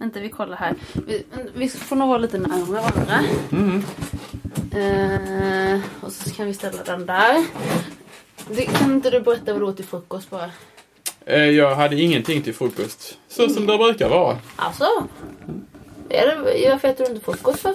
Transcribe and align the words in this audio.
Vänta, 0.00 0.20
vi 0.20 0.28
kollar 0.28 0.56
här. 0.56 0.74
Vi, 1.06 1.24
vi 1.54 1.68
får 1.68 1.96
nog 1.96 2.08
vara 2.08 2.18
lite 2.18 2.38
närmare 2.38 2.64
varandra. 2.82 3.24
Mm. 3.52 3.82
Eh, 4.74 5.80
och 6.00 6.12
så 6.12 6.30
kan 6.34 6.46
vi 6.46 6.54
ställa 6.54 6.82
den 6.82 7.06
där. 7.06 7.44
Det, 8.50 8.62
kan 8.66 8.92
inte 8.92 9.10
du 9.10 9.20
berätta 9.20 9.52
vad 9.52 9.62
du 9.62 9.66
åt 9.66 9.76
till 9.76 9.84
frukost 9.84 10.30
bara? 10.30 10.50
Eh, 11.26 11.44
Jag 11.44 11.74
hade 11.74 11.96
ingenting 12.00 12.42
till 12.42 12.54
frukost. 12.54 13.18
Så 13.28 13.48
som 13.48 13.66
det 13.66 13.78
brukar 13.78 14.08
vara. 14.08 14.38
Alltså? 14.56 14.84
Varför 16.70 16.88
äter 16.88 17.04
du 17.04 17.10
inte 17.10 17.24
frukost 17.24 17.60
för? 17.60 17.74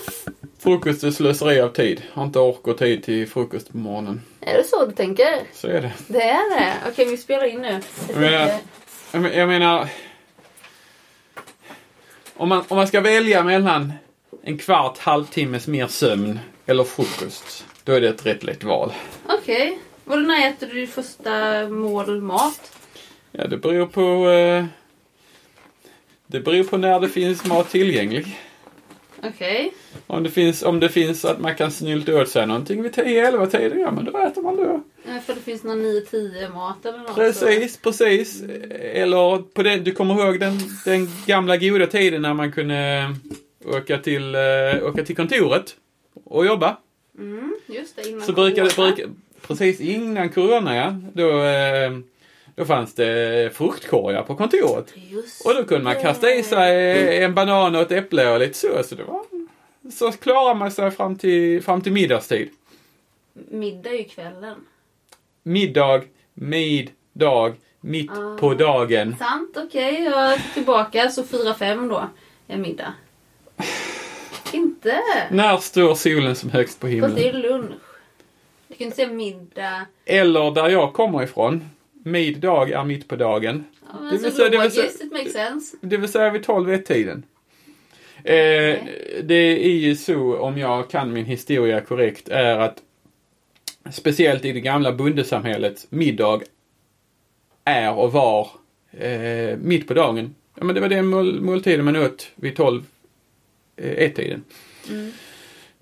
Frukost 0.60 1.04
är 1.04 1.12
slöseri 1.12 1.62
av 1.62 1.70
tid. 1.70 2.02
Har 2.14 2.24
inte 2.24 2.40
ork 2.40 2.68
och 2.68 2.78
tid 2.78 3.04
till 3.04 3.28
frukost 3.30 3.72
på 3.72 3.78
morgonen. 3.78 4.22
Är 4.42 4.58
det 4.58 4.64
så 4.64 4.86
du 4.86 4.92
tänker? 4.92 5.40
Så 5.54 5.68
är 5.68 5.82
det. 5.82 5.92
Det 6.08 6.22
är 6.24 6.60
det? 6.60 6.74
Okej, 6.92 7.06
vi 7.06 7.18
spelar 7.18 7.46
in 7.46 7.62
nu. 7.62 7.68
Jag 7.68 7.82
Jag 8.10 8.18
menar, 8.20 8.48
tänkte- 8.48 8.64
jag 9.12 9.22
men- 9.22 9.34
jag 9.38 9.48
menar... 9.48 9.88
Om 12.38 12.50
man, 12.50 12.64
om 12.68 12.78
man 12.78 12.88
ska 12.88 13.02
välja 13.02 13.44
mellan 13.44 13.94
en 14.44 14.58
kvart, 14.58 14.98
halvtimmes 14.98 15.68
mer 15.68 15.88
sömn 15.88 16.40
eller 16.66 16.84
frukost. 16.84 17.66
Då 17.84 17.94
är 17.94 18.02
det 18.02 18.10
ett 18.10 18.26
rätt 18.26 18.44
lätt 18.44 18.64
val. 18.64 18.94
Okej. 19.30 19.80
Var 20.04 20.18
det 20.18 20.28
när 20.28 20.50
äter 20.50 20.68
du 20.68 20.74
ditt 20.74 20.94
första 20.94 21.70
mål 21.70 22.22
mat? 22.22 22.72
Ja, 23.32 23.48
det 23.48 23.58
beror 23.58 23.86
på... 23.86 24.30
Eh, 24.30 24.66
det 26.28 26.40
beror 26.40 26.64
på 26.64 26.78
när 26.78 27.00
det 27.00 27.10
finns 27.10 27.46
mat 27.46 27.70
tillgänglig. 27.70 28.40
Okej. 29.24 29.74
Om 30.08 30.24
det 30.24 30.30
finns, 30.30 30.64
om 30.64 30.80
det 30.80 30.90
finns 30.90 31.26
att 31.26 31.40
man 31.40 31.56
kan 31.56 31.72
snylta 31.72 32.22
åt 32.22 32.30
sig 32.30 32.48
någonting 32.48 32.84
vid 32.84 32.94
10-11 32.94 33.46
tiden, 33.46 33.80
ja 33.80 33.92
men 33.92 34.06
då 34.06 34.18
äter 34.18 34.42
man 34.42 34.56
då. 34.56 34.84
Eh, 35.08 35.20
För 35.22 35.36
det 35.36 35.42
finns 35.42 35.64
någon 35.64 35.82
9-10 35.86 36.54
mat 36.54 36.86
eller 36.86 36.98
något. 36.98 37.16
Precis, 37.16 37.78
precis. 37.78 38.44
Eller 38.80 39.38
på 39.38 39.64
den, 39.64 39.84
du 39.84 39.92
kommer 39.92 40.26
ihåg 40.26 40.40
den, 40.40 40.60
den 40.86 41.08
gamla 41.26 41.58
goda 41.58 41.88
tiden 41.88 42.22
när 42.22 42.34
man 42.34 42.52
kunde 42.52 43.16
åka 43.66 43.98
till, 43.98 44.36
eh, 44.36 44.84
åka 44.84 45.04
till 45.06 45.16
kontoret 45.16 45.76
och 46.24 46.46
jobba. 46.46 46.78
Mm, 47.18 47.56
just 47.68 47.96
det. 47.96 48.10
Innan 48.10 48.22
Så 48.22 48.34
brukade, 48.34 48.70
corona. 48.70 48.92
brukade 48.96 49.14
precis 49.48 49.80
innan 49.80 50.30
corona 50.30 50.76
ja, 50.76 50.96
då, 51.14 51.44
eh, 51.44 51.92
då 52.56 52.66
fanns 52.66 52.94
det 52.94 53.52
fruktkorgar 53.56 54.24
på 54.24 54.36
kontoret. 54.36 54.94
Just 54.96 55.46
Och 55.46 55.56
då 55.56 55.64
kunde 55.64 55.84
man 55.84 56.02
kasta 56.02 56.32
i 56.34 56.44
sig 56.44 57.24
en 57.24 57.34
banan 57.36 57.76
och 57.76 57.82
ett 57.82 57.92
äpple 57.92 58.30
och 58.32 58.40
lite 58.40 58.58
så. 58.58 58.84
Så, 58.84 58.96
det 58.96 59.04
var, 59.04 59.22
så 59.92 60.12
klarade 60.12 60.60
man 60.60 60.72
sig 60.72 60.92
fram 60.92 61.16
till, 61.18 61.64
fram 61.64 61.82
till 61.82 61.92
middagstid. 61.92 62.50
Middag 63.50 63.90
är 63.90 63.98
ju 63.98 64.04
kvällen. 64.04 64.56
Middag, 65.56 66.02
middag, 66.34 67.54
mitt 67.82 68.12
Ah. 68.12 68.38
på 68.40 68.54
dagen. 68.54 69.16
Sant, 69.20 69.58
okej. 69.58 70.04
Jag 70.04 70.34
är 70.34 70.54
tillbaka. 70.54 71.10
Så 71.10 71.24
4-5 71.24 71.90
då 71.90 72.10
är 72.48 72.58
middag. 72.58 72.94
Inte? 74.54 75.00
När 75.32 75.58
står 75.58 75.96
solen 75.96 76.36
som 76.36 76.50
högst 76.50 76.80
på 76.80 76.88
Fast 77.02 77.16
det 77.16 77.30
är 77.30 77.34
himlen? 77.34 77.42
lunch. 77.52 77.72
Du 78.68 78.76
kan 78.76 78.86
inte 78.86 78.96
säga 78.96 79.08
middag. 79.10 79.86
Eller 80.06 80.52
där 80.52 80.70
jag 80.70 80.94
kommer 80.94 81.24
ifrån. 81.24 81.70
Middag 82.04 82.70
är 82.70 82.84
mitt 82.84 83.08
på 83.08 83.16
dagen. 83.16 83.64
Ja, 83.82 84.00
men 84.00 84.06
Det 84.14 84.18
vill 84.24 84.32
så 84.32 84.38
säga- 84.38 84.50
det 84.50 84.58
vill 84.62 84.72
säga- 84.72 84.86
it 84.86 85.12
makes 85.12 85.34
sense. 85.34 85.78
Det 85.82 85.98
vill 85.98 86.10
säga 86.12 86.30
vid 86.30 86.46
12-1-tiden. 86.46 87.24
Eh, 88.24 88.78
det 89.24 89.66
är 89.66 89.76
ju 89.76 89.96
så, 89.96 90.38
om 90.38 90.58
jag 90.58 90.90
kan 90.90 91.14
min 91.14 91.26
historia 91.26 91.82
korrekt, 91.82 92.30
är 92.30 92.58
att 92.60 92.78
speciellt 93.92 94.46
i 94.46 94.52
det 94.52 94.62
gamla 94.62 94.92
bondesamhället, 94.92 95.88
middag 95.90 96.42
är 97.66 97.94
och 97.94 98.12
var 98.12 98.50
eh, 98.92 99.58
mitt 99.58 99.88
på 99.88 99.94
dagen. 99.94 100.36
Ja, 100.56 100.64
men 100.64 100.76
det 100.76 100.82
var 100.82 100.90
den 100.90 101.08
mål, 101.08 101.42
måltiden 101.42 101.86
man 101.86 101.96
åt 101.96 102.28
vid 102.36 102.56
12 102.56 102.84
eh, 103.76 104.10
1-tiden. 104.10 104.44
Mm. 104.90 105.12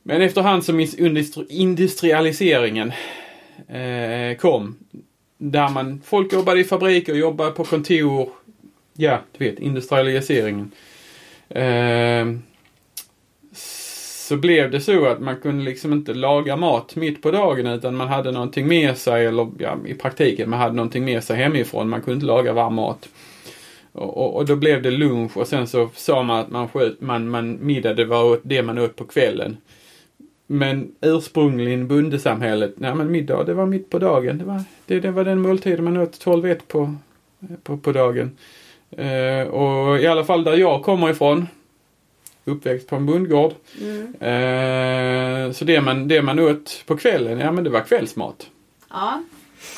Men 0.04 0.22
efterhand 0.22 0.66
som 0.66 0.80
is- 0.80 0.98
industri- 0.98 1.46
industrialiseringen 1.50 2.92
eh, 3.68 4.38
kom, 4.38 4.76
där 5.38 5.70
man, 5.70 6.02
folk 6.06 6.34
jobbade 6.34 6.60
i 6.60 6.64
fabriker, 6.64 7.14
jobbade 7.16 7.52
på 7.52 7.64
kontor, 7.64 8.30
ja, 8.94 9.20
du 9.38 9.46
vet, 9.50 9.60
industrialiseringen. 9.60 10.72
Eh, 11.50 12.26
så 14.34 14.38
blev 14.38 14.72
det 14.72 14.82
så 14.82 15.06
att 15.06 15.20
man 15.20 15.36
kunde 15.36 15.64
liksom 15.64 15.94
inte 15.94 16.14
laga 16.14 16.56
mat 16.56 16.96
mitt 16.96 17.22
på 17.22 17.32
dagen 17.32 17.68
utan 17.68 17.96
man 17.96 18.08
hade 18.08 18.32
någonting 18.32 18.68
med 18.68 18.98
sig 18.98 19.26
eller 19.26 19.48
ja, 19.60 19.78
i 19.86 19.94
praktiken 19.94 20.50
man 20.50 20.60
hade 20.60 20.76
någonting 20.76 21.06
med 21.06 21.24
sig 21.24 21.38
hemifrån. 21.38 21.90
Man 21.90 22.02
kunde 22.02 22.14
inte 22.14 22.26
laga 22.26 22.54
varm 22.54 22.76
mat. 22.76 23.10
Och, 23.92 24.18
och, 24.18 24.36
och 24.36 24.46
då 24.46 24.56
blev 24.56 24.82
det 24.82 24.92
lunch 24.92 25.38
och 25.38 25.48
sen 25.48 25.68
så 25.68 25.90
sa 25.96 26.24
man 26.24 26.40
att 26.40 26.50
man 26.50 26.70
sköt, 26.70 27.02
man, 27.02 27.30
man 27.30 27.58
middag 27.62 27.94
det 27.94 28.06
var 28.06 28.40
det 28.44 28.64
man 28.64 28.78
åt 28.80 28.96
på 28.96 29.04
kvällen. 29.04 29.58
Men 30.48 30.92
ursprungligen 31.02 31.88
bondesamhället, 31.88 32.74
nej 32.78 32.96
men 32.96 33.12
middag 33.12 33.44
det 33.44 33.54
var 33.54 33.66
mitt 33.66 33.90
på 33.90 34.00
dagen. 34.00 34.38
Det 34.38 34.46
var, 34.46 34.64
det, 34.86 35.00
det 35.00 35.12
var 35.12 35.24
den 35.24 35.42
måltiden 35.42 35.84
man 35.84 35.98
åt 35.98 36.26
12-1 36.26 36.60
på, 36.68 36.96
på, 37.64 37.78
på 37.78 37.92
dagen. 37.92 38.38
Eh, 38.92 39.48
och 39.48 40.00
i 40.00 40.08
alla 40.08 40.24
fall 40.24 40.44
där 40.44 40.58
jag 40.58 40.84
kommer 40.84 41.10
ifrån, 41.10 41.48
uppväxt 42.46 42.88
på 42.88 42.96
en 42.96 43.06
bondgård. 43.06 43.54
Mm. 43.82 44.16
Eh, 44.20 45.52
så 45.52 45.66
det 45.66 45.82
man, 45.82 46.08
det 46.08 46.22
man 46.22 46.40
åt 46.40 46.84
på 46.86 46.98
kvällen, 46.98 47.40
ja 47.40 47.52
men 47.52 47.64
det 47.64 47.70
var 47.70 47.82
kvällsmat. 47.82 48.50
Ja. 48.90 49.24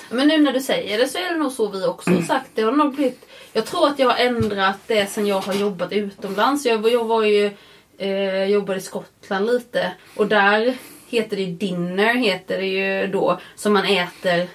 Men 0.09 0.27
nu 0.27 0.37
när 0.37 0.53
du 0.53 0.59
säger 0.59 0.97
det 0.97 1.07
så 1.07 1.17
är 1.17 1.33
det 1.33 1.39
nog 1.39 1.51
så 1.51 1.67
vi 1.67 1.85
också 1.85 2.09
har 2.09 2.21
sagt. 2.21 2.49
Det 2.53 2.61
har 2.61 2.71
nog 2.71 2.95
blivit... 2.95 3.25
Jag 3.53 3.65
tror 3.65 3.87
att 3.87 3.99
jag 3.99 4.09
har 4.09 4.25
ändrat 4.25 4.79
det 4.87 5.05
sen 5.05 5.27
jag 5.27 5.39
har 5.39 5.53
jobbat 5.53 5.91
utomlands. 5.91 6.65
Jag, 6.65 6.89
jag 6.89 7.03
var 7.03 7.23
ju... 7.23 7.51
Eh, 7.97 8.43
jobbade 8.43 8.79
i 8.79 8.81
Skottland 8.81 9.45
lite. 9.45 9.91
Och 10.15 10.27
där 10.27 10.77
heter 11.07 11.37
det 11.37 11.45
dinner, 11.45 12.13
heter 12.13 12.57
det 12.57 12.65
ju 12.65 13.07
då. 13.07 13.39
Som 13.55 13.73
man 13.73 13.85
äter 13.85 14.47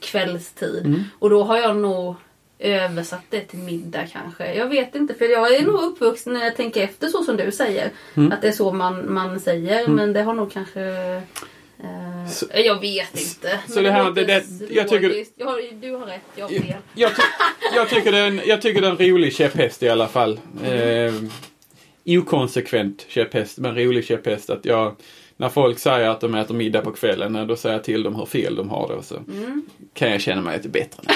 kvällstid. 0.00 1.04
Och 1.18 1.30
då 1.30 1.42
har 1.42 1.56
jag 1.56 1.76
nog 1.76 2.14
översatt 2.58 3.24
det 3.30 3.40
till 3.40 3.58
middag 3.58 4.06
kanske. 4.12 4.54
Jag 4.54 4.66
vet 4.68 4.94
inte 4.94 5.14
för 5.14 5.24
jag 5.24 5.54
är 5.54 5.62
nog 5.62 5.80
uppvuxen 5.82 6.32
när 6.32 6.44
jag 6.44 6.56
tänker 6.56 6.82
efter 6.82 7.08
så 7.08 7.22
som 7.24 7.36
du 7.36 7.52
säger. 7.52 7.90
Att 8.32 8.42
det 8.42 8.48
är 8.48 8.52
så 8.52 8.72
man, 8.72 9.12
man 9.14 9.40
säger. 9.40 9.88
Men 9.88 10.12
det 10.12 10.22
har 10.22 10.34
nog 10.34 10.52
kanske... 10.52 10.82
Eh, 11.78 12.28
Så- 12.30 12.46
jag 12.54 12.80
vet 12.80 13.20
inte. 13.20 13.58
så 13.68 13.80
det 13.80 13.90
här- 13.90 14.10
det- 14.10 14.24
det- 14.24 14.44
jag 14.74 14.88
tycker-. 14.88 15.24
Jag 15.36 15.46
har, 15.46 15.80
du 15.80 15.90
har 15.92 16.06
rätt, 16.06 16.20
jag 16.36 16.44
har 16.44 16.48
fel. 16.48 16.74
Jag, 16.94 17.10
ty 17.16 17.22
jag, 17.74 17.88
tycker 17.88 18.12
det 18.12 18.18
är 18.18 18.26
en, 18.26 18.40
jag 18.46 18.62
tycker 18.62 18.80
det 18.80 18.86
är 18.86 18.90
en 18.90 18.98
rolig 19.12 19.34
käpphäst 19.34 19.82
i 19.82 19.88
alla 19.88 20.08
fall. 20.08 20.40
Eh, 20.64 21.14
okonsekvent 22.18 23.04
käpphäst, 23.08 23.58
men 23.58 23.74
rolig 23.74 24.04
käpphäst. 24.04 24.50
Att 24.50 24.64
jag, 24.64 24.96
när 25.36 25.48
folk 25.48 25.78
säger 25.78 26.08
att 26.08 26.20
de 26.20 26.34
äter 26.34 26.54
middag 26.54 26.80
på 26.80 26.92
kvällen, 26.92 27.36
eh, 27.36 27.46
då 27.46 27.56
säger 27.56 27.74
jag 27.76 27.84
till 27.84 28.02
dem 28.02 28.14
hur 28.14 28.26
fel 28.26 28.54
de 28.56 28.70
har 28.70 28.88
då. 28.96 29.02
Så 29.02 29.16
Mm. 29.16 29.66
kan 29.94 30.10
jag 30.10 30.20
känna 30.20 30.40
mig 30.42 30.56
lite 30.56 30.68
bättre. 30.68 31.02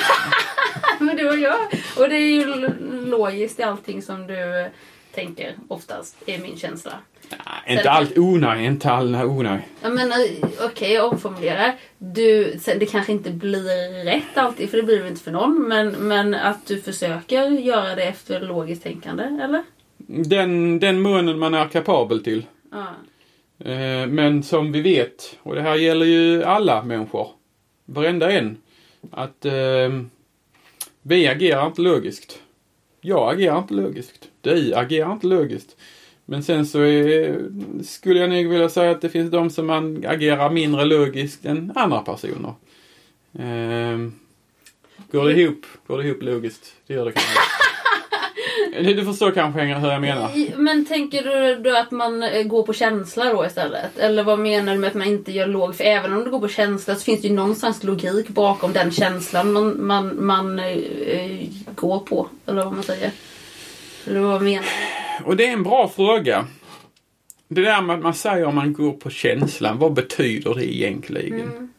Men 1.04 1.16
du 1.16 1.28
och 1.28 1.38
jag. 1.38 1.60
Och 1.98 2.08
det 2.08 2.16
är 2.16 2.30
ju 2.30 2.68
logiskt 3.06 3.60
i 3.60 3.62
allting 3.62 4.02
som 4.02 4.26
du 4.26 4.70
tänker 5.14 5.54
oftast, 5.68 6.16
är 6.26 6.38
min 6.38 6.56
känsla. 6.56 6.92
Nej, 7.30 7.78
inte 7.78 7.90
allt 7.90 8.18
onaj, 8.18 8.64
inte 8.64 8.90
all 8.90 9.14
onaj. 9.14 9.68
Ja 9.82 9.88
men 9.88 10.12
eh, 10.12 10.16
okej, 10.64 10.92
jag 10.92 11.12
omformulerar. 11.12 11.74
Du, 11.98 12.58
sen, 12.60 12.78
det 12.78 12.86
kanske 12.86 13.12
inte 13.12 13.30
blir 13.30 14.04
rätt 14.04 14.38
alltid, 14.38 14.70
för 14.70 14.76
det 14.76 14.82
blir 14.82 15.02
det 15.02 15.08
inte 15.08 15.22
för 15.22 15.30
någon. 15.30 15.68
Men, 15.68 15.90
men 15.90 16.34
att 16.34 16.66
du 16.66 16.80
försöker 16.80 17.48
göra 17.48 17.94
det 17.94 18.02
efter 18.02 18.40
logiskt 18.40 18.82
tänkande, 18.82 19.24
eller? 19.24 19.62
Den, 20.06 20.78
den 20.78 21.02
munnen 21.02 21.38
man 21.38 21.54
är 21.54 21.68
kapabel 21.68 22.24
till. 22.24 22.46
Ja. 22.72 22.86
Eh, 23.70 24.06
Men 24.06 24.42
som 24.42 24.72
vi 24.72 24.80
vet, 24.80 25.38
och 25.42 25.54
det 25.54 25.62
här 25.62 25.74
gäller 25.74 26.06
ju 26.06 26.44
alla 26.44 26.82
människor, 26.82 27.28
varenda 27.84 28.30
en, 28.32 28.56
att 29.10 29.44
eh, 29.44 29.52
vi 31.02 31.26
agerar 31.26 31.66
inte 31.66 31.82
logiskt. 31.82 32.42
Jag 33.00 33.34
agerar 33.34 33.58
inte 33.58 33.74
logiskt. 33.74 34.28
Du 34.40 34.74
agerar 34.74 35.12
inte 35.12 35.26
logiskt. 35.26 35.76
Men 36.24 36.42
sen 36.42 36.66
så 36.66 36.80
är, 36.80 37.38
skulle 37.82 38.20
jag 38.20 38.30
nog 38.30 38.48
vilja 38.48 38.68
säga 38.68 38.90
att 38.90 39.00
det 39.00 39.08
finns 39.08 39.30
de 39.30 39.50
som 39.50 39.66
man 39.66 40.04
agerar 40.06 40.50
mindre 40.50 40.84
logiskt 40.84 41.44
än 41.44 41.72
andra 41.74 42.00
personer. 42.00 42.54
Eh, 43.32 43.98
går 45.10 45.24
det 45.24 45.40
ihop? 45.40 45.66
Går 45.86 45.98
det 45.98 46.04
ihop 46.08 46.22
logiskt? 46.22 46.74
Det 46.86 46.94
gör 46.94 47.04
det 47.04 47.12
kanske. 47.12 47.59
Du 48.72 48.94
du 48.94 49.04
förstår 49.04 49.30
kanske 49.30 49.60
hur 49.60 49.90
jag 49.90 50.00
menar? 50.00 50.56
Men 50.56 50.84
tänker 50.84 51.22
du 51.22 51.62
då 51.62 51.76
att 51.76 51.90
man 51.90 52.22
eh, 52.22 52.42
går 52.42 52.62
på 52.62 52.72
känsla 52.72 53.32
då 53.32 53.46
istället? 53.46 53.98
Eller 53.98 54.24
vad 54.24 54.38
menar 54.38 54.72
du 54.72 54.78
med 54.78 54.88
att 54.88 54.94
man 54.94 55.06
inte 55.06 55.32
gör 55.32 55.46
låg? 55.46 55.76
För 55.76 55.84
även 55.84 56.12
om 56.12 56.24
du 56.24 56.30
går 56.30 56.40
på 56.40 56.48
känsla 56.48 56.94
så 56.94 57.00
finns 57.00 57.22
det 57.22 57.28
ju 57.28 57.34
någonstans 57.34 57.84
logik 57.84 58.28
bakom 58.28 58.72
den 58.72 58.90
känslan 58.90 59.52
man, 59.52 59.86
man, 59.86 60.24
man 60.24 60.58
eh, 60.58 61.48
går 61.74 61.98
på. 61.98 62.28
Eller 62.46 62.64
vad 62.64 62.72
man 62.72 62.82
säger. 62.82 63.10
Eller 64.06 64.20
vad 64.20 64.42
menar 64.42 64.62
du? 65.18 65.24
Och 65.24 65.36
det 65.36 65.46
är 65.46 65.52
en 65.52 65.62
bra 65.62 65.88
fråga. 65.88 66.46
Det 67.48 67.62
där 67.62 67.82
med 67.82 67.96
att 67.96 68.02
man 68.02 68.14
säger 68.14 68.44
om 68.44 68.54
man 68.54 68.72
går 68.72 68.92
på 68.92 69.10
känslan, 69.10 69.78
vad 69.78 69.92
betyder 69.92 70.54
det 70.54 70.76
egentligen? 70.76 71.40
Mm. 71.40 71.70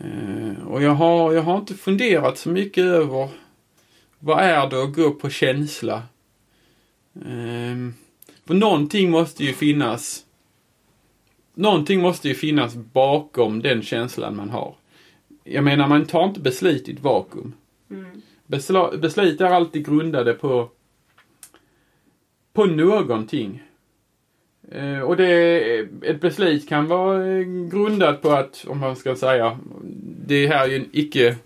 Eh, 0.00 0.66
och 0.66 0.82
jag 0.82 0.90
har, 0.90 1.32
jag 1.32 1.42
har 1.42 1.58
inte 1.58 1.74
funderat 1.74 2.38
så 2.38 2.48
mycket 2.48 2.84
över 2.84 3.28
vad 4.20 4.44
är 4.44 4.70
det 4.70 4.82
att 4.82 4.94
gå 4.94 5.10
på 5.10 5.30
känsla? 5.30 6.02
Ehm, 7.26 7.94
för 8.46 8.54
någonting 8.54 9.10
måste 9.10 9.44
ju 9.44 9.52
finnas. 9.52 10.24
Någonting 11.54 12.00
måste 12.00 12.28
ju 12.28 12.34
finnas 12.34 12.74
bakom 12.74 13.62
den 13.62 13.82
känslan 13.82 14.36
man 14.36 14.50
har. 14.50 14.74
Jag 15.44 15.64
menar, 15.64 15.88
man 15.88 16.06
tar 16.06 16.24
inte 16.24 16.40
beslut 16.40 16.88
i 16.88 16.92
ett 16.92 17.00
vakuum. 17.00 17.52
Mm. 17.90 18.22
Besla, 18.46 18.96
beslut 18.96 19.40
är 19.40 19.46
alltid 19.46 19.86
grundade 19.86 20.34
på 20.34 20.70
på 22.52 22.64
någonting. 22.64 23.62
Eh, 24.70 25.00
och 25.00 25.16
det, 25.16 25.78
ett 26.02 26.20
beslut 26.20 26.68
kan 26.68 26.86
vara 26.86 27.42
grundat 27.70 28.22
på 28.22 28.30
att, 28.30 28.64
om 28.68 28.78
man 28.78 28.96
ska 28.96 29.16
säga, 29.16 29.58
det 30.26 30.46
här 30.46 30.64
är 30.64 30.68
ju 30.68 30.76
en 30.76 30.88
icke... 30.92 31.36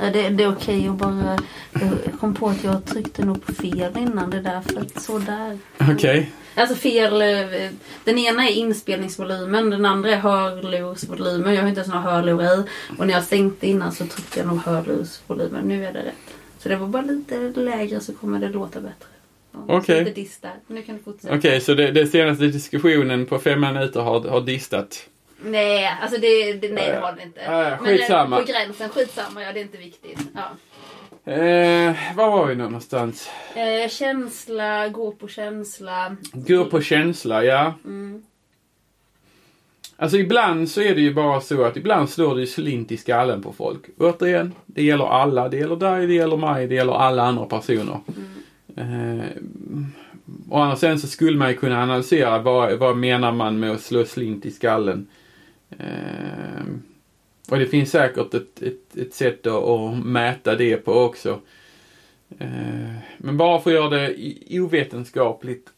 Ja, 0.00 0.10
det, 0.10 0.28
det 0.28 0.44
är 0.44 0.52
okej 0.52 0.88
att 0.88 0.94
bara... 0.94 1.38
Jag 2.04 2.20
kom 2.20 2.34
på 2.34 2.48
att 2.48 2.64
jag 2.64 2.84
tryckte 2.84 3.24
nog 3.24 3.46
på 3.46 3.52
fel 3.54 3.98
innan 3.98 4.30
det 4.30 4.40
där 4.40 4.60
för 4.60 4.80
att 4.80 5.02
sådär. 5.02 5.58
Okej. 5.90 6.32
Alltså 6.54 6.76
fel. 6.76 7.22
eh, 7.22 7.70
Den 8.04 8.18
ena 8.18 8.48
är 8.48 8.52
inspelningsvolymen, 8.52 9.70
den 9.70 9.84
andra 9.86 10.10
är 10.10 10.16
hörlursvolymen. 10.16 11.54
Jag 11.54 11.62
har 11.62 11.68
inte 11.68 11.80
ens 11.80 11.94
några 11.94 12.10
hörlurar 12.10 12.60
i. 12.60 12.64
Och 12.98 13.06
när 13.06 13.14
jag 13.14 13.24
stängde 13.24 13.66
innan 13.66 13.92
så 13.92 14.06
tryckte 14.06 14.38
jag 14.38 14.48
nog 14.48 14.58
hörlursvolymen. 14.58 15.64
Nu 15.64 15.84
är 15.86 15.92
det 15.92 15.98
rätt. 15.98 16.34
Så 16.58 16.68
det 16.68 16.76
var 16.76 16.86
bara 16.86 17.02
lite 17.02 17.52
lägre 17.60 18.00
så 18.00 18.12
kommer 18.14 18.38
det 18.38 18.48
låta 18.48 18.80
bättre. 18.80 19.08
Så 19.52 19.58
Okej. 19.68 20.28
Där. 20.40 20.52
Nu 20.66 20.82
kan 20.82 20.96
du 20.96 21.02
fortsätta. 21.02 21.34
Okej, 21.34 21.60
så 21.60 21.74
det, 21.74 21.90
det 21.90 22.06
senaste 22.06 22.44
diskussionen 22.44 23.26
på 23.26 23.38
fem 23.38 23.60
minuter 23.60 24.00
har, 24.00 24.20
har 24.20 24.40
distat. 24.40 25.08
Nej, 25.40 25.90
alltså 26.02 26.20
det, 26.20 26.52
det, 26.52 26.72
nej, 26.72 26.90
det 26.90 26.98
har 26.98 27.12
det 27.12 27.22
inte. 27.22 27.40
Ja, 27.40 27.62
ja, 27.62 27.78
Men 27.82 27.98
skitsamma. 27.98 28.38
på 28.38 28.44
gränsen, 28.44 28.88
skitsamma. 28.88 29.42
Ja, 29.42 29.52
det 29.52 29.60
är 29.60 29.62
inte 29.62 29.78
viktigt. 29.78 30.20
Ja. 30.34 30.50
Eh, 31.32 31.94
var 32.16 32.30
var 32.30 32.46
vi 32.46 32.54
nu 32.54 32.62
någonstans? 32.62 33.30
Eh, 33.54 33.88
känsla, 33.88 34.88
gå 34.88 35.12
på 35.12 35.28
känsla. 35.28 36.16
Gå 36.32 36.64
på 36.64 36.80
känsla, 36.80 37.44
ja. 37.44 37.74
Mm. 37.84 38.22
Alltså 39.96 40.16
ibland 40.16 40.70
så 40.70 40.80
är 40.80 40.94
det 40.94 41.00
ju 41.00 41.14
bara 41.14 41.40
så 41.40 41.64
att 41.64 41.76
ibland 41.76 42.10
slår 42.10 42.34
det 42.34 42.40
ju 42.40 42.46
slint 42.46 42.92
i 42.92 42.96
skallen 42.96 43.42
på 43.42 43.52
folk. 43.52 43.80
Återigen, 43.98 44.54
det 44.66 44.82
gäller 44.82 45.06
alla. 45.06 45.48
Det 45.48 45.56
gäller 45.56 45.76
dig, 45.76 46.06
det 46.06 46.14
gäller 46.14 46.36
mig, 46.36 46.66
det 46.66 46.74
gäller 46.74 46.92
alla 46.92 47.22
andra 47.22 47.44
personer. 47.44 48.00
Eh, 48.76 49.24
å 50.50 50.58
andra 50.58 50.76
sidan 50.76 50.98
så 50.98 51.06
skulle 51.06 51.38
man 51.38 51.48
ju 51.48 51.56
kunna 51.56 51.82
analysera 51.82 52.38
vad, 52.38 52.72
vad 52.78 52.96
menar 52.96 53.32
man 53.32 53.60
med 53.60 53.70
att 53.70 53.80
slå 53.80 54.04
slint 54.04 54.46
i 54.46 54.50
skallen. 54.50 55.06
Eh, 55.70 56.64
och 57.50 57.58
det 57.58 57.66
finns 57.66 57.90
säkert 57.90 58.34
ett, 58.34 58.62
ett, 58.62 58.96
ett 58.96 59.14
sätt 59.14 59.46
att, 59.46 59.64
att 59.64 60.04
mäta 60.06 60.54
det 60.54 60.76
på 60.76 60.92
också. 60.92 61.40
Eh, 62.38 62.94
men 63.18 63.36
bara 63.36 63.60
för 63.60 63.70
att 63.70 63.74
göra 63.74 63.90
det 63.90 64.14
ovetenskapligt 64.60 65.68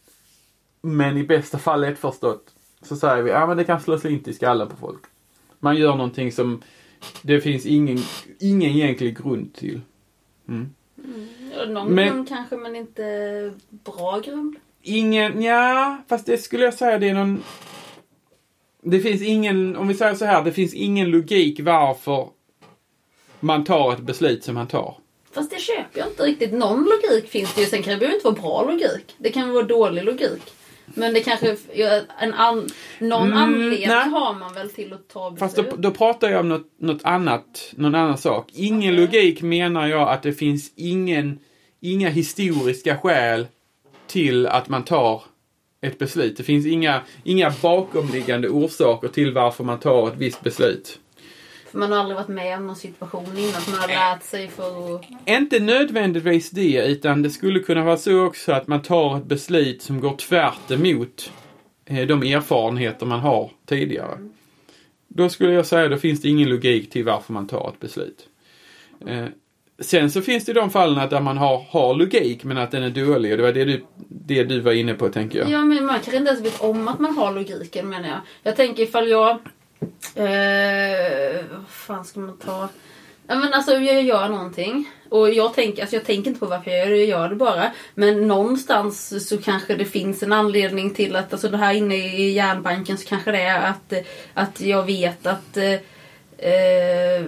men 0.82 1.16
i 1.16 1.25
bästa 1.25 1.58
fall 1.58 1.81
lättförstått 1.81 2.54
så 2.82 2.96
säger 2.96 3.22
vi, 3.22 3.31
ja 3.31 3.46
men 3.46 3.56
det 3.56 3.64
kan 3.64 3.81
slå 3.81 3.98
slint 3.98 4.28
i 4.28 4.32
skallen 4.34 4.69
på 4.69 4.76
folk. 4.76 5.02
Man 5.58 5.76
gör 5.76 5.96
någonting 5.96 6.32
som 6.32 6.62
det 7.22 7.40
finns 7.40 7.66
ingen, 7.66 7.98
ingen 8.38 8.70
egentlig 8.70 9.19
grund 9.19 9.54
till. 9.54 9.81
Mm. 10.48 10.70
Ja, 11.56 11.64
Någon 11.64 11.92
Men- 11.94 12.08
grund 12.08 12.28
kanske 12.28 12.56
men 12.56 12.76
inte 12.76 13.52
bra 13.70 14.19
grund. 14.25 14.56
Ingen, 14.82 15.42
ja, 15.42 16.02
fast 16.08 16.26
det 16.26 16.38
skulle 16.38 16.64
jag 16.64 16.75
säga 16.75 16.98
det 16.98 17.08
är 17.08 17.14
någon... 17.14 17.42
Det 18.82 19.00
finns 19.00 19.23
ingen, 19.23 19.77
om 19.77 19.88
vi 19.88 19.94
säger 19.94 20.15
så 20.15 20.25
här, 20.25 20.44
det 20.44 20.53
finns 20.53 20.75
ingen 20.75 21.11
logik 21.11 21.61
varför 21.61 22.29
man 23.41 23.65
tar 23.65 23.93
ett 23.93 24.00
beslut 24.00 24.44
som 24.44 24.55
man 24.55 24.67
tar. 24.67 24.97
Fast 25.32 25.50
det 25.50 25.61
köper 25.61 25.99
jag 26.00 26.09
inte 26.09 26.23
riktigt. 26.23 26.53
Någon 26.53 26.85
logik 26.85 27.31
finns 27.31 27.55
det 27.55 27.61
ju. 27.61 27.67
Sen 27.67 27.82
kan 27.82 27.93
det 27.93 27.99
behöver 27.99 28.15
inte 28.15 28.27
vara 28.31 28.41
bra 28.41 28.73
logik. 28.73 29.15
Det 29.19 29.31
kan 29.31 29.53
vara 29.53 29.65
dålig 29.65 30.05
logik. 30.05 30.43
Men 30.94 31.15
det 31.15 31.21
kanske, 31.21 31.56
en 32.21 32.35
an, 32.35 32.69
någon 32.99 33.27
Mm, 33.27 33.38
anledning 33.38 33.88
nej. 33.88 34.09
har 34.09 34.35
man 34.35 34.55
väl 34.55 34.71
till 34.71 34.93
att 34.93 35.09
ta 35.09 35.37
Fast 35.37 35.56
beslut. 35.56 35.71
då, 35.75 35.76
då 35.76 35.91
pratar 35.91 36.29
jag 36.31 36.41
om 36.41 36.49
något, 36.49 36.67
något 36.79 37.05
annat, 37.05 37.73
någon 37.76 37.94
annan 37.94 38.19
sak. 38.19 38.50
Ingen 38.55 38.94
Okej. 38.94 39.00
logik 39.06 39.43
menar 39.43 39.87
jag 39.87 40.09
att 40.09 40.23
det 40.23 40.33
finns 40.33 40.73
ingen, 40.76 41.38
inga 41.81 42.09
historiska 42.09 42.97
skäl 42.99 43.47
till 44.06 44.47
att 44.47 44.69
man 44.69 44.85
tar 44.85 45.23
ett 45.81 45.99
beslut. 45.99 46.37
Det 46.37 46.43
finns 46.43 46.67
inga, 46.67 47.03
inga 47.25 47.53
bakomliggande 47.62 48.49
orsaker 48.49 49.09
till 49.09 49.32
varför 49.32 49.65
man 49.65 49.81
tar 49.81 50.09
ett 50.09 50.17
visst 50.17 50.43
beslut. 50.43 51.00
För 51.71 51.79
man 51.79 51.93
har 51.93 51.99
aldrig 51.99 52.17
varit 52.17 52.29
med 52.29 52.56
om 52.56 52.67
någon 52.67 52.77
situation 52.77 53.38
innan. 53.38 53.62
Man 53.71 53.81
har 53.81 53.88
lärt 53.88 54.23
sig 54.23 54.49
för 54.49 54.94
att... 54.94 55.05
Inte 55.27 55.61
nödvändigtvis 55.61 56.50
det, 56.50 56.87
utan 56.87 57.23
det 57.23 57.31
skulle 57.31 57.61
kunna 57.61 57.85
vara 57.85 57.97
så 57.97 58.27
också 58.27 58.53
att 58.53 58.67
man 58.67 58.82
tar 58.82 59.17
ett 59.17 59.25
beslut 59.25 59.82
som 59.82 60.00
går 60.00 60.17
tvärt 60.17 60.71
emot 60.71 61.32
eh, 61.85 62.06
de 62.06 62.23
erfarenheter 62.23 63.06
man 63.06 63.21
har 63.21 63.50
tidigare. 63.67 64.29
Då 65.09 65.29
skulle 65.29 65.53
jag 65.53 65.67
säga, 65.67 65.88
då 65.88 65.97
finns 65.97 66.23
det 66.23 66.29
ingen 66.29 66.49
logik 66.49 66.91
till 66.91 67.05
varför 67.05 67.33
man 67.33 67.47
tar 67.47 67.69
ett 67.69 67.81
beslut. 67.81 68.29
Sen 69.81 70.11
så 70.11 70.23
finns 70.23 70.44
det 70.44 70.53
de 70.53 70.71
fallen 70.71 71.09
där 71.09 71.21
man 71.21 71.38
har, 71.38 71.65
har 71.71 71.94
logik 71.94 72.44
men 72.44 72.59
att 72.59 72.71
den 72.71 72.82
är 72.82 72.91
dålig 72.91 73.32
och 73.32 73.37
det 73.37 73.43
var 73.43 73.53
det 73.53 73.65
du, 73.65 73.85
det 74.09 74.44
du 74.44 74.61
var 74.61 74.73
inne 74.73 74.94
på 74.94 75.09
tänker 75.09 75.38
jag. 75.38 75.50
Ja, 75.50 75.65
men 75.65 75.87
man 75.87 75.94
kanske 75.94 76.17
inte 76.17 76.31
ens 76.31 76.44
vet 76.44 76.61
om 76.61 76.88
att 76.88 76.99
man 76.99 77.17
har 77.17 77.32
logiken 77.32 77.88
menar 77.88 78.09
jag. 78.09 78.21
Jag 78.43 78.56
tänker 78.56 78.82
ifall 78.82 79.09
jag... 79.09 79.31
Eh, 80.15 81.44
vad 81.53 81.69
fan 81.69 82.05
ska 82.05 82.21
man 82.21 82.38
ta? 82.38 82.69
Ja, 83.27 83.35
men 83.35 83.55
alltså 83.55 83.73
jag 83.73 84.03
gör 84.03 84.29
någonting. 84.29 84.91
Och 85.09 85.31
jag 85.31 85.55
tänker, 85.55 85.83
alltså 85.83 85.97
jag 85.97 86.05
tänker 86.05 86.31
inte 86.31 86.41
på 86.41 86.47
varför 86.47 86.71
jag 86.71 86.81
gör 86.81 86.91
det, 86.91 86.97
jag 86.97 87.06
gör 87.06 87.29
det 87.29 87.35
bara. 87.35 87.73
Men 87.94 88.29
någonstans 88.29 89.29
så 89.29 89.38
kanske 89.38 89.76
det 89.76 89.85
finns 89.85 90.23
en 90.23 90.33
anledning 90.33 90.94
till 90.94 91.17
att, 91.17 91.33
alltså 91.33 91.49
det 91.49 91.56
här 91.56 91.75
inne 91.75 91.94
i 91.94 92.31
hjärnbanken 92.31 92.99
så 92.99 93.09
kanske 93.09 93.31
det 93.31 93.43
är 93.43 93.71
att, 93.71 93.93
att 94.35 94.61
jag 94.61 94.87
vet 94.87 95.26
att 95.26 95.56
eh, 95.56 95.73
eh, 96.53 97.25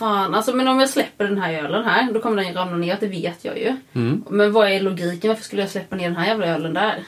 Fan, 0.00 0.34
alltså 0.34 0.52
men 0.52 0.68
om 0.68 0.80
jag 0.80 0.88
släpper 0.88 1.24
den 1.24 1.38
här 1.38 1.64
ölen 1.64 1.84
här, 1.84 2.12
då 2.12 2.20
kommer 2.20 2.44
den 2.44 2.54
ramla 2.54 2.76
ner, 2.76 2.96
det 3.00 3.06
vet 3.06 3.44
jag 3.44 3.58
ju. 3.58 3.76
Mm. 3.92 4.24
Men 4.30 4.52
vad 4.52 4.70
är 4.70 4.80
logiken? 4.80 5.28
Varför 5.28 5.44
skulle 5.44 5.62
jag 5.62 5.70
släppa 5.70 5.96
ner 5.96 6.04
den 6.04 6.16
här 6.16 6.26
jävla 6.26 6.46
ölen 6.46 6.74
där? 6.74 7.04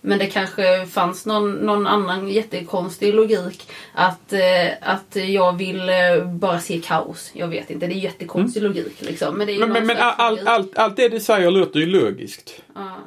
Men 0.00 0.18
det 0.18 0.26
kanske 0.26 0.86
fanns 0.86 1.26
någon, 1.26 1.52
någon 1.52 1.86
annan 1.86 2.28
jättekonstig 2.28 3.14
logik. 3.14 3.70
Att, 3.94 4.32
eh, 4.32 4.68
att 4.80 5.16
jag 5.16 5.56
vill 5.56 5.88
eh, 5.88 6.24
bara 6.26 6.60
se 6.60 6.80
kaos. 6.80 7.30
Jag 7.34 7.48
vet 7.48 7.70
inte, 7.70 7.86
det 7.86 7.94
är 7.94 7.96
jättekonstig 7.96 8.62
logik 8.62 8.96
liksom. 9.00 9.38
Men, 9.38 9.48
ju 9.48 9.56
Mm. 9.56 9.68
Men, 9.68 9.72
men, 9.72 9.86
men 9.86 9.96
slags 9.96 10.78
allt 10.78 10.96
det 10.96 11.08
du 11.08 11.20
säger 11.20 11.50
låter 11.50 11.80
ju 11.80 11.86
logiskt. 11.86 12.62
Ja. 12.74 12.98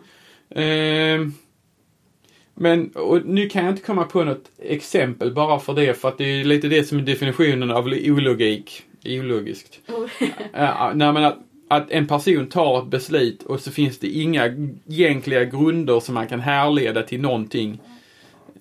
Ehm, 0.62 1.34
men 2.56 2.90
och 2.90 3.26
nu 3.26 3.50
kan 3.50 3.66
jag 3.66 3.74
inte 3.74 3.84
komma 3.84 4.04
på 4.04 4.24
något 4.24 4.52
exempel 4.60 5.34
bara 5.34 5.60
för 5.60 5.74
det, 5.74 5.94
för 5.94 6.08
att 6.08 6.18
det 6.18 6.24
är 6.24 6.44
lite 6.44 6.68
det 6.68 6.84
som 6.84 6.98
är 6.98 7.02
definitionen 7.02 7.72
av 7.72 7.86
ologik. 7.86 8.84
Ologiskt. 9.06 9.80
Ja, 10.54 10.92
nej, 10.96 11.14
men 11.14 11.26
att, 11.26 11.38
att 11.68 11.92
en 11.92 12.08
person 12.08 12.48
tar 12.48 12.80
ett 12.80 12.88
beslut 12.88 13.44
och 13.44 13.60
så 13.60 13.72
finns 13.72 14.00
det 14.00 14.08
inga 14.08 14.46
egentliga 14.90 15.44
grunder 15.44 16.00
som 16.00 16.14
man 16.14 16.28
kan 16.28 16.40
härleda 16.40 17.04
till 17.04 17.22
någonting. 17.22 17.80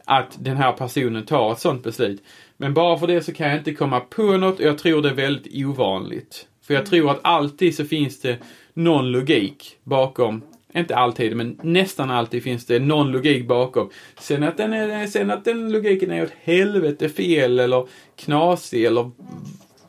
Att 0.05 0.45
den 0.45 0.57
här 0.57 0.73
personen 0.73 1.27
tar 1.27 1.53
ett 1.53 1.59
sånt 1.59 1.83
beslut. 1.83 2.23
Men 2.57 2.75
bara 2.75 2.99
för 2.99 3.07
det 3.07 3.23
så 3.23 3.33
kan 3.33 3.49
jag 3.49 3.59
inte 3.59 3.75
komma 3.75 4.01
på 4.01 4.23
något 4.23 4.59
och 4.59 4.67
jag 4.67 4.79
tror 4.79 5.03
det 5.03 5.09
är 5.09 5.15
väldigt 5.15 5.67
ovanligt. 5.67 6.47
För 6.63 6.75
jag 6.75 6.87
tror 6.87 7.11
att 7.11 7.21
alltid 7.23 7.77
så 7.77 7.85
finns 7.85 8.21
det 8.21 8.39
någon 8.75 9.11
logik 9.11 9.77
bakom 9.85 10.43
inte 10.77 10.97
alltid, 10.97 11.37
men 11.37 11.59
nästan 11.63 12.11
alltid 12.11 12.43
finns 12.43 12.67
det 12.67 12.79
någon 12.79 13.13
logik 13.13 13.47
bakom. 13.47 13.91
Sen 14.21 14.43
att 14.43 14.57
den, 14.57 14.73
är, 14.73 15.07
sen 15.07 15.31
att 15.31 15.45
den 15.45 15.73
logiken 15.73 16.11
är 16.11 16.23
åt 16.23 16.33
helvete 16.43 17.09
fel 17.09 17.59
eller 17.59 17.87
knasig 18.17 18.85
eller 18.85 19.11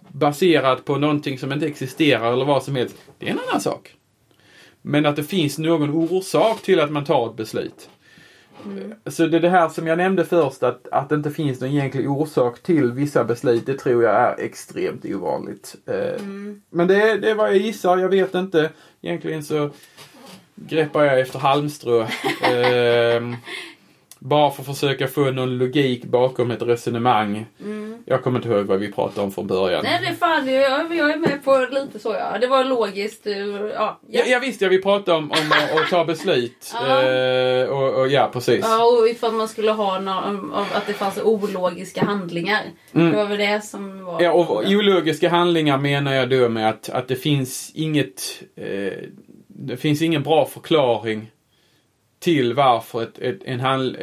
baserad 0.08 0.86
på 0.86 0.98
någonting 0.98 1.40
som 1.40 1.52
inte 1.52 1.68
existerar 1.68 2.34
eller 2.34 2.46
vad 2.46 2.64
som 2.64 2.76
helst. 2.76 2.96
Det 3.20 3.28
är 3.28 3.32
en 3.32 3.40
annan 3.50 3.62
sak. 3.62 3.94
Men 4.82 5.06
att 5.06 5.16
det 5.16 5.24
finns 5.24 5.58
någon 5.58 5.90
orsak 5.90 6.62
till 6.62 6.80
att 6.80 6.92
man 6.92 7.06
tar 7.06 7.30
ett 7.30 7.36
beslut. 7.36 7.90
Så 9.06 9.28
det 9.28 9.38
är 9.38 9.42
det 9.42 9.50
här 9.50 9.70
som 9.70 9.88
jag 9.88 9.98
nämnde 9.98 10.26
först 10.26 10.64
att, 10.64 10.88
att 10.88 11.10
det 11.10 11.16
inte 11.16 11.32
finns 11.32 11.62
någon 11.62 11.70
egentlig 11.70 12.10
orsak 12.10 12.64
till 12.64 12.92
vissa 12.92 13.24
beslut. 13.24 13.66
Det 13.66 13.78
tror 13.78 14.04
jag 14.04 14.16
är 14.16 14.40
extremt 14.40 15.06
ovanligt. 15.06 15.76
Eh, 15.86 16.22
Men 16.70 16.88
det, 16.88 17.18
det 17.18 17.32
är 17.32 17.36
vad 17.36 17.50
jag 17.50 17.58
gissar. 17.58 17.98
Jag 17.98 18.10
vet 18.10 18.36
inte. 18.36 18.70
Egentligen 19.02 19.44
så 19.44 19.70
greppar 20.56 21.04
jag 21.04 21.20
efter 21.20 21.40
halmstrå. 21.40 22.08
Ehm, 22.42 23.36
bara 24.20 24.52
för 24.52 24.62
att 24.62 24.68
försöka 24.68 25.08
få 25.08 25.32
någon 25.32 25.58
logik 25.58 26.06
bakom 26.06 26.52
ett 26.52 26.62
resonemang. 26.62 27.46
Jag 28.06 28.24
kommer 28.24 28.40
inte 28.40 28.50
ihåg 28.50 28.66
vad 28.66 28.80
vi 28.80 28.92
pratade 28.92 29.22
om 29.22 29.32
från 29.32 29.48
början. 29.48 29.84
Nej 29.84 30.00
det 30.02 30.08
är 30.08 30.14
fan, 30.14 30.48
jag, 30.54 30.96
jag 30.96 31.12
är 31.12 31.18
med 31.18 31.44
på 31.44 31.68
lite 31.72 32.00
så 32.00 32.14
ja. 32.20 32.38
Det 32.42 32.48
var 32.48 32.64
logiskt. 32.64 33.28
eh, 33.28 33.38
Ja, 33.74 34.00
Ja, 34.08 34.24
jag 34.26 34.40
visste, 34.40 34.66
ja, 34.66 34.70
vi 34.70 34.82
pratade 34.82 35.18
om, 35.18 35.24
om 35.32 35.52
att, 35.84 35.90
ta 35.90 36.06
beslut. 36.06 36.74
Ja. 36.74 37.04
Eh, 37.04 37.68
och, 37.68 37.94
och 38.00 38.08
ja, 38.08 38.30
precis. 38.34 38.60
Ja, 38.64 38.86
och 38.86 39.10
ifall 39.10 39.32
man 39.32 39.48
skulle 39.48 39.72
ha 39.72 40.00
någon, 40.00 40.54
att 40.54 40.88
det 40.88 40.94
fanns 40.94 41.18
ologiska 41.24 42.06
handlingar. 42.06 42.62
Det 42.92 43.12
var 43.12 43.26
väl 43.26 43.38
det 43.38 43.62
som 43.66 44.06
var... 44.06 44.14
Mm. 44.14 44.24
Ja, 44.26 44.32
och 44.32 44.64
ologiska 44.68 45.30
handlingar 45.30 45.78
menar 45.78 46.14
jag 46.14 46.30
då 46.30 46.50
med 46.50 46.70
att, 46.70 46.90
att 46.90 47.08
det 47.08 47.16
finns 47.16 47.72
inget... 47.76 48.44
Eh, 48.58 48.94
det 49.58 49.78
finns 49.78 50.02
ingen 50.02 50.24
bra 50.24 50.46
förklaring 50.46 51.32
till 52.20 52.54
varför 52.54 53.04
ett, 53.04 53.20
ett, 53.20 53.40
en, 53.46 53.60
handl, 53.60 53.96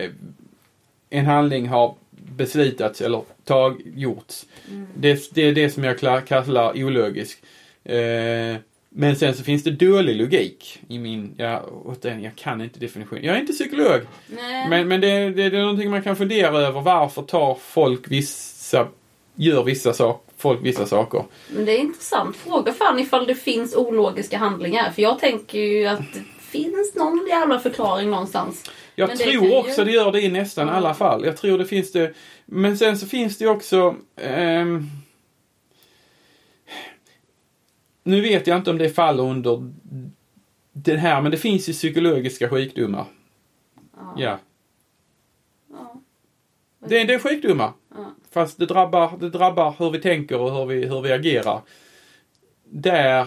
en 1.11 1.27
handling 1.27 1.69
har 1.69 1.95
beslutats 2.11 3.01
eller 3.01 3.23
tag, 3.45 3.83
gjorts. 3.97 4.47
Mm. 4.71 4.87
Det, 4.95 5.35
det 5.35 5.43
är 5.43 5.55
det 5.55 5.71
som 5.71 5.85
jag 5.85 6.27
kallar 6.27 6.85
ologisk. 6.85 7.43
Eh, 7.85 8.57
men 8.95 9.17
sen 9.17 9.35
så 9.35 9.45
finns 9.45 9.63
det 9.63 9.71
dålig 9.71 10.17
logik 10.17 10.81
i 10.89 10.99
min, 10.99 11.35
ja, 11.37 11.65
återigen, 11.85 12.23
jag 12.23 12.37
kan 12.37 12.61
inte 12.61 12.81
definitionen. 12.81 13.25
Jag 13.25 13.37
är 13.37 13.41
inte 13.41 13.53
psykolog. 13.53 14.01
Nej. 14.27 14.69
Men, 14.69 14.89
men 14.89 15.01
det, 15.01 15.31
det, 15.31 15.51
det 15.51 15.59
är 15.59 15.63
någonting 15.63 15.91
man 15.91 16.03
kan 16.03 16.17
fundera 16.17 16.59
över. 16.59 16.81
Varför 16.81 17.23
tar 17.23 17.55
folk 17.55 18.11
vissa, 18.11 18.89
gör 19.35 19.65
vissa 19.65 19.93
saker, 19.93 20.32
folk 20.43 20.61
vissa 20.63 20.87
saker? 20.87 21.25
Men 21.51 21.65
det 21.65 21.73
är 21.73 21.79
intressant 21.79 22.37
fråga 22.37 22.73
fan 22.73 22.99
ifall 22.99 23.27
det 23.27 23.35
finns 23.35 23.77
ologiska 23.77 24.39
handlingar. 24.39 24.91
För 24.91 25.03
jag 25.03 25.19
tänker 25.19 25.59
ju 25.59 25.87
att 25.87 25.99
det 26.15 26.21
finns 26.41 26.95
någon 26.95 27.27
jävla 27.29 27.59
förklaring 27.61 28.11
någonstans. 28.11 28.71
Jag 28.95 29.09
Men 29.09 29.17
det 29.17 29.25
tror 29.25 29.45
ju- 29.45 29.57
också 29.57 29.85
det 29.85 29.93
gör 29.93 30.13
det 30.13 30.21
i 30.21 30.29
nästan 30.31 30.69
alla 30.69 30.95
fall. 30.95 31.25
Jag 31.25 31.37
tror 31.37 31.59
det 31.59 31.65
finns 31.67 31.93
det. 31.93 32.15
Men 32.47 32.79
sen 32.79 32.99
så 32.99 33.07
finns 33.07 33.39
det 33.39 33.45
ju 33.45 33.51
också 33.51 33.95
ehm, 34.17 34.87
Nu 38.05 38.21
vet 38.21 38.47
jag 38.47 38.57
inte 38.57 38.71
om 38.71 38.79
det 38.79 38.91
faller 38.91 39.23
under 39.23 39.73
den 40.73 40.99
här, 40.99 41.21
men 41.21 41.31
det 41.31 41.37
finns 41.39 41.69
ju 41.69 41.73
psykologiska 41.73 42.49
sjukdomar. 42.49 43.05
Ja. 43.97 44.15
Ja. 44.17 44.39
Ja. 45.71 46.01
Det, 46.89 47.01
är- 47.01 47.05
det 47.07 47.15
är 47.15 47.19
sjukdomar. 47.19 47.73
Fast 48.31 48.59
det 48.59 48.67
drabbar, 48.67 49.13
det 49.21 49.31
drabbar 49.31 49.75
hur 49.79 49.91
vi 49.91 49.99
tänker 49.99 50.41
och 50.41 50.53
hur 50.55 50.67
vi, 50.67 50.87
hur 50.87 51.01
vi 51.01 51.13
agerar. 51.13 51.61
Där 52.65 53.27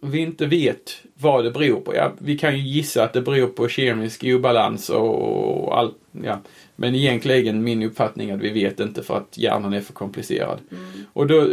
vi 0.00 0.18
inte 0.18 0.46
vet 0.46 1.02
vad 1.14 1.44
det 1.44 1.50
beror 1.50 1.80
på. 1.80 1.94
Ja, 1.94 2.12
vi 2.18 2.38
kan 2.38 2.56
ju 2.56 2.62
gissa 2.62 3.04
att 3.04 3.12
det 3.12 3.22
beror 3.22 3.46
på 3.46 3.68
kemisk 3.68 4.24
obalans 4.24 4.90
och, 4.90 5.78
allt. 5.78 5.94
Ja. 6.24 6.40
Men 6.76 6.94
egentligen 6.94 7.62
min 7.64 7.82
uppfattning 7.82 8.30
är 8.30 8.34
att 8.34 8.40
vi 8.40 8.50
vet 8.50 8.80
inte 8.80 9.02
för 9.02 9.16
att 9.16 9.38
hjärnan 9.38 9.72
är 9.72 9.80
för 9.80 9.92
komplicerad. 9.92 10.58
Mm. 10.70 10.84
Och 11.12 11.26
då, 11.26 11.46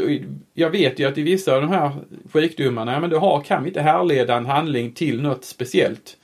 jag 0.54 0.70
vet 0.70 1.00
ju 1.00 1.08
att 1.08 1.18
i 1.18 1.22
vissa 1.22 1.56
av 1.56 1.62
de 1.62 1.70
här 1.70 1.92
sjukdomarna, 2.34 2.94
ja, 2.94 3.00
men 3.00 3.10
då 3.10 3.20
har, 3.20 3.42
kan 3.42 3.64
vi 3.64 3.70
inte 3.70 3.82
härleda 3.82 4.36
en 4.38 4.46
handling 4.46 4.92
till 4.92 5.22
något 5.22 5.46
speciellt. 5.46 6.18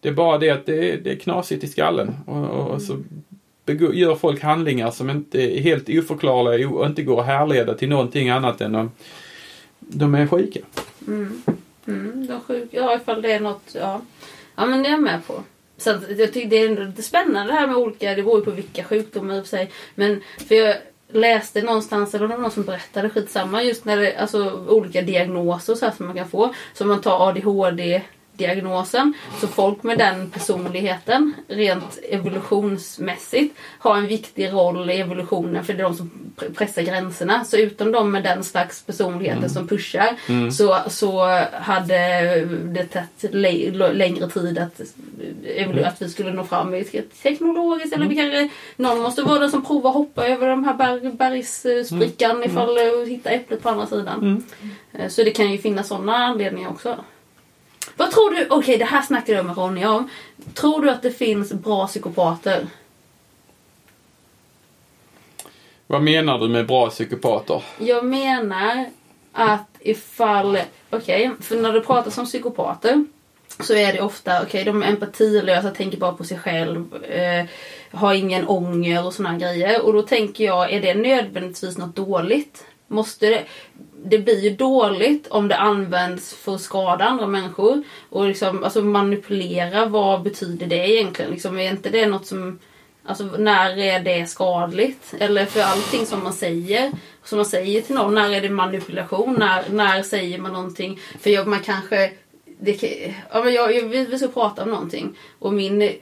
Det 0.00 0.08
är 0.08 0.12
bara 0.12 0.38
det 0.38 0.50
att 0.50 0.66
det, 0.66 0.92
är- 0.92 1.00
det 1.00 1.10
är 1.12 1.16
knasigt 1.16 1.64
i 1.64 1.68
skallen. 1.68 2.14
Och, 2.26 2.44
och, 2.50 2.70
och 2.70 2.82
så 2.82 2.96
gör 3.72 4.14
folk 4.14 4.42
handlingar 4.42 4.90
som 4.90 5.10
inte 5.10 5.58
är 5.58 5.60
helt 5.60 5.88
oförklarliga 5.88 6.68
och 6.68 6.86
inte 6.86 7.02
går 7.02 7.20
att 7.20 7.26
härleda 7.26 7.74
till 7.74 7.88
någonting 7.88 8.28
annat 8.30 8.60
än 8.60 8.72
de, 8.72 8.90
de 9.78 10.14
är 10.14 10.26
sjuka. 10.26 10.60
Mm. 11.06 11.42
Mm, 11.86 12.26
de 12.26 12.40
sjuka. 12.40 12.76
Ja, 12.76 12.96
ifall 12.96 13.22
det 13.22 13.32
är 13.32 13.40
något. 13.40 13.74
Ja, 13.74 14.00
ja 14.56 14.66
men 14.66 14.82
det 14.82 14.88
är 14.88 14.90
jag 14.90 15.02
med 15.02 15.26
på. 15.26 15.42
Så 15.76 15.90
att 15.90 16.18
jag 16.18 16.32
tycker 16.32 16.50
det 16.50 16.56
är 16.56 16.68
ändå 16.68 16.82
lite 16.82 17.02
spännande 17.02 17.52
det 17.52 17.58
här 17.58 17.66
med 17.66 17.76
olika, 17.76 18.14
det 18.14 18.22
beror 18.22 18.38
ju 18.38 18.44
på 18.44 18.50
vilka 18.50 18.84
sjukdomar 18.84 19.34
i 19.34 19.40
och 19.40 19.44
för 19.44 19.48
sig. 19.56 19.70
Men 19.94 20.20
för 20.48 20.54
jag 20.54 20.76
läste 21.12 21.62
någonstans, 21.62 22.14
eller 22.14 22.28
det 22.28 22.34
var 22.34 22.42
någon 22.42 22.50
som 22.50 22.62
berättade 22.62 23.10
skitsamma, 23.10 23.62
just 23.62 23.84
när 23.84 23.96
det, 23.96 24.16
alltså 24.16 24.66
olika 24.68 25.02
diagnoser 25.02 25.74
så 25.74 25.84
här 25.84 25.92
som 25.96 26.06
man 26.06 26.16
kan 26.16 26.28
få. 26.28 26.54
Så 26.74 26.84
man 26.84 27.00
tar 27.00 27.28
ADHD 27.28 28.02
diagnosen. 28.40 29.12
Så 29.40 29.46
folk 29.48 29.82
med 29.82 29.98
den 29.98 30.30
personligheten 30.30 31.34
rent 31.48 31.98
evolutionsmässigt 32.54 33.54
har 33.78 33.96
en 33.96 34.06
viktig 34.06 34.52
roll 34.52 34.90
i 34.90 35.00
evolutionen 35.00 35.64
för 35.64 35.72
det 35.72 35.80
är 35.80 35.84
de 35.84 35.94
som 35.94 36.10
pr- 36.36 36.54
pressar 36.54 36.82
gränserna. 36.82 37.44
Så 37.44 37.56
utom 37.56 37.92
de 37.92 38.10
med 38.12 38.22
den 38.22 38.44
slags 38.44 38.82
personligheten 38.82 39.50
som 39.50 39.68
pushar 39.68 40.16
så, 40.50 40.78
så 40.90 41.24
hade 41.52 41.96
det 42.64 42.84
tagit 42.84 43.34
lä- 43.34 43.92
längre 43.92 44.28
tid 44.28 44.58
att, 44.58 44.80
att 45.84 46.02
vi 46.02 46.08
skulle 46.08 46.32
nå 46.32 46.44
fram 46.44 46.74
teknologiskt. 47.22 47.94
Eller 47.94 48.06
vi 48.06 48.16
kanske, 48.16 48.48
någon 48.76 49.00
måste 49.00 49.22
vara 49.22 49.38
den 49.38 49.50
som 49.50 49.64
provar 49.64 49.90
hoppa 49.92 50.26
över 50.26 50.48
de 50.48 50.64
här 50.64 50.74
berg, 50.74 51.12
bergssprickan 51.12 52.44
ifall 52.44 52.78
och 52.78 53.06
hitta 53.08 53.30
äpplet 53.30 53.62
på 53.62 53.68
andra 53.68 53.86
sidan. 53.86 54.44
Eh, 54.92 55.08
Så 55.08 55.22
det 55.22 55.30
kan 55.30 55.52
ju 55.52 55.58
finnas 55.58 55.88
sådana 55.88 56.16
anledningar 56.16 56.68
också. 56.70 56.96
Vad 58.00 58.10
tror 58.10 58.30
du, 58.30 58.46
okej 58.50 58.78
det 58.78 58.84
här 58.84 59.02
snackade 59.02 59.38
jag 59.38 59.46
med 59.46 59.56
Ronny 59.56 59.84
om. 59.84 60.10
Tror 60.54 60.82
du 60.82 60.90
att 60.90 61.02
det 61.02 61.10
finns 61.10 61.52
bra 61.52 61.86
psykopater? 61.86 62.66
Vad 65.86 66.02
menar 66.02 66.38
du 66.38 66.48
med 66.48 66.66
bra 66.66 66.90
psykopater? 66.90 67.62
Jag 67.78 68.04
menar 68.04 68.90
att 69.32 69.68
ifall, 69.80 70.58
okej, 70.90 71.30
för 71.40 71.56
när 71.56 71.72
det 71.72 71.80
pratas 71.80 72.18
om 72.18 72.26
psykopater 72.26 73.04
så 73.60 73.74
är 73.74 73.92
det 73.92 74.00
ofta, 74.00 74.42
okej 74.42 74.64
de 74.64 74.82
är 74.82 74.86
empatilösa, 74.86 75.70
tänker 75.70 75.98
bara 75.98 76.12
på 76.12 76.24
sig 76.24 76.38
själv, 76.38 77.04
eh, 77.04 77.44
har 77.92 78.14
ingen 78.14 78.48
ånger 78.48 79.06
och 79.06 79.14
här 79.26 79.38
grejer. 79.38 79.86
Och 79.86 79.92
då 79.92 80.02
tänker 80.02 80.44
jag, 80.44 80.72
är 80.72 80.80
det 80.80 80.94
nödvändigtvis 80.94 81.78
något 81.78 81.96
dåligt? 81.96 82.64
Måste 82.86 83.26
det, 83.26 83.44
det 84.04 84.18
blir 84.18 84.40
ju 84.40 84.50
dåligt 84.50 85.26
om 85.26 85.48
det 85.48 85.56
används 85.56 86.34
för 86.34 86.54
att 86.54 86.60
skada 86.60 87.04
andra 87.04 87.26
människor. 87.26 87.82
Och 88.08 88.26
liksom, 88.26 88.64
alltså 88.64 88.82
manipulera, 88.82 89.86
vad 89.86 90.22
betyder 90.22 90.66
det 90.66 90.90
egentligen? 90.90 91.30
Liksom, 91.30 91.58
är 91.58 91.70
inte 91.70 91.90
det 91.90 92.06
något 92.06 92.26
som 92.26 92.58
Alltså 93.04 93.24
när 93.24 93.78
är 93.78 94.00
det 94.00 94.26
skadligt? 94.26 95.14
Eller 95.18 95.46
för 95.46 95.60
allting 95.60 96.06
som 96.06 96.22
man 96.24 96.32
säger, 96.32 96.92
som 97.24 97.36
man 97.36 97.46
säger 97.46 97.82
till 97.82 97.94
någon, 97.94 98.14
när 98.14 98.30
är 98.30 98.40
det 98.40 98.50
manipulation? 98.50 99.36
När, 99.38 99.64
när 99.70 100.02
säger 100.02 100.38
man 100.38 100.52
någonting? 100.52 101.00
För 101.20 101.30
jag, 101.30 101.46
man 101.46 101.60
kanske, 101.60 102.12
det, 102.60 102.82
ja, 103.32 103.44
men 103.44 103.54
jag, 103.54 103.76
jag, 103.76 103.82
vi 103.82 104.18
ska 104.18 104.28
prata 104.28 104.62
om 104.62 104.70
någonting 104.70 105.18
och 105.38 105.52
min, 105.52 105.92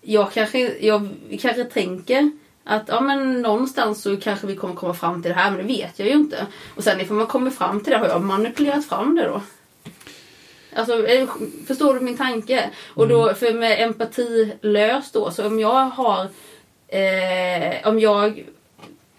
jag 0.00 0.32
kanske, 0.32 0.72
jag 0.80 1.08
kanske 1.40 1.64
tänker 1.64 2.30
att 2.66 2.88
ja, 2.88 3.00
men 3.00 3.42
någonstans 3.42 4.02
så 4.02 4.16
kanske 4.16 4.46
vi 4.46 4.56
kommer 4.56 4.74
komma 4.74 4.94
fram 4.94 5.22
till 5.22 5.30
det 5.30 5.36
här 5.36 5.50
men 5.50 5.58
det 5.58 5.66
vet 5.74 5.98
jag 5.98 6.08
ju 6.08 6.14
inte. 6.14 6.46
Och 6.76 6.84
sen 6.84 7.00
ifall 7.00 7.16
man 7.16 7.26
kommer 7.26 7.50
fram 7.50 7.80
till 7.80 7.92
det, 7.92 7.98
har 7.98 8.08
jag 8.08 8.22
manipulerat 8.22 8.84
fram 8.84 9.14
det 9.14 9.24
då? 9.24 9.40
Alltså, 10.76 11.06
eh, 11.06 11.28
förstår 11.66 11.94
du 11.94 12.00
min 12.00 12.16
tanke? 12.16 12.70
Och 12.94 13.08
då, 13.08 13.34
för 13.34 13.54
med 13.54 13.82
empatilös 13.82 15.12
då, 15.12 15.30
så 15.30 15.46
om 15.46 15.60
jag 15.60 15.84
har... 15.84 16.28
Eh, 16.88 17.88
om 17.88 18.00
jag 18.00 18.44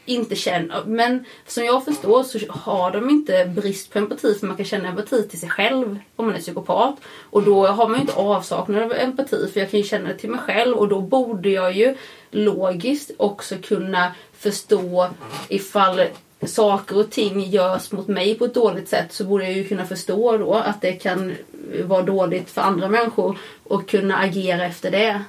inte 0.08 0.36
känner... 0.36 0.84
Men 0.86 1.26
som 1.48 1.66
jag 1.66 1.86
förstår 1.86 2.24
så 2.24 2.40
har 2.50 2.92
de 2.92 3.10
inte 3.10 3.46
brist 3.46 3.94
på 3.94 4.00
empati 4.00 4.34
för 4.40 4.48
man 4.48 4.58
kan 4.58 4.66
känna 4.66 4.90
empati 4.90 5.28
till 5.28 5.40
sig 5.40 5.50
själv 5.50 6.00
om 6.16 6.26
man 6.26 6.36
är 6.36 6.40
psykopat. 6.40 6.96
Och 7.30 7.44
då 7.44 7.68
har 7.68 7.88
man 7.88 7.96
ju 7.96 8.02
inte 8.02 8.14
avsaknad 8.14 8.84
av 8.84 8.94
empati 8.94 9.48
för 9.54 9.60
jag 9.60 9.72
kan 9.72 9.80
ju 9.80 9.86
känna 9.86 10.10
det 10.10 10.18
till 10.18 10.30
mig 10.30 10.40
själv 10.40 10.78
och 10.78 10.88
då 10.88 11.02
borde 11.02 11.50
jag 11.50 11.74
ju 11.74 11.96
logiskt 12.32 13.12
också 13.18 13.56
kunna 13.64 14.12
förstå 14.34 15.10
ifall 15.48 16.02
saker 16.46 16.98
och 16.98 17.12
ting 17.12 17.42
görs 17.42 17.92
mot 17.92 18.08
mig 18.08 18.36
på 18.38 18.46
ett 18.46 18.54
dåligt 18.54 18.90
sätt 18.90 19.14
så 19.14 19.24
borde 19.24 19.44
jag 19.44 19.54
ju 19.54 19.68
kunna 19.68 19.86
förstå 19.86 20.38
då 20.38 20.54
att 20.54 20.82
det 20.82 20.94
kan 20.94 21.36
vara 21.84 22.02
dåligt 22.02 22.50
för 22.50 22.62
andra 22.62 22.88
människor 22.90 23.38
och 23.64 23.90
kunna 23.90 24.18
agera 24.18 24.66
efter 24.66 24.92
det. 24.92 25.22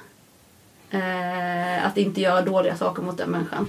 Eh, 0.91 1.85
att 1.85 1.97
inte 1.97 2.21
göra 2.21 2.41
dåliga 2.41 2.75
saker 2.75 3.01
mot 3.01 3.17
den 3.17 3.29
människan 3.29 3.67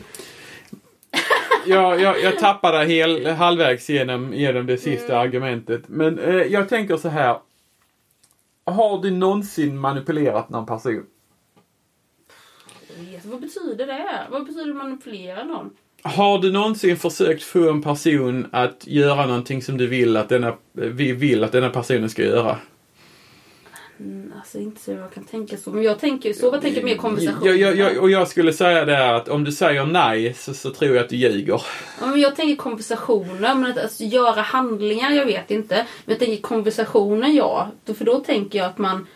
jag, 1.66 2.00
jag, 2.00 2.22
jag 2.22 2.38
tappade 2.38 2.84
hel, 2.84 3.26
halvvägs 3.26 3.88
genom, 3.90 4.34
genom 4.34 4.66
det 4.66 4.78
sista 4.78 5.18
argumentet. 5.18 5.82
Men 5.86 6.18
eh, 6.18 6.34
jag 6.34 6.68
tänker 6.68 6.96
så 6.96 7.08
här. 7.08 7.38
Har 8.64 9.02
du 9.02 9.10
någonsin 9.10 9.78
manipulerat 9.78 10.48
någon 10.48 10.66
person? 10.66 11.06
Yes, 13.12 13.24
vad 13.24 13.40
betyder 13.40 13.86
det? 13.86 14.26
Vad 14.30 14.46
betyder 14.46 14.72
manipulera 14.74 15.44
någon? 15.44 15.70
Har 16.02 16.38
du 16.38 16.52
någonsin 16.52 16.96
försökt 16.96 17.42
få 17.42 17.70
en 17.70 17.82
person 17.82 18.48
att 18.52 18.86
göra 18.86 19.26
någonting 19.26 19.62
som 19.62 19.78
du 19.78 19.86
vill 19.86 20.16
att 20.16 20.28
denna, 20.28 20.56
vi 20.72 21.12
vill 21.12 21.44
att 21.44 21.52
denna 21.52 21.70
personen 21.70 22.10
ska 22.10 22.22
göra? 22.22 22.56
Mm, 24.00 24.32
alltså 24.38 24.58
inte 24.58 24.80
så 24.80 24.90
jag 24.92 25.12
kan 25.12 25.24
tänka 25.24 25.56
så. 25.56 25.70
Men 25.70 25.82
jag 25.82 25.98
tänker 25.98 26.32
så. 26.32 26.46
Jag 26.46 26.62
tänker 26.62 26.82
mer 26.82 26.96
konversation. 26.96 27.48
Jag, 27.48 27.56
jag, 27.56 27.76
jag, 27.76 28.02
och 28.02 28.10
jag 28.10 28.28
skulle 28.28 28.52
säga 28.52 28.84
där 28.84 29.12
att 29.12 29.28
om 29.28 29.44
du 29.44 29.52
säger 29.52 29.84
nej 29.84 30.34
så, 30.34 30.54
så 30.54 30.70
tror 30.70 30.94
jag 30.94 31.04
att 31.04 31.08
du 31.08 31.16
ljuger. 31.16 31.62
Ja, 32.00 32.06
men 32.06 32.20
jag 32.20 32.36
tänker 32.36 32.56
konversationer, 32.56 33.54
men 33.54 33.70
att 33.70 33.78
alltså, 33.78 34.04
göra 34.04 34.40
handlingar, 34.40 35.10
jag 35.10 35.26
vet 35.26 35.50
inte. 35.50 35.74
Men 35.74 36.12
jag 36.12 36.18
tänker 36.18 36.42
konversationer, 36.42 37.28
ja. 37.28 37.70
För 37.98 38.04
då 38.04 38.20
tänker 38.20 38.58
jag 38.58 38.66
att 38.66 38.78
man 38.78 39.06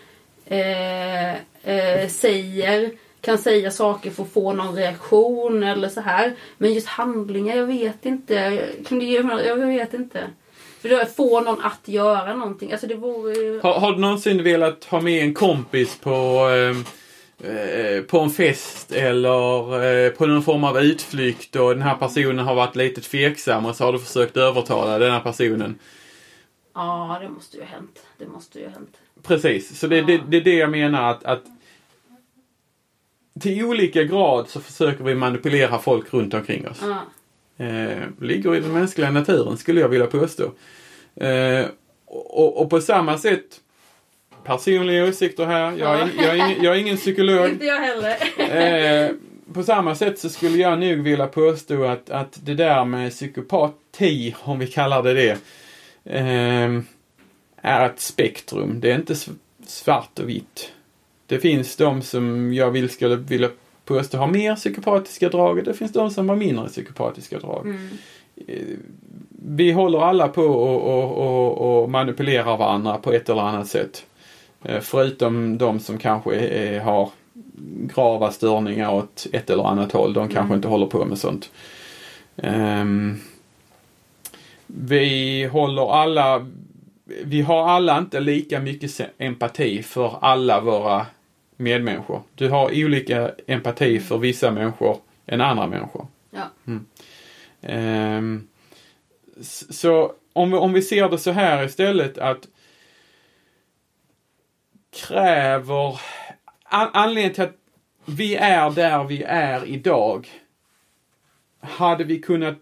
eh, 0.46 1.34
eh, 1.34 2.08
säger, 2.08 2.90
kan 3.20 3.38
säga 3.38 3.70
saker 3.70 4.10
för 4.10 4.22
att 4.22 4.32
få 4.32 4.52
någon 4.52 4.74
reaktion 4.74 5.62
eller 5.62 5.88
så 5.88 6.00
här. 6.00 6.34
Men 6.58 6.74
just 6.74 6.86
handlingar, 6.86 7.56
jag 7.56 7.66
vet 7.66 8.06
inte. 8.06 8.64
Kan 8.86 8.98
du 8.98 9.06
ge 9.06 9.22
mig, 9.22 9.46
jag 9.46 9.56
vet 9.56 9.94
inte. 9.94 10.20
För 10.88 11.04
få 11.04 11.40
någon 11.40 11.60
att 11.60 11.88
göra 11.88 12.34
någonting. 12.34 12.72
Alltså 12.72 12.86
det 12.86 12.94
vore 12.94 13.34
ju... 13.34 13.60
Har, 13.60 13.80
har 13.80 13.92
du 13.92 13.98
någonsin 13.98 14.42
velat 14.42 14.84
ha 14.84 15.00
med 15.00 15.22
en 15.22 15.34
kompis 15.34 15.98
på, 16.00 16.48
eh, 16.48 17.50
eh, 17.50 18.02
på 18.02 18.20
en 18.20 18.30
fest 18.30 18.92
eller 18.92 19.84
eh, 19.84 20.10
på 20.10 20.26
någon 20.26 20.42
form 20.42 20.64
av 20.64 20.78
utflykt 20.78 21.56
och 21.56 21.74
den 21.74 21.82
här 21.82 21.96
personen 21.96 22.38
har 22.38 22.54
varit 22.54 22.76
lite 22.76 23.00
tveksam 23.00 23.66
och 23.66 23.76
så 23.76 23.84
har 23.84 23.92
du 23.92 23.98
försökt 23.98 24.36
övertala 24.36 24.98
den 24.98 25.12
här 25.12 25.20
personen. 25.20 25.78
Ja, 26.74 27.18
det 27.22 27.28
måste 27.28 27.56
ju 27.56 27.62
ha 27.62 27.70
hänt. 27.70 28.06
Det 28.18 28.26
måste 28.26 28.58
ju 28.58 28.64
ha 28.64 28.72
hänt. 28.72 28.96
Precis, 29.22 29.78
så 29.78 29.86
det, 29.86 29.96
Ja. 29.96 30.06
det, 30.06 30.20
det 30.28 30.36
är 30.36 30.44
det 30.44 30.54
jag 30.54 30.70
menar 30.70 31.10
att, 31.10 31.24
att 31.24 31.42
till 33.40 33.64
olika 33.64 34.02
grad 34.02 34.48
så 34.48 34.60
försöker 34.60 35.04
vi 35.04 35.14
manipulera 35.14 35.78
folk 35.78 36.14
runt 36.14 36.34
omkring 36.34 36.68
oss. 36.68 36.78
Ja. 36.82 36.98
Eh, 37.56 38.02
ligger 38.20 38.54
i 38.56 38.60
den 38.60 38.72
mänskliga 38.72 39.10
naturen 39.10 39.56
skulle 39.56 39.80
jag 39.80 39.88
vilja 39.88 40.06
påstå. 40.06 40.44
Eh, 41.16 41.66
och, 42.06 42.60
och 42.62 42.70
på 42.70 42.80
samma 42.80 43.18
sätt 43.18 43.60
personliga 44.44 45.04
åsikter 45.04 45.46
här. 45.46 45.72
Jag 45.78 46.00
är, 46.00 46.10
Ja. 46.16 46.22
jag 46.22 46.30
är, 46.30 46.34
ingen, 46.34 46.62
jag 46.64 46.74
är 46.76 46.80
ingen 46.80 46.96
psykolog. 46.96 47.48
Inte 47.48 47.66
jag 47.66 47.80
heller. 47.80 49.04
Eh, 49.06 49.10
på 49.52 49.62
samma 49.62 49.94
sätt 49.94 50.18
så 50.18 50.28
skulle 50.28 50.58
jag 50.58 50.78
nog 50.78 50.98
vilja 50.98 51.26
påstå 51.26 51.84
att, 51.84 52.10
att 52.10 52.38
det 52.44 52.54
där 52.54 52.84
med 52.84 53.10
psykopati, 53.10 54.34
om 54.42 54.58
vi 54.58 54.66
kallar 54.66 55.02
det 55.02 55.14
det, 55.14 55.38
eh, 56.04 56.80
är 57.62 57.86
ett 57.86 58.00
spektrum. 58.00 58.80
Det 58.80 58.90
är 58.90 58.94
inte 58.94 59.14
svart 59.66 60.18
och 60.18 60.28
vitt. 60.28 60.72
Det 61.26 61.38
finns 61.38 61.76
de 61.76 62.02
som 62.02 62.52
jag 62.54 62.70
vill, 62.70 62.90
skulle 62.90 63.16
vilja 63.16 63.50
påstå 63.84 64.18
har 64.18 64.26
mer 64.26 64.54
psykopatiska 64.56 65.28
drag 65.28 65.58
och 65.58 65.64
det 65.64 65.74
finns 65.74 65.92
de 65.92 66.10
som 66.10 66.28
har 66.28 66.36
mindre 66.36 66.68
psykopatiska 66.68 67.38
drag. 67.38 67.66
Mm. 67.66 67.88
Eh, 68.46 68.76
Vi 69.46 69.72
håller 69.72 69.98
alla 70.00 70.28
på 70.28 70.42
och, 70.42 70.80
och, 70.82 71.12
och, 71.26 71.82
och 71.82 71.90
manipulerar 71.90 72.56
varandra 72.56 72.98
på 72.98 73.12
ett 73.12 73.28
eller 73.28 73.42
annat 73.42 73.68
sätt. 73.68 74.06
Eh, 74.64 74.80
Förutom 74.80 75.58
de 75.58 75.80
som 75.80 75.98
kanske 75.98 76.34
är, 76.36 76.80
har 76.80 77.10
grava 77.94 78.30
störningar 78.30 78.92
åt 78.92 79.26
ett 79.32 79.50
eller 79.50 79.64
annat 79.64 79.92
håll. 79.92 80.12
De 80.12 80.28
kanske 80.28 80.40
Mm. 80.44 80.56
inte 80.56 80.68
håller 80.68 80.86
på 80.86 81.04
med 81.04 81.18
sånt. 81.18 81.50
Ehm, 82.36 83.20
vi 84.66 85.44
håller 85.52 85.92
alla, 85.92 86.46
vi 87.24 87.42
har 87.42 87.68
alla 87.68 87.98
inte 87.98 88.20
lika 88.20 88.60
mycket 88.60 89.00
empati 89.18 89.82
för 89.82 90.14
alla 90.20 90.60
våra 90.60 91.06
medmänniskor. 91.56 92.22
Du 92.34 92.48
har 92.48 92.84
olika 92.84 93.30
empati 93.46 94.00
för 94.00 94.18
vissa 94.18 94.50
människor 94.50 95.00
än 95.26 95.40
andra 95.40 95.66
människor. 95.66 96.06
Ja. 96.30 96.50
Ehm, 97.62 98.48
s- 99.40 99.78
så 99.80 100.12
om 100.32 100.50
vi, 100.50 100.56
om 100.56 100.72
vi 100.72 100.82
ser 100.82 101.08
det 101.08 101.18
så 101.18 101.30
här 101.30 101.64
istället 101.64 102.18
att 102.18 102.48
kräver 105.06 106.00
an, 106.64 106.88
anledningen 106.92 107.34
till 107.34 107.44
att 107.44 107.56
vi 108.04 108.34
är 108.36 108.70
där 108.70 109.04
vi 109.04 109.22
är 109.22 109.66
idag. 109.66 110.28
Hade 111.60 112.04
vi 112.04 112.20
kunnat 112.20 112.58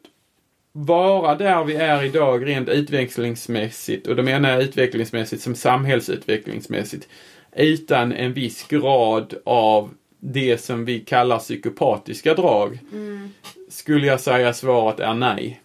vara 0.72 1.34
där 1.34 1.64
vi 1.64 1.74
är 1.76 2.02
idag 2.04 2.46
rent 2.46 2.68
utvecklingsmässigt 2.68 4.06
och 4.06 4.16
då 4.16 4.22
menar 4.22 4.50
jag 4.50 4.62
utvecklingsmässigt 4.62 5.42
som 5.42 5.54
samhällsutvecklingsmässigt 5.54 7.08
utan 7.56 8.12
en 8.12 8.32
viss 8.32 8.68
grad 8.68 9.34
av 9.44 9.90
det 10.20 10.58
som 10.58 10.84
vi 10.84 11.00
kallar 11.00 11.38
psykopatiska 11.38 12.34
drag 12.34 12.78
Mm. 12.92 13.30
skulle 13.68 14.06
jag 14.06 14.20
säga 14.20 14.52
svaret 14.52 15.00
är 15.00 15.14
nej. 15.14 15.60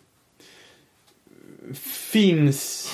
Finns, 2.11 2.89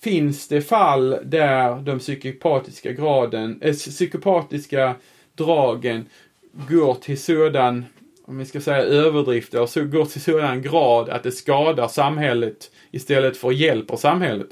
finns 0.00 0.48
det 0.48 0.62
fall 0.62 1.18
där 1.24 1.76
de 1.82 1.98
psykopatiska 1.98 2.92
graden, 2.92 3.58
äh, 3.62 3.74
psykopatiska 3.74 4.94
dragen 5.34 6.06
går 6.68 6.94
till 6.94 7.22
sådan, 7.22 7.84
om 8.24 8.38
vi 8.38 8.44
ska 8.46 8.60
säga 8.60 8.82
överdrift, 8.82 9.54
eller 9.54 9.66
så 9.66 9.84
går 9.84 10.04
till 10.04 10.20
sådan 10.20 10.62
grad 10.62 11.08
att 11.08 11.22
det 11.22 11.32
skadar 11.32 11.88
samhället 11.88 12.70
istället 12.90 13.36
för 13.36 13.52
hjälper 13.52 13.96
samhället? 13.96 14.48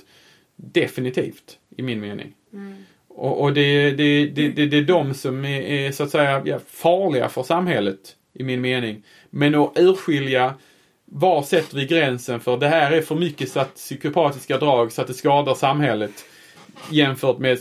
Definitivt, 0.57 1.59
i 1.77 1.83
min 1.83 2.01
mening. 2.01 2.35
Mm. 2.53 2.75
Och, 3.17 3.41
och 3.43 3.55
det, 3.55 3.91
det, 3.91 4.27
det, 4.27 4.49
det, 4.49 4.67
det 4.67 4.77
är 4.77 4.83
de 4.83 5.15
som 5.15 5.45
är, 5.45 5.61
är 5.61 5.93
så 5.93 6.03
att 6.03 6.11
säga 6.11 6.43
ja, 6.45 6.59
farliga 6.69 7.29
för 7.29 7.43
samhället 7.43 7.99
i 8.35 8.45
min 8.45 8.61
mening. 8.61 9.03
Men 9.31 9.55
att 9.55 9.79
urskilja 9.79 10.55
var 11.05 11.43
sätter 11.43 11.77
vi 11.77 11.87
gränsen 11.87 12.41
för 12.41 12.57
det 12.57 12.69
här 12.69 12.93
är 12.93 13.03
för 13.03 13.15
mycket 13.15 13.51
så 13.51 13.61
att 13.61 13.75
psykopatiska 13.75 14.59
drag 14.59 14.93
så 14.93 15.01
att 15.03 15.09
det 15.09 15.15
skadar 15.15 15.55
samhället 15.55 16.25
jämfört 16.91 17.39
med 17.39 17.59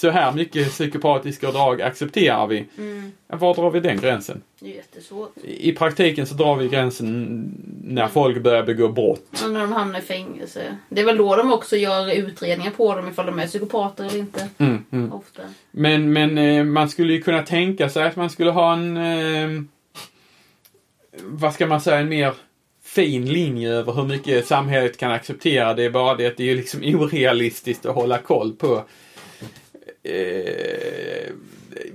så 0.00 0.10
här 0.10 0.32
mycket 0.32 0.70
psykopatiska 0.70 1.50
drag 1.50 1.82
accepterar 1.82 2.46
vi. 2.46 2.66
Mm. 2.78 3.12
Var 3.26 3.54
drar 3.54 3.70
vi 3.70 3.80
den 3.80 4.00
gränsen? 4.00 4.42
Det 4.60 4.72
är 4.72 4.76
jättesvårt. 4.76 5.32
I 5.44 5.72
praktiken 5.72 6.26
så 6.26 6.34
drar 6.34 6.56
vi 6.56 6.68
gränsen 6.68 7.38
när 7.84 8.08
folk 8.08 8.42
börjar 8.42 8.62
begå 8.62 8.88
brott. 8.88 9.42
Och 9.44 9.50
när 9.50 9.60
de 9.60 9.72
hamnar 9.72 9.98
i 9.98 10.02
fängelse. 10.02 10.76
Det 10.88 11.00
är 11.00 11.04
väl 11.04 11.16
då 11.16 11.36
de 11.36 11.52
också 11.52 11.76
gör 11.76 12.12
utredningar 12.12 12.70
på 12.70 12.94
dem 12.94 13.08
ifall 13.08 13.26
de 13.26 13.38
är 13.38 13.46
psykopater 13.46 14.04
eller 14.04 14.18
inte. 14.18 14.48
Mm, 14.58 14.84
mm. 14.90 15.12
Ofta. 15.12 15.42
Men, 15.70 16.12
men 16.12 16.38
eh, 16.38 16.64
man 16.64 16.88
skulle 16.88 17.12
ju 17.12 17.22
kunna 17.22 17.42
tänka 17.42 17.88
sig 17.88 18.04
att 18.04 18.16
man 18.16 18.30
skulle 18.30 18.50
ha 18.50 18.72
en, 18.72 18.96
eh, 18.96 19.62
vad 21.22 21.54
ska 21.54 21.66
man 21.66 21.80
säga, 21.80 21.98
en 21.98 22.08
mer 22.08 22.32
fin 22.84 23.32
linje 23.32 23.72
över 23.72 23.92
hur 23.92 24.04
mycket 24.04 24.46
samhället 24.46 24.98
kan 24.98 25.10
acceptera. 25.10 25.74
Det 25.74 25.84
är 25.84 25.90
bara 25.90 26.14
det 26.14 26.26
att 26.26 26.36
det 26.36 26.50
är 26.50 26.56
liksom 26.56 26.80
orealistiskt 26.84 27.86
att 27.86 27.94
hålla 27.94 28.18
koll 28.18 28.52
på 28.52 28.84
eh, 30.04 31.32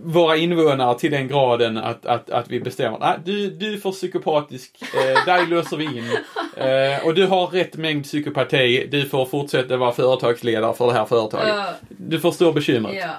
våra 0.03 0.35
invånare 0.35 0.99
till 0.99 1.11
den 1.11 1.27
graden 1.27 1.77
att, 1.77 2.05
att, 2.05 2.29
att 2.29 2.51
vi 2.51 2.59
bestämmer 2.59 2.97
ah, 3.01 3.15
du, 3.25 3.49
du 3.49 3.73
är 3.73 3.77
för 3.77 3.91
psykopatisk, 3.91 4.71
eh, 4.81 5.25
dig 5.25 5.47
löser 5.47 5.77
vi 5.77 5.85
in. 5.85 6.03
Eh, 6.57 7.05
och 7.05 7.15
du 7.15 7.25
har 7.25 7.47
rätt 7.47 7.77
mängd 7.77 8.03
psykopati, 8.03 8.87
du 8.91 9.05
får 9.05 9.25
fortsätta 9.25 9.77
vara 9.77 9.91
företagsledare 9.91 10.73
för 10.73 10.87
det 10.87 10.93
här 10.93 11.05
företaget. 11.05 11.55
Du 11.89 12.19
förstår 12.19 12.53
bekymret. 12.53 12.95
ja. 12.95 13.09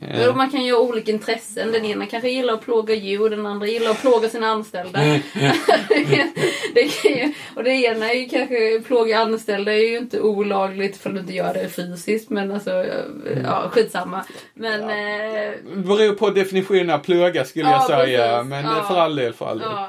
Eh, 0.00 0.36
Man 0.36 0.50
kan 0.50 0.64
ju 0.64 0.72
ha 0.72 0.80
olika 0.80 1.12
intressen. 1.12 1.72
Den 1.72 1.84
ena 1.84 2.06
kanske 2.06 2.28
gillar 2.30 2.54
att 2.54 2.60
plåga 2.64 2.94
djur, 2.94 3.30
den 3.30 3.46
andra 3.46 3.66
gillar 3.66 3.90
att 3.90 4.00
plåga 4.00 4.28
sina 4.28 4.46
anställda. 4.46 4.98
Mm, 5.02 5.20
det 6.74 6.88
kan 7.02 7.12
ju, 7.12 7.32
och 7.56 7.64
det 7.64 7.70
ena 7.70 8.10
är 8.10 8.14
ju 8.14 8.28
kanske 8.28 8.80
plåga 8.86 9.18
anställda 9.18 9.72
är 9.72 9.76
ju 9.90 9.96
inte 9.98 10.20
olagligt 10.20 10.96
för 10.96 11.08
att 11.10 11.14
du 11.14 11.20
inte 11.20 11.32
gör 11.34 11.54
det 11.54 11.68
fysiskt. 11.68 12.30
Men 12.30 12.52
alltså, 12.52 12.70
Mm. 12.70 13.44
ja 13.44 13.68
skitsamma. 13.72 14.24
Men 14.54 14.80
eh, 14.82 14.88
Det 14.88 15.76
beror 15.76 16.14
på 16.14 16.30
definitionen 16.30 16.90
av 16.90 16.98
plåga 16.98 17.44
skulle 17.44 17.64
Ja, 17.70 17.86
jag 17.88 18.06
säga. 18.06 18.34
precis. 18.36 18.50
Men 18.50 18.64
Ja. 18.64 18.84
för 18.88 18.96
all 19.00 19.16
del, 19.16 19.32
för 19.32 19.46
all 19.46 19.58
del. 19.58 19.68
ja, 19.70 19.88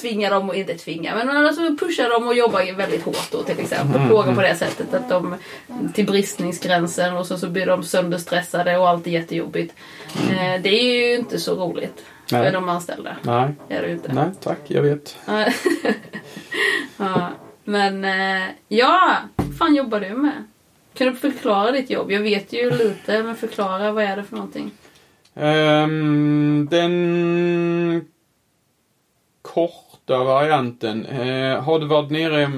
tvinga 0.00 0.30
dem 0.30 0.48
och 0.48 0.54
inte 0.56 0.74
tvinga. 0.74 1.14
Men 1.16 1.46
alltså 1.46 1.76
pusha 1.80 2.08
dem 2.08 2.28
och 2.28 2.34
jobba 2.34 2.72
väldigt 2.72 3.02
hårt 3.02 3.30
då 3.32 3.42
till 3.42 3.60
exempel. 3.60 3.96
Mm, 3.96 4.08
Plåga 4.08 4.34
på 4.34 4.40
det 4.42 4.54
sättet 4.54 4.94
att 4.94 5.08
de 5.08 5.34
till 5.94 6.06
bristningsgränsen 6.06 7.16
och 7.16 7.26
så, 7.26 7.38
så 7.38 7.48
blir 7.48 7.66
de 7.66 7.82
sönderstressade 7.82 8.76
och 8.78 8.88
allt 8.88 9.05
är 9.06 9.10
jättejobbigt. 9.10 9.74
Eh, 10.30 10.62
det 10.62 10.68
är 10.68 11.08
ju 11.10 11.14
inte 11.16 11.38
så 11.38 11.54
roligt 11.54 12.04
Nej. 12.32 12.44
för 12.44 12.52
de 12.52 12.68
anställda. 12.68 13.16
Nej, 13.22 13.54
Det 13.68 13.74
är 13.74 13.82
det 13.82 13.92
inte. 13.92 14.12
nej, 14.12 14.30
tack, 14.40 14.58
jag 14.66 14.82
vet. 14.82 15.16
Ja. 16.98 17.30
Men 17.64 18.04
eh, 18.04 18.48
ja, 18.68 19.16
vad 19.36 19.56
fan 19.58 19.74
jobbar 19.74 20.00
du 20.00 20.08
med? 20.08 20.44
Kan 20.94 21.06
du 21.06 21.14
förklara 21.14 21.70
ditt 21.70 21.90
jobb? 21.90 22.10
Jag 22.10 22.20
vet 22.20 22.52
ju 22.52 22.70
lite, 22.70 23.22
men 23.22 23.36
förklara 23.36 23.92
vad 23.92 24.04
är 24.04 24.16
det 24.16 24.24
för 24.24 24.36
någonting? 24.36 24.70
Ehm, 25.34 26.68
den 26.70 28.04
korta 29.42 30.24
varianten. 30.24 31.06
Eh, 31.06 31.62
har 31.62 31.78
du 31.78 31.86
varit 31.86 32.10
nere 32.10 32.50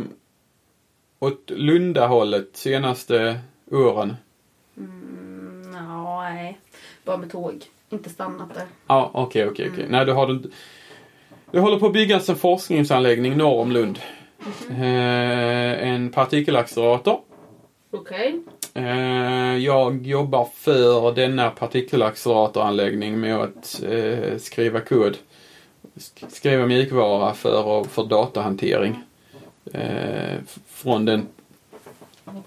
åt 1.19 1.51
Lundahållet 1.51 2.49
senaste 2.53 3.39
åren? 3.71 4.17
Mm, 6.27 6.35
nej, 6.35 6.59
bara 7.05 7.17
med 7.17 7.31
tåg. 7.33 7.65
Inte 7.91 8.11
stannat 8.11 8.55
där. 8.55 8.65
Ja, 8.87 9.11
okej, 9.15 9.47
okej, 9.49 9.71
okej. 9.73 9.87
Nej, 9.89 10.05
du 10.07 10.13
har 10.13 10.27
du 10.27 10.51
Det 11.51 11.59
håller 11.59 11.79
på 11.79 11.87
att 11.87 11.93
byggas 11.93 12.29
en 12.29 12.37
forskningsanläggning 12.37 13.37
norr 13.37 13.61
om 13.61 13.73
Lund. 13.73 13.99
Eh, 14.71 15.89
en 15.89 16.11
partikelaccelerator. 16.13 17.21
Okej. 17.91 18.41
Eh, 18.75 19.57
jag 19.57 20.07
jobbar 20.07 20.49
för 20.55 21.13
denna 21.15 21.51
partikelacceleratoranläggning 21.51 23.21
med 23.21 23.37
att 23.37 23.83
eh, 23.89 24.37
skriva 24.39 24.81
kod. 24.81 25.17
Sk- 25.97 26.25
Skriva 26.29 26.67
mjukvara 26.67 27.35
för, 27.35 27.85
för 27.85 28.05
datahantering. 28.05 29.03
Eh, 29.75 30.37
från 30.69 31.05
den, 31.05 31.27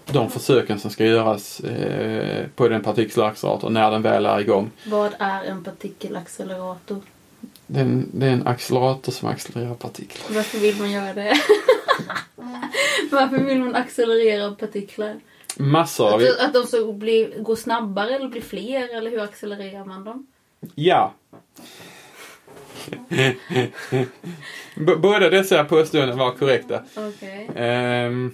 de 0.06 0.30
försöken 0.30 0.78
som 0.78 0.90
ska 0.90 1.04
göras 1.04 1.60
eh, 1.60 2.46
på 2.56 2.68
den 2.68 2.82
partikelacceleratorn 2.82 3.72
när 3.72 3.90
den 3.90 4.02
väl 4.02 4.26
är 4.26 4.40
igång. 4.40 4.70
Vad 4.86 5.14
är 5.18 5.44
en 5.44 5.64
partikelaccelerator? 5.64 7.00
Den, 7.66 8.10
det 8.12 8.26
är 8.26 8.30
en 8.30 8.46
accelerator 8.46 9.12
som 9.12 9.28
accelererar 9.28 9.74
partiklar. 9.74 10.36
Varför 10.36 10.58
vill 10.58 10.76
man 10.76 10.90
göra 10.90 11.14
det? 11.14 11.34
Varför 13.10 13.38
vill 13.38 13.60
man 13.60 13.74
accelerera 13.74 14.54
partiklar? 14.54 15.20
Massor 15.56 16.12
av... 16.12 16.20
Att, 16.20 16.38
att 16.40 16.52
de 16.52 16.66
ska 16.66 16.92
bli, 16.92 17.34
gå 17.38 17.56
snabbare 17.56 18.14
eller 18.14 18.28
bli 18.28 18.40
fler? 18.40 18.96
Eller 18.96 19.10
hur 19.10 19.20
accelererar 19.20 19.84
man 19.84 20.04
dem? 20.04 20.26
Ja. 20.74 21.12
Båda 24.98 25.30
dessa 25.30 25.64
påståenden 25.64 26.18
var 26.18 26.30
korrekta. 26.30 26.82
Okej. 26.96 27.50
Ehm, 27.56 28.32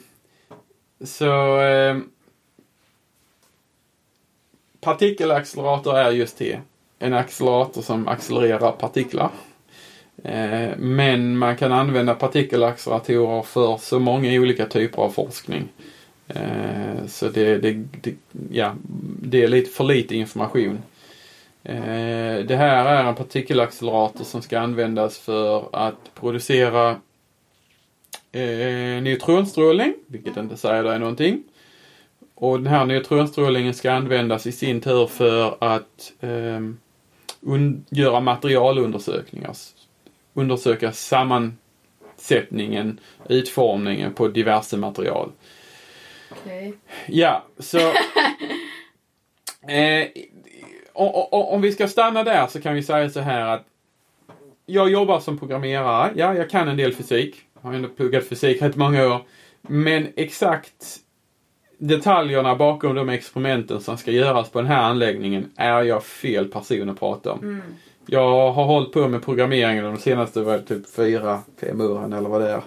så... 1.04 1.60
Eh, 1.60 1.96
partikelaccelerator 4.80 5.98
är 5.98 6.10
just 6.10 6.38
det. 6.38 6.60
En 6.98 7.14
accelerator 7.14 7.82
som 7.82 8.08
accelererar 8.08 8.72
partiklar. 8.72 9.30
Eh, 10.24 10.76
men 10.76 11.38
man 11.38 11.56
kan 11.56 11.72
använda 11.72 12.14
partikelacceleratorer 12.14 13.42
för 13.42 13.76
så 13.76 13.98
många 13.98 14.32
olika 14.32 14.66
typer 14.66 15.02
av 15.02 15.10
forskning. 15.10 15.68
Eh, 16.28 17.06
så 17.06 17.28
det, 17.28 17.58
det, 17.58 17.72
det, 17.72 18.14
ja, 18.50 18.74
det 19.22 19.42
är 19.42 19.48
lite 19.48 19.70
för 19.70 19.84
lite 19.84 20.16
information. 20.16 20.78
Eh, 21.64 22.44
det 22.46 22.56
här 22.56 22.86
är 22.86 23.04
en 23.04 23.14
partikelaccelerator 23.14 24.24
som 24.24 24.42
ska 24.42 24.60
användas 24.60 25.18
för 25.18 25.68
att 25.72 26.14
producera 26.14 26.96
eh, 28.38 29.02
neutronstrålning, 29.02 29.94
vilket 30.06 30.36
inte 30.36 30.56
säger 30.56 30.84
dig 30.84 30.98
någonting. 30.98 31.42
Och 32.34 32.58
den 32.58 32.66
här 32.66 32.86
neutronstrålningen 32.86 33.74
ska 33.74 33.92
användas 33.92 34.46
i 34.46 34.52
sin 34.52 34.80
tur 34.80 35.06
för 35.06 35.56
att 35.60 36.12
eh, 36.20 36.60
göra 37.88 38.20
materialundersökningar. 38.20 39.54
Undersöka 40.34 40.92
sammansättningen, 40.92 43.00
utformningen 43.28 44.14
på 44.14 44.28
diverse 44.28 44.76
material. 44.76 45.32
Okay. 46.30 46.72
Ja, 47.06 47.44
så... 47.58 47.78
eh, 49.68 50.06
om 51.30 51.60
vi 51.60 51.72
ska 51.72 51.88
stanna 51.88 52.24
där 52.24 52.46
så 52.46 52.60
kan 52.60 52.74
vi 52.74 52.82
säga 52.82 53.10
så 53.10 53.20
här 53.20 53.46
att 53.46 53.64
jag 54.66 54.90
jobbar 54.90 55.20
som 55.20 55.38
programmerare. 55.38 56.12
Ja, 56.16 56.34
jag 56.34 56.50
kan 56.50 56.68
en 56.68 56.76
del 56.76 56.94
fysik. 56.94 57.47
Jag 57.62 57.68
har 57.68 57.76
ändå 57.76 57.88
pluggat 57.88 58.28
fysik 58.28 58.62
rätt 58.62 58.76
många 58.76 59.06
år. 59.06 59.20
Men 59.62 60.06
exakt 60.16 61.00
detaljerna 61.78 62.56
bakom 62.56 62.94
de 62.94 63.08
experimenten 63.08 63.80
som 63.80 63.98
ska 63.98 64.10
göras 64.10 64.50
på 64.50 64.58
den 64.58 64.66
här 64.66 64.82
anläggningen 64.82 65.50
är 65.56 65.82
jag 65.82 66.04
fel 66.04 66.48
person 66.48 66.88
att 66.88 66.98
prata 66.98 67.32
om. 67.32 67.38
Mm. 67.38 67.62
Jag 68.06 68.52
har 68.52 68.64
hållit 68.64 68.92
på 68.92 69.08
med 69.08 69.24
programmeringen 69.24 69.84
de 69.84 69.96
senaste 69.96 70.40
var 70.40 70.58
typ 70.58 70.90
fyra, 70.90 71.40
fem 71.60 71.80
åren 71.80 72.12
eller 72.12 72.28
vad 72.28 72.40
det 72.40 72.50
är. 72.50 72.62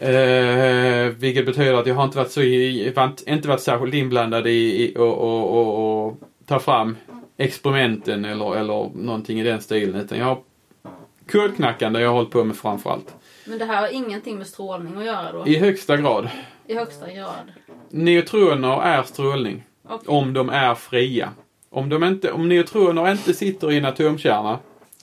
Okay. 0.00 0.14
Eh, 0.14 1.08
vilket 1.08 1.46
betyder 1.46 1.74
att 1.74 1.86
jag 1.86 1.94
har 1.94 2.04
inte 2.04 2.18
varit, 2.18 2.30
så 2.30 2.42
i, 2.42 2.94
inte 3.26 3.48
varit 3.48 3.60
särskilt 3.60 3.94
inblandad 3.94 4.46
i, 4.46 4.84
i 4.84 4.96
och, 4.96 5.18
och, 5.18 5.60
och, 5.60 6.06
och 6.06 6.16
ta 6.46 6.58
fram 6.58 6.96
experimenten 7.36 8.24
eller, 8.24 8.56
eller 8.56 8.90
någonting 8.94 9.40
i 9.40 9.44
den 9.44 9.60
stilen. 9.60 10.00
Utan 10.00 10.18
jag 10.18 10.24
har 10.24 10.38
kodknackande 11.32 12.00
jag 12.00 12.08
har 12.08 12.14
hållit 12.14 12.30
på 12.30 12.44
med 12.44 12.56
framförallt. 12.56 13.14
Men 13.50 13.58
det 13.58 13.64
här 13.64 13.80
har 13.80 13.88
ingenting 13.88 14.38
med 14.38 14.46
strålning 14.46 14.96
att 14.96 15.04
göra 15.04 15.32
då? 15.32 15.46
I 15.46 15.58
högsta 15.58 15.96
grad. 15.96 16.28
I 16.66 16.74
högsta 16.74 17.12
grad? 17.12 17.52
Neutroner 17.88 18.82
är 18.82 19.02
strålning. 19.02 19.64
Okay. 19.84 19.98
Om 20.06 20.32
de 20.32 20.48
är 20.48 20.74
fria. 20.74 21.30
Om, 21.70 21.88
de 21.88 22.04
inte, 22.04 22.32
om 22.32 22.48
neutroner 22.48 23.10
inte 23.10 23.34
sitter 23.34 23.72
i 23.72 23.78
en 23.78 23.84
atomkärna 23.84 24.58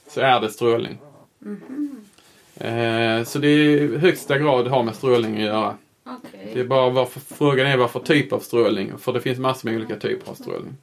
så 0.08 0.22
är 0.22 0.42
det 0.42 0.50
strålning. 0.50 0.98
Mm 1.46 1.62
-hmm. 1.68 3.20
eh, 3.20 3.24
så 3.24 3.40
det 3.40 3.48
är 3.48 3.60
i 3.60 3.98
högsta 3.98 4.38
grad 4.38 4.68
har 4.68 4.84
med 4.84 4.96
strålning 4.96 5.36
att 5.36 5.42
göra. 5.42 5.78
Okay. 6.06 6.54
Det 6.54 6.60
är 6.60 6.66
bara 6.66 6.90
varför, 6.90 7.20
frågan 7.20 7.68
är 7.68 7.78
vad 7.78 7.92
för 7.92 8.00
typ 8.00 8.34
av 8.34 8.40
strålning. 8.40 8.98
För 8.98 9.14
det 9.14 9.22
finns 9.22 9.40
massor 9.40 9.70
med 9.70 9.78
olika 9.78 9.96
typer 9.96 10.32
av 10.32 10.36
strålning. 10.36 10.76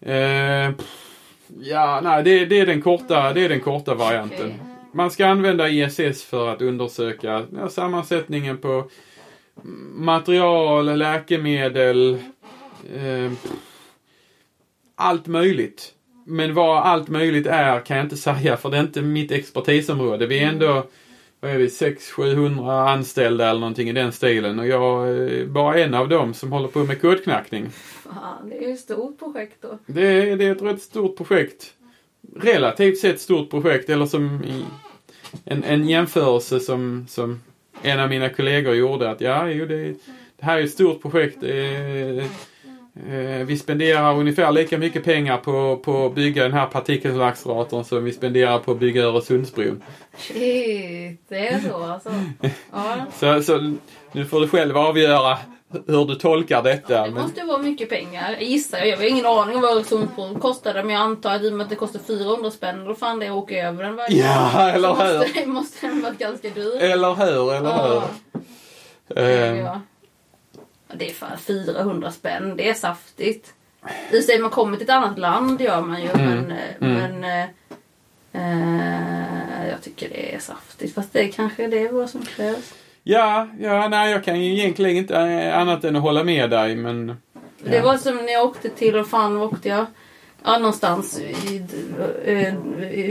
Eh, 0.00 0.70
ja, 1.60 2.00
nej, 2.02 2.22
det, 2.22 2.44
det, 2.44 2.60
är 2.60 2.66
den 2.66 2.82
korta, 2.82 3.32
det 3.32 3.44
är 3.44 3.48
den 3.48 3.60
korta 3.60 3.94
varianten. 3.94 4.54
Man 4.96 5.10
ska 5.10 5.26
använda 5.26 5.68
ISS 5.68 6.24
för 6.24 6.48
att 6.48 6.62
undersöka 6.62 7.44
ja, 7.56 7.68
sammansättningen 7.68 8.58
på 8.58 8.90
material, 9.92 10.98
läkemedel, 10.98 12.18
eh, 12.94 13.32
allt 14.94 15.26
möjligt. 15.26 15.92
Men 16.26 16.54
vad 16.54 16.82
allt 16.82 17.08
möjligt 17.08 17.46
är 17.46 17.80
kan 17.80 17.96
jag 17.96 18.06
inte 18.06 18.16
säga 18.16 18.56
för 18.56 18.70
det 18.70 18.76
är 18.76 18.80
inte 18.80 19.02
mitt 19.02 19.32
expertisområde. 19.32 20.26
Vi 20.26 20.38
är 20.38 20.48
ändå 20.48 20.86
vad 21.40 21.50
är 21.50 21.58
vi, 21.58 21.66
600-700 21.66 22.88
anställda 22.88 23.50
eller 23.50 23.60
någonting 23.60 23.88
i 23.88 23.92
den 23.92 24.12
stilen 24.12 24.58
och 24.58 24.66
jag 24.66 25.08
är 25.08 25.46
bara 25.46 25.78
en 25.78 25.94
av 25.94 26.08
dem 26.08 26.34
som 26.34 26.52
håller 26.52 26.68
på 26.68 26.84
med 26.84 27.00
kodknackning. 27.00 27.70
Fan, 27.70 28.48
det 28.48 28.56
är 28.56 28.68
ju 28.68 28.72
ett 28.72 28.80
stort 28.80 29.18
projekt 29.18 29.62
då. 29.62 29.78
Det 29.86 30.06
är, 30.06 30.36
det 30.36 30.44
är 30.44 30.52
ett 30.52 30.62
rätt 30.62 30.82
stort 30.82 31.16
projekt. 31.16 31.72
Relativt 32.36 32.98
sett 32.98 33.20
stort 33.20 33.50
projekt 33.50 33.90
eller 33.90 34.06
som 34.06 34.42
en, 35.44 35.64
en 35.64 35.88
jämförelse 35.88 36.60
som, 36.60 37.06
som 37.08 37.40
en 37.82 38.00
av 38.00 38.08
mina 38.08 38.28
kollegor 38.28 38.74
gjorde 38.74 39.10
att 39.10 39.20
ja, 39.20 39.48
jo, 39.48 39.66
det, 39.66 39.84
det 40.36 40.44
här 40.44 40.58
är 40.58 40.64
ett 40.64 40.70
stort 40.70 41.02
projekt. 41.02 41.40
Det, 41.40 42.18
Eh, 42.18 42.30
vi 43.46 43.58
spenderar 43.58 44.18
ungefär 44.18 44.52
lika 44.52 44.78
mycket 44.78 45.04
pengar 45.04 45.36
på, 45.36 45.76
på 45.76 46.06
att 46.06 46.14
bygga 46.14 46.42
den 46.42 46.52
här 46.52 46.66
partikelacceleratorn 46.66 47.84
som 47.84 48.04
vi 48.04 48.12
spenderar 48.12 48.58
på 48.58 48.72
att 48.72 48.78
bygga 48.78 49.02
Öresundsbron. 49.02 49.82
Shit, 50.16 51.20
det 51.28 51.48
är 51.48 51.60
så 51.60 51.84
alltså? 51.84 52.10
Ja. 52.72 53.06
så, 53.18 53.42
så 53.42 53.74
nu 54.12 54.24
får 54.24 54.40
du 54.40 54.48
själv 54.48 54.76
avgöra 54.76 55.38
hur 55.86 56.04
du 56.04 56.14
tolkar 56.14 56.62
detta. 56.62 57.04
Det 57.04 57.10
måste 57.10 57.40
men... 57.40 57.46
vara 57.46 57.58
mycket 57.58 57.88
pengar, 57.88 58.36
gissar 58.40 58.78
jag. 58.78 58.88
Jag 58.88 58.96
har 58.96 59.04
ingen 59.04 59.26
aning 59.26 59.56
om 59.56 59.62
vad 59.62 59.76
Öresundsbron 59.76 60.40
kostade 60.40 60.82
men 60.84 60.94
jag 60.94 61.02
antar 61.02 61.34
att 61.34 61.42
i 61.42 61.48
och 61.48 61.52
med 61.52 61.64
att 61.64 61.70
det 61.70 61.76
kostar 61.76 62.00
400 62.06 62.50
spänn, 62.50 62.84
då 62.84 62.94
fan 62.94 63.18
det 63.18 63.30
åker 63.30 63.66
över 63.66 63.84
den 63.84 63.96
varje 63.96 64.16
Ja, 64.16 64.70
eller 64.74 64.88
hur? 64.88 65.18
Måste, 65.18 65.46
måste 65.46 65.86
den 65.86 66.02
vara 66.02 66.12
ganska 66.12 66.48
dyr. 66.48 66.76
Eller 66.80 67.14
hur, 67.14 67.54
eller 67.54 67.70
ja. 67.70 68.02
hur. 69.14 69.54
Ja. 69.56 69.80
Det 70.94 71.10
är 71.10 71.14
för 71.14 71.36
400 71.36 72.12
spänn. 72.12 72.56
Det 72.56 72.68
är 72.68 72.74
saftigt. 72.74 73.52
I 74.10 74.22
sig 74.22 74.38
man 74.38 74.50
kommer 74.50 74.76
till 74.76 74.84
ett 74.84 74.90
annat 74.90 75.18
land 75.18 75.60
gör 75.60 75.80
man 75.80 76.02
ju 76.02 76.08
mm. 76.08 76.24
men, 76.24 76.52
eh, 76.52 76.58
mm. 76.80 77.18
men 77.20 77.24
äh, 78.32 79.68
jag 79.70 79.82
tycker 79.82 80.08
det 80.08 80.34
är 80.34 80.38
saftigt. 80.38 80.94
Fast 80.94 81.12
det 81.12 81.28
kanske 81.28 81.66
det 81.66 81.78
är 81.78 81.92
vad 81.92 82.10
som 82.10 82.24
krävs. 82.24 82.74
Ja, 83.02 83.48
ja, 83.58 83.88
nej 83.88 84.10
jag 84.12 84.24
kan 84.24 84.40
ju 84.40 84.52
egentligen 84.52 84.96
inte 84.96 85.54
annat 85.54 85.84
än 85.84 85.96
att 85.96 86.02
hålla 86.02 86.24
med 86.24 86.50
dig 86.50 86.76
men... 86.76 87.16
Ja. 87.64 87.70
Det 87.70 87.80
var 87.80 87.96
som 87.96 88.16
när 88.16 88.32
jag 88.32 88.44
åkte 88.44 88.68
till, 88.68 88.96
och 88.96 89.08
fan 89.08 89.36
åkte 89.36 89.68
jag? 89.68 89.86
Ja, 90.46 90.58
någonstans 90.58 91.20
i, 91.20 91.62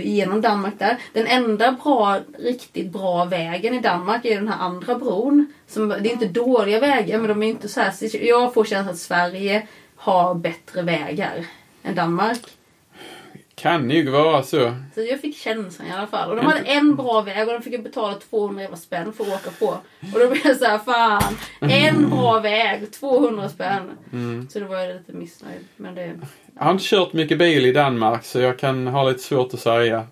genom 0.03 0.41
Danmark 0.41 0.79
där. 0.79 0.97
Den 1.13 1.27
enda 1.27 1.71
bra, 1.71 2.19
riktigt 2.39 2.91
bra 2.91 3.25
vägen 3.25 3.73
i 3.73 3.79
Danmark 3.79 4.25
är 4.25 4.35
den 4.35 4.47
här 4.47 4.59
andra 4.59 4.95
bron. 4.95 5.53
Som, 5.67 5.89
det 5.89 6.09
är 6.09 6.13
inte 6.13 6.27
dåliga 6.27 6.79
vägar 6.79 7.17
men 7.17 7.27
de 7.27 7.43
är 7.43 7.47
inte 7.47 7.69
så 7.69 7.81
här. 7.81 8.25
Jag 8.25 8.53
får 8.53 8.63
känslan 8.63 8.93
att 8.93 8.99
Sverige 8.99 9.67
har 9.95 10.35
bättre 10.35 10.81
vägar 10.81 11.45
än 11.83 11.95
Danmark. 11.95 12.41
Kan 13.55 13.89
ju 13.89 14.09
vara 14.09 14.43
så. 14.43 14.75
Så 14.95 15.01
jag 15.01 15.21
fick 15.21 15.37
känslan 15.37 15.87
i 15.87 15.91
alla 15.91 16.07
fall. 16.07 16.29
Och 16.29 16.35
de 16.35 16.45
hade 16.45 16.59
en 16.59 16.95
bra 16.95 17.21
väg 17.21 17.47
och 17.47 17.53
de 17.53 17.61
fick 17.61 17.83
betala 17.83 18.15
200 18.15 18.75
spänn 18.75 19.13
för 19.13 19.23
att 19.23 19.29
åka 19.29 19.51
på. 19.59 19.67
Och 20.13 20.19
då 20.19 20.29
blev 20.29 20.47
jag 20.47 20.57
såhär, 20.57 20.77
fan. 20.77 21.37
En 21.59 22.09
bra 22.09 22.39
väg, 22.39 22.91
200 22.91 23.49
spänn. 23.49 23.91
Mm. 24.13 24.49
Så 24.49 24.59
då 24.59 24.65
var 24.65 24.79
jag 24.79 24.95
lite 24.95 25.13
missnöjd. 25.13 25.67
Men 25.75 25.95
det... 25.95 26.19
Jag 26.57 26.63
har 26.63 26.71
inte 26.71 26.83
kört 26.83 27.13
mycket 27.13 27.37
bil 27.37 27.65
i 27.65 27.71
Danmark 27.71 28.25
så 28.25 28.39
jag 28.39 28.59
kan 28.59 28.87
ha 28.87 29.09
lite 29.09 29.23
svårt 29.23 29.53
att 29.53 29.59
säga. 29.59 30.07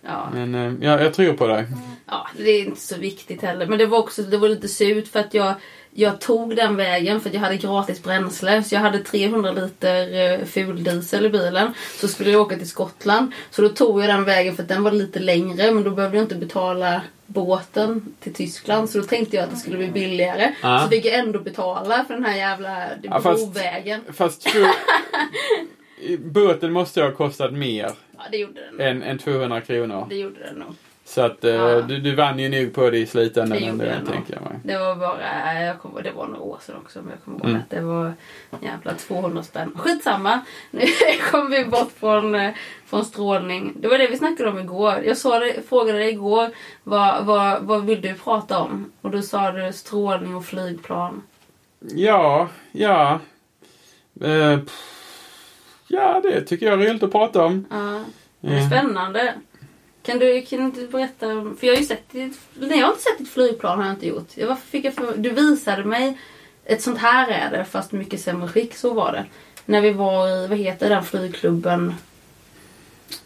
Ja. 0.00 0.28
Men 0.32 0.54
eh, 0.54 0.88
ja, 0.88 1.00
jag 1.00 1.14
tror 1.14 1.32
på 1.32 1.46
dig. 1.46 1.66
Ja, 2.06 2.28
det 2.36 2.50
är 2.50 2.64
inte 2.64 2.80
så 2.80 2.98
viktigt 2.98 3.42
heller. 3.42 3.66
Men 3.66 3.78
det 3.78 3.86
var 3.86 3.98
också 3.98 4.22
det 4.22 4.38
var 4.38 4.48
lite 4.48 4.68
surt 4.68 5.08
för 5.08 5.20
att 5.20 5.34
jag 5.34 5.54
jag 5.98 6.20
tog 6.20 6.56
den 6.56 6.76
vägen 6.76 7.20
för 7.20 7.28
att 7.28 7.34
jag 7.34 7.40
hade 7.40 7.56
gratis 7.56 8.02
bränsle. 8.02 8.62
Så 8.62 8.74
jag 8.74 8.80
hade 8.80 8.98
300 8.98 9.52
liter 9.52 10.14
eh, 10.14 10.44
fuldiesel 10.44 11.26
i 11.26 11.28
bilen. 11.28 11.74
Så 12.00 12.08
skulle 12.08 12.30
jag 12.30 12.40
åka 12.40 12.56
till 12.56 12.68
Skottland. 12.68 13.32
Så 13.50 13.62
då 13.62 13.68
tog 13.68 14.02
jag 14.02 14.08
den 14.08 14.24
vägen 14.24 14.56
för 14.56 14.62
att 14.62 14.68
den 14.68 14.82
var 14.82 14.90
lite 14.90 15.18
längre. 15.18 15.70
Men 15.70 15.84
då 15.84 15.90
behövde 15.90 16.16
jag 16.16 16.24
inte 16.24 16.34
betala 16.34 17.00
båten 17.26 18.14
till 18.20 18.34
Tyskland. 18.34 18.90
Så 18.90 18.98
då 18.98 19.04
tänkte 19.04 19.36
jag 19.36 19.44
att 19.44 19.50
det 19.50 19.56
skulle 19.56 19.76
bli 19.76 19.88
billigare. 19.88 20.54
Ah. 20.62 20.82
Så 20.82 20.88
fick 20.88 21.04
jag 21.04 21.14
ändå 21.14 21.38
betala 21.38 22.04
för 22.04 22.14
den 22.14 22.24
här 22.24 22.36
jävla 22.36 22.88
ja, 23.02 23.20
brovägen. 23.20 24.00
Fast, 24.12 24.42
fast 24.42 24.56
båten 26.18 26.72
måste 26.72 27.02
ha 27.02 27.10
kostat 27.10 27.52
mer. 27.52 27.90
Ja, 28.16 28.22
det 28.30 28.36
gjorde 28.36 28.60
den. 28.70 28.80
Än, 28.80 29.02
än 29.02 29.18
200 29.18 29.60
kronor. 29.60 30.06
Det 30.08 30.16
gjorde 30.16 30.40
den 30.40 30.54
nog. 30.54 30.74
Så 31.06 31.20
att 31.20 31.44
eh, 31.44 31.54
ja. 31.54 31.80
du, 31.80 31.98
du 31.98 32.14
vann 32.14 32.38
ju 32.38 32.48
nog 32.48 32.74
på 32.74 32.90
det 32.90 32.98
i 32.98 33.06
slutändan 33.06 33.78
det 33.78 33.86
ändå, 33.86 34.12
tänker 34.12 34.34
jag. 34.34 34.60
Det 34.64 34.78
var 34.78 34.96
bara, 34.96 35.62
jag 35.62 35.80
kommer, 35.80 36.02
det 36.02 36.10
var 36.10 36.26
några 36.26 36.40
år 36.40 36.58
sedan 36.62 36.76
också 36.76 37.02
men 37.02 37.10
jag 37.10 37.24
kommer 37.24 37.38
ihåg 37.38 37.48
mm. 37.48 37.60
att 37.60 37.70
det 37.70 37.80
var 37.80 38.12
jävla 38.60 38.94
200 38.94 39.42
spänn. 39.42 39.72
Skitsamma! 39.76 40.40
Nu 40.70 40.86
kommer 41.30 41.58
vi 41.58 41.64
bort 41.64 41.92
från, 42.00 42.34
eh, 42.34 42.52
från 42.86 43.04
strålning. 43.04 43.72
Det 43.76 43.88
var 43.88 43.98
det 43.98 44.06
vi 44.06 44.16
snackade 44.16 44.50
om 44.50 44.58
igår. 44.58 45.02
Jag 45.04 45.16
sa 45.16 45.38
det, 45.38 45.68
frågade 45.68 45.98
dig 45.98 46.10
igår 46.10 46.50
vad, 46.82 47.26
vad, 47.26 47.62
vad 47.62 47.86
vill 47.86 48.00
du 48.00 48.14
prata 48.14 48.58
om? 48.58 48.92
Och 49.00 49.10
då 49.10 49.22
sa 49.22 49.52
du 49.52 49.72
strålning 49.72 50.36
och 50.36 50.44
flygplan. 50.44 51.22
Ja, 51.80 52.48
ja. 52.72 53.20
Eh, 54.20 54.58
ja, 55.88 56.20
det 56.22 56.40
tycker 56.40 56.66
jag 56.66 56.82
är 56.82 56.88
roligt 56.88 57.02
att 57.02 57.12
prata 57.12 57.44
om. 57.44 57.66
Ja, 57.70 58.04
det 58.40 58.56
är 58.56 58.66
spännande. 58.66 59.34
Kan 60.06 60.18
du, 60.18 60.42
kan 60.42 60.70
du 60.70 60.88
berätta? 60.88 61.26
För 61.58 61.66
jag 61.66 61.74
har 61.74 61.80
ju 61.80 61.86
sett 61.86 62.10
ditt, 62.10 62.38
Nej 62.54 62.78
jag 62.78 62.86
har 62.86 62.92
inte 62.92 63.02
sett 63.02 63.18
ditt 63.18 63.30
flygplan 63.30 63.78
har 63.78 63.86
jag 63.86 63.94
inte 63.94 64.06
gjort. 64.06 64.28
Jag, 64.34 64.46
varför 64.46 64.66
fick 64.66 64.84
jag 64.84 64.94
för, 64.94 65.16
du 65.16 65.30
visade 65.30 65.84
mig 65.84 66.18
ett 66.64 66.82
sånt 66.82 66.98
här 66.98 67.28
är 67.28 67.58
det 67.58 67.64
fast 67.64 67.92
mycket 67.92 68.20
sämre 68.20 68.48
skick, 68.48 68.74
så 68.74 68.94
var 68.94 69.12
det. 69.12 69.24
när 69.64 69.80
vi 69.80 69.92
var 69.92 70.28
i, 70.28 70.46
vad 70.46 70.58
heter 70.58 70.88
den 70.88 71.04
flygklubben? 71.04 71.94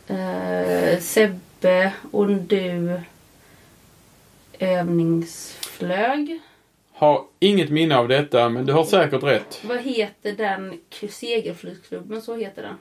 Eh, 0.07 1.01
Sebbe 1.01 1.93
och 2.11 2.27
du 2.31 3.01
övningsflög. 4.59 6.41
Har 6.93 7.25
inget 7.39 7.71
minne 7.71 7.97
av 7.97 8.09
detta, 8.09 8.49
men 8.49 8.67
du 8.67 8.73
har 8.73 8.85
säkert 8.85 9.23
rätt. 9.23 9.61
Vad 9.65 9.81
heter 9.81 10.33
den 10.33 10.81
segelflygklubben? 11.11 12.23
Så 12.23 12.37
heter 12.37 12.63
den. 12.63 12.79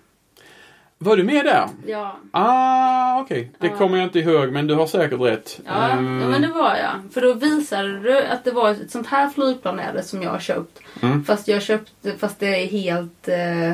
Var 1.01 1.17
du 1.17 1.23
med 1.23 1.45
där? 1.45 1.67
Ja, 1.87 2.19
Ah, 2.31 3.21
okej. 3.21 3.51
Det 3.59 3.67
Ja. 3.67 3.75
kommer 3.77 3.97
jag 3.97 4.05
inte 4.07 4.19
ihåg, 4.19 4.49
men 4.51 4.67
du 4.67 4.73
har 4.73 4.87
säkert 4.87 5.19
rätt. 5.21 5.59
ja, 5.65 5.89
Ehm, 5.89 6.21
ja 6.21 6.27
men 6.27 6.41
det 6.41 6.47
var 6.47 6.75
jag. 6.75 7.13
För 7.13 7.21
då 7.21 7.33
visade 7.33 7.99
du 7.99 8.17
att 8.23 8.43
det 8.43 8.51
var 8.51 8.71
ett 8.71 8.91
sånt 8.91 9.07
här 9.07 9.29
flygplan 9.29 9.79
är 9.79 9.93
det 9.93 10.03
som 10.03 10.21
jag 10.21 10.29
har 10.29 10.39
köpt. 10.39 10.79
Mm. 11.01 11.23
Fast 11.23 11.47
jag 11.47 11.61
köpte, 11.61 12.11
fast 12.17 12.39
det 12.39 12.63
är 12.63 12.67
helt 12.67 13.27
eh, 13.27 13.73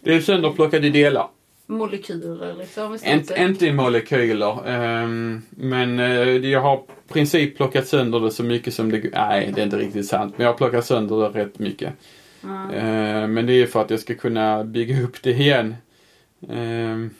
Det 0.00 0.14
är 0.14 0.20
sönderplockat 0.20 0.82
i 0.84 0.90
delar. 0.90 1.26
molekyler 1.66 2.54
liksom. 2.58 2.98
Inte, 3.06 3.34
inte 3.42 3.66
i 3.66 3.72
molekyler. 3.72 4.68
ehm, 4.68 5.42
men 5.50 5.98
eh, 6.00 6.28
jag 6.28 6.60
har 6.60 6.76
i 7.08 7.12
princip 7.12 7.56
plockat 7.56 7.86
sönder 7.86 8.20
det 8.20 8.30
så 8.30 8.42
mycket 8.44 8.74
som 8.74 8.90
det 8.90 9.02
Nej, 9.12 9.52
det 9.54 9.60
är 9.60 9.64
inte 9.64 9.76
riktigt 9.78 10.06
sant. 10.08 10.34
Men 10.36 10.44
jag 10.44 10.52
har 10.52 10.58
plockat 10.58 10.86
sönder 10.86 11.16
det 11.32 11.40
rätt 11.40 11.58
mycket. 11.58 11.92
Ja. 12.40 12.72
Eh, 12.72 13.26
men 13.26 13.46
det 13.46 13.52
är 13.52 13.66
för 13.66 13.80
att 13.80 13.90
jag 13.90 14.00
ska 14.00 14.14
kunna 14.14 14.64
bygga 14.64 15.02
upp 15.02 15.22
det 15.22 15.30
igen. 15.30 15.74
Ehm, 16.50 17.10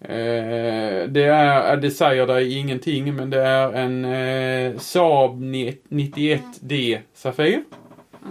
eh, 0.00 1.08
det, 1.08 1.24
är, 1.24 1.76
det 1.76 1.90
säger 1.90 2.26
dig 2.26 2.58
ingenting, 2.58 3.14
men 3.14 3.30
det 3.30 3.40
är 3.42 3.72
en 3.72 4.04
eh, 4.04 4.78
Saab 4.78 5.42
91D 5.42 6.98
Safir. 7.14 7.64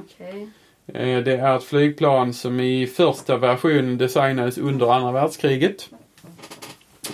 Okej. 0.05 0.49
Eh, 0.87 1.23
Det 1.23 1.37
är 1.37 1.57
ett 1.57 1.63
flygplan 1.63 2.33
som 2.33 2.59
i 2.59 2.87
första 2.87 3.37
versionen 3.37 3.97
designades 3.97 4.57
under 4.57 4.93
andra 4.93 5.11
världskriget. 5.11 5.89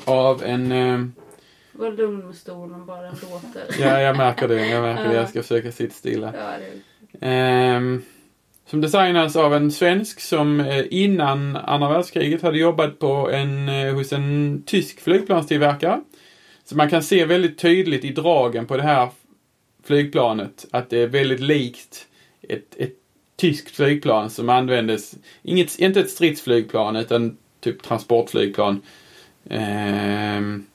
Av 0.05 0.43
en... 0.43 0.71
eh, 0.71 1.05
Var 1.71 1.91
lugn 1.91 2.25
med 2.27 2.35
stolen 2.35 2.85
bara, 2.85 3.01
den 3.01 3.15
låter. 3.31 3.81
Ja, 3.81 4.01
jag 4.01 4.17
märker 4.17 4.47
det. 4.47 4.67
Jag 4.67 4.81
märker 4.81 5.03
det. 5.03 5.13
Ja. 5.13 5.19
Jag 5.19 5.29
ska 5.29 5.41
försöka 5.41 5.71
sitta 5.71 5.93
stilla. 5.93 6.33
Ja, 6.37 6.51
det 6.59 6.81
Ehm, 7.27 8.01
som 8.71 8.81
designas 8.81 9.35
av 9.35 9.53
en 9.53 9.71
svensk 9.71 10.19
som 10.19 10.59
eh, 10.59 10.85
innan 10.89 11.55
andra 11.55 11.89
världskriget 11.89 12.41
hade 12.41 12.57
jobbat 12.57 12.99
på 12.99 13.31
en, 13.31 13.69
eh, 13.69 13.93
hos 13.93 14.13
en 14.13 14.63
tysk 14.65 15.01
flygplanstillverkare. 15.01 16.01
Så 16.63 16.75
man 16.75 16.89
kan 16.89 17.03
se 17.03 17.25
väldigt 17.25 17.57
tydligt 17.57 18.05
i 18.05 18.11
dragen 18.11 18.65
på 18.65 18.77
det 18.77 18.83
här 18.83 19.09
flygplanet 19.83 20.65
att 20.71 20.89
det 20.89 20.97
är 20.97 21.07
väldigt 21.07 21.39
likt 21.39 22.07
ett, 22.41 22.75
ett 22.77 22.93
tyskt 23.35 23.75
flygplan 23.75 24.29
som 24.29 24.49
användes, 24.49 25.15
inget, 25.43 25.79
inte 25.79 25.99
ett 25.99 26.09
stridsflygplan 26.09 26.95
utan 26.95 27.37
typ 27.59 27.83
transportflygplan. 27.83 28.81
Ehm, 29.49 30.65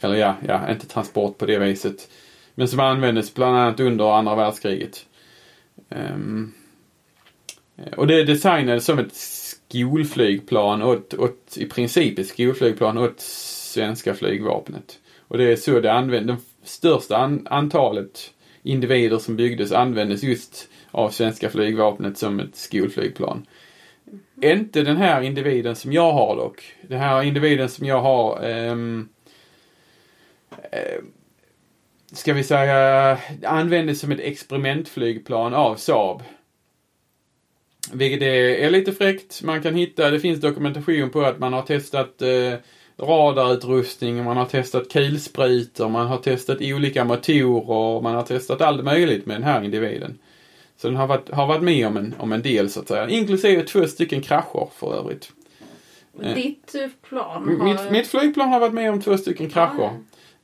eller 0.00 0.14
ja, 0.14 0.36
ja, 0.48 0.70
inte 0.70 0.86
transport 0.86 1.38
på 1.38 1.46
det 1.46 1.58
viset. 1.58 2.08
Men 2.54 2.68
som 2.68 2.80
användes 2.80 3.34
bland 3.34 3.56
annat 3.56 3.80
under 3.80 4.18
andra 4.18 4.34
världskriget. 4.34 5.06
Ehm, 5.90 6.52
och 7.96 8.06
det 8.06 8.24
designades 8.24 8.84
som 8.84 8.98
ett 8.98 9.14
skolflygplan 9.14 10.82
åt, 10.82 11.14
åt, 11.14 11.56
i 11.56 11.66
princip 11.66 12.18
ett 12.18 12.28
skolflygplan 12.28 12.98
åt 12.98 13.20
svenska 13.20 14.14
flygvapnet. 14.14 14.98
Och 15.28 15.38
det 15.38 15.52
är 15.52 15.56
så 15.56 15.80
det 15.80 15.92
användes. 15.92 16.36
Det 16.36 16.68
största 16.68 17.16
an, 17.16 17.46
antalet 17.50 18.34
individer 18.62 19.18
som 19.18 19.36
byggdes 19.36 19.72
användes 19.72 20.22
just 20.22 20.68
av 20.90 21.10
svenska 21.10 21.50
flygvapnet 21.50 22.18
som 22.18 22.40
ett 22.40 22.56
skolflygplan. 22.56 23.46
Inte 24.42 24.82
den 24.82 24.96
här 24.96 25.22
individen 25.22 25.76
som 25.76 25.92
jag 25.92 26.12
har 26.12 26.36
dock. 26.36 26.74
Den 26.82 26.98
här 26.98 27.22
individen 27.22 27.68
som 27.68 27.86
jag 27.86 28.00
har 28.00 28.42
ehm, 28.42 29.08
eh, 30.72 31.02
ska 32.12 32.32
vi 32.32 32.44
säga, 32.44 33.18
användes 33.44 34.00
som 34.00 34.12
ett 34.12 34.20
experimentflygplan 34.20 35.54
av 35.54 35.76
Saab. 35.76 36.22
Vilket 37.92 38.22
är, 38.22 38.34
är 38.34 38.70
lite 38.70 38.92
fräckt. 38.92 39.42
Man 39.42 39.62
kan 39.62 39.74
hitta, 39.74 40.10
det 40.10 40.20
finns 40.20 40.40
dokumentation 40.40 41.10
på 41.10 41.20
att 41.20 41.38
man 41.38 41.52
har 41.52 41.62
testat 41.62 42.22
eh, 42.22 42.54
radarutrustning, 43.00 44.24
man 44.24 44.36
har 44.36 44.44
testat 44.44 44.92
kulsprutor, 44.92 45.88
man 45.88 46.06
har 46.06 46.18
testat 46.18 46.58
olika 46.60 47.04
motorer, 47.04 48.00
man 48.00 48.14
har 48.14 48.22
testat 48.22 48.60
allt 48.60 48.84
möjligt 48.84 49.26
med 49.26 49.36
den 49.36 49.42
här 49.42 49.64
individen. 49.64 50.18
Så 50.76 50.88
den 50.88 50.96
har 50.96 51.06
varit, 51.06 51.30
har 51.30 51.46
varit 51.46 51.62
med 51.62 51.86
om 51.86 51.96
en, 51.96 52.14
om 52.18 52.32
en 52.32 52.42
del 52.42 52.70
så 52.70 52.80
att 52.80 52.88
säga. 52.88 53.08
Inklusive 53.08 53.62
två 53.62 53.86
stycken 53.86 54.22
krascher 54.22 54.68
för 54.74 54.94
övrigt. 54.98 55.32
Eh. 56.22 56.34
Ditt 56.34 56.74
eh, 56.74 56.88
plan 57.08 57.58
har... 57.58 57.64
Mitt, 57.64 57.90
mitt 57.90 58.06
flygplan 58.06 58.48
har 58.48 58.60
varit 58.60 58.74
med 58.74 58.90
om 58.90 59.02
två 59.02 59.18
stycken 59.18 59.50
krascher. 59.50 59.90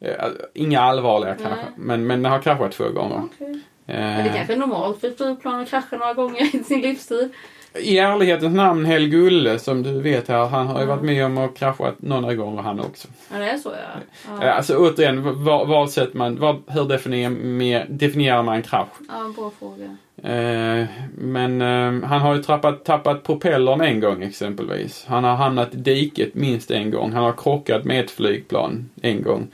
Eh, 0.00 0.14
Inga 0.54 0.80
allvarliga 0.80 1.34
krascher, 1.34 1.70
men, 1.76 2.06
men 2.06 2.22
det 2.22 2.28
har 2.28 2.42
kraschat 2.42 2.72
två 2.72 2.88
gånger. 2.88 3.22
Okej. 3.34 3.60
Eh, 3.86 3.96
Men 3.96 4.24
det 4.24 4.32
kanske 4.34 4.52
är 4.52 4.56
normalt 4.56 5.00
för 5.00 5.08
ett 5.08 5.16
flygplan 5.16 5.60
att 5.60 5.68
krascha 5.70 5.96
några 5.96 6.14
gånger 6.14 6.56
i 6.56 6.64
sin 6.64 6.80
livstid. 6.80 7.30
I 7.78 7.98
ärlighetens 7.98 8.54
namn, 8.56 8.84
Hell 8.84 9.08
Gulle, 9.08 9.58
som 9.58 9.82
du 9.82 10.00
vet 10.00 10.28
här, 10.28 10.46
han 10.46 10.66
har 10.66 10.80
ju 10.80 10.86
varit 10.86 11.02
med 11.02 11.24
om 11.26 11.38
att 11.38 11.56
krascha 11.56 11.92
några 11.98 12.34
gånger 12.34 12.62
han 12.62 12.80
också. 12.80 13.08
Ja, 13.32 13.38
det 13.38 13.50
är 13.50 13.56
så 13.58 13.68
ja. 13.68 14.32
Eh, 14.40 14.46
Ja, 14.46 14.52
Alltså 14.52 14.76
återigen, 14.76 15.44
vad 15.44 15.90
sätter 15.90 16.18
man, 16.18 16.38
vad, 16.40 16.62
hur 16.66 16.84
definierar, 16.84 17.86
definierar 17.88 18.42
man 18.42 18.54
en 18.56 18.62
krasch? 18.62 18.88
ja 19.08 19.32
bra 19.36 19.50
fråga. 19.58 19.96
Eh, 20.22 20.86
men 21.18 21.62
eh, 21.62 22.08
han 22.08 22.20
har 22.20 22.34
ju 22.34 22.42
tappat, 22.42 22.84
tappat 22.84 23.22
propellern 23.22 23.80
en 23.80 24.00
gång 24.00 24.22
exempelvis. 24.22 25.04
Han 25.08 25.24
har 25.24 25.36
hamnat 25.36 25.74
i 25.74 25.76
diket 25.76 26.34
minst 26.34 26.70
en 26.70 26.90
gång. 26.90 27.12
Han 27.12 27.24
har 27.24 27.32
krockat 27.32 27.84
med 27.84 28.04
ett 28.04 28.10
flygplan 28.10 28.90
en 29.02 29.22
gång. 29.22 29.48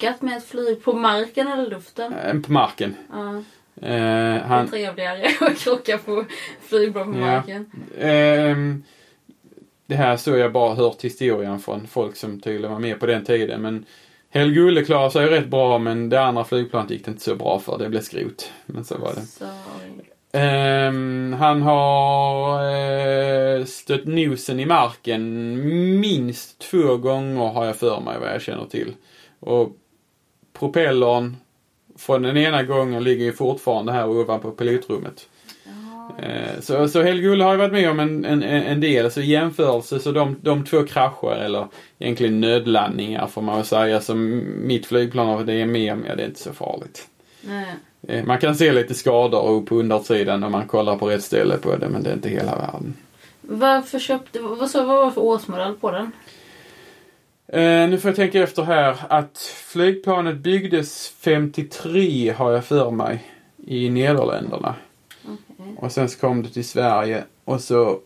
Krockat 0.00 0.22
med 0.22 0.36
ett 0.36 0.44
flyg 0.44 0.82
på 0.84 0.92
marken 0.92 1.48
eller 1.48 1.70
luften. 1.70 2.12
Eh, 2.12 2.40
på 2.40 2.52
marken. 2.52 2.94
Ja, 3.12 3.42
Eh, 3.82 3.88
det 3.88 3.94
är 3.94 4.38
han, 4.40 4.68
trevligare 4.68 5.26
att 5.40 5.58
krocka 5.58 5.98
på 5.98 6.24
flygplan 6.60 7.12
på 7.12 7.18
Ja. 7.18 7.26
marken. 7.26 7.70
Ehm, 8.00 8.82
det 9.86 9.94
här 9.94 10.16
så 10.16 10.36
jag 10.36 10.52
bara 10.52 10.74
hört 10.74 11.04
historien 11.04 11.58
från 11.58 11.86
folk 11.86 12.16
som 12.16 12.40
tydligen 12.40 12.72
var 12.72 12.78
med 12.78 13.00
på 13.00 13.06
den 13.06 13.24
tiden. 13.24 13.62
Men 13.62 13.84
Helgulle 14.30 14.84
klarade 14.84 15.10
sig 15.10 15.26
rätt 15.26 15.48
bra 15.48 15.78
men 15.78 16.08
det 16.08 16.22
andra 16.22 16.44
flygplanet 16.44 16.90
gick 16.90 17.04
det 17.04 17.10
inte 17.10 17.22
så 17.22 17.34
bra 17.34 17.58
för. 17.58 17.78
Det 17.78 17.88
blev 17.88 18.00
skrot. 18.00 18.52
Men 18.66 18.84
så 18.84 18.98
var 18.98 19.12
det. 19.14 19.46
Ehm, 20.38 21.36
han 21.38 21.62
har 21.62 22.62
eh, 23.58 23.64
stött 23.64 24.04
nosen 24.04 24.60
i 24.60 24.66
marken 24.66 25.54
minst 26.00 26.58
två 26.58 26.96
gånger 26.96 27.46
har 27.48 27.64
jag 27.64 27.76
för 27.76 28.00
mig 28.00 28.18
vad 28.20 28.28
jag 28.34 28.42
känner 28.42 28.64
till. 28.64 28.92
Och 29.40 29.76
propellern 30.60 31.36
från 31.98 32.22
den 32.22 32.36
ena 32.36 32.62
gången 32.62 33.04
ligger 33.04 33.24
ju 33.24 33.32
fortfarande 33.32 33.92
här 33.92 34.08
ovanpå 34.08 34.50
pilotrummet. 34.50 35.28
Ja, 35.64 36.24
Eh, 36.24 36.60
Så, 36.60 36.88
så 36.88 37.02
Helgull 37.02 37.40
har 37.40 37.52
ju 37.52 37.58
varit 37.58 37.72
med 37.72 37.90
om 37.90 38.00
en, 38.00 38.24
en, 38.24 38.42
en 38.42 38.80
del, 38.80 39.10
så 39.10 39.20
i 39.20 39.26
jämförelse 39.26 39.98
så 40.00 40.12
de, 40.12 40.36
de 40.42 40.64
två 40.64 40.82
krascher 40.84 41.36
eller 41.44 41.66
egentligen 41.98 42.40
nödlandningar 42.40 43.26
får 43.26 43.42
man 43.42 43.56
väl 43.56 43.64
säga 43.64 44.00
som 44.00 44.42
mitt 44.66 44.86
flygplan 44.86 45.28
har 45.28 45.44
det 45.44 45.52
är 45.52 45.66
med 45.66 45.92
om, 45.92 46.04
ja 46.08 46.16
det 46.16 46.22
är 46.22 46.26
inte 46.26 46.40
så 46.40 46.52
farligt. 46.52 47.08
nej. 47.40 47.74
Eh, 48.08 48.24
Man 48.24 48.38
kan 48.38 48.54
se 48.54 48.72
lite 48.72 48.94
skador 48.94 49.62
på 49.62 49.74
undersidan 49.76 50.44
om 50.44 50.52
man 50.52 50.66
kollar 50.68 50.96
på 50.96 51.08
rätt 51.10 51.22
ställe 51.24 51.56
på 51.56 51.76
det 51.76 51.88
men 51.88 52.02
det 52.02 52.10
är 52.10 52.14
inte 52.14 52.28
hela 52.28 52.56
världen. 52.56 52.94
Varför 53.40 53.98
köpte... 53.98 54.40
Vad, 54.40 54.70
så, 54.70 54.78
vad 54.84 54.96
var 54.96 55.06
det 55.06 55.12
för 55.12 55.20
årsmodell 55.20 55.74
på 55.74 55.90
den? 55.90 56.12
Eh, 57.52 57.88
nu 57.88 57.98
får 57.98 58.08
jag 58.08 58.16
tänka 58.16 58.42
efter 58.42 58.62
här 58.62 58.96
att 59.08 59.38
flygplanet 59.66 60.36
byggdes 60.36 61.08
53 61.08 62.30
har 62.30 62.52
jag 62.52 62.64
för 62.64 62.90
mig 62.90 63.24
i 63.66 63.90
Nederländerna. 63.90 64.74
Okej. 65.24 65.74
Och 65.78 65.92
sen 65.92 66.08
så 66.08 66.18
kom 66.18 66.42
det 66.42 66.48
till 66.48 66.64
Sverige 66.64 67.24
och 67.44 67.60
så 67.60 68.00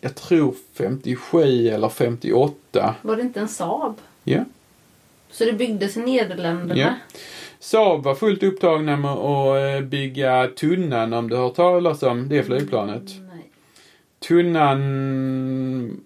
jag 0.00 0.14
tror 0.14 0.54
57 0.74 1.68
eller 1.68 1.88
58. 1.88 2.94
Var 3.02 3.16
det 3.16 3.22
inte 3.22 3.40
en 3.40 3.48
Saab? 3.48 4.00
Ja. 4.24 4.44
Så 5.30 5.44
det 5.44 5.52
byggdes 5.52 5.96
i 5.96 6.00
Nederländerna? 6.00 6.80
Ja. 6.80 6.94
Saab 7.58 8.02
var 8.02 8.14
fullt 8.14 8.42
upptagna 8.42 8.96
med 8.96 9.10
att 9.10 9.80
eh, 9.80 9.88
bygga 9.88 10.46
Tunnan 10.46 11.12
om 11.12 11.28
du 11.30 11.36
har 11.36 11.42
hört 11.42 11.54
talas 11.54 12.02
om 12.02 12.28
det 12.28 12.42
flygplanet. 12.42 13.02
Nej. 13.04 13.50
Tunnan... 14.18 16.00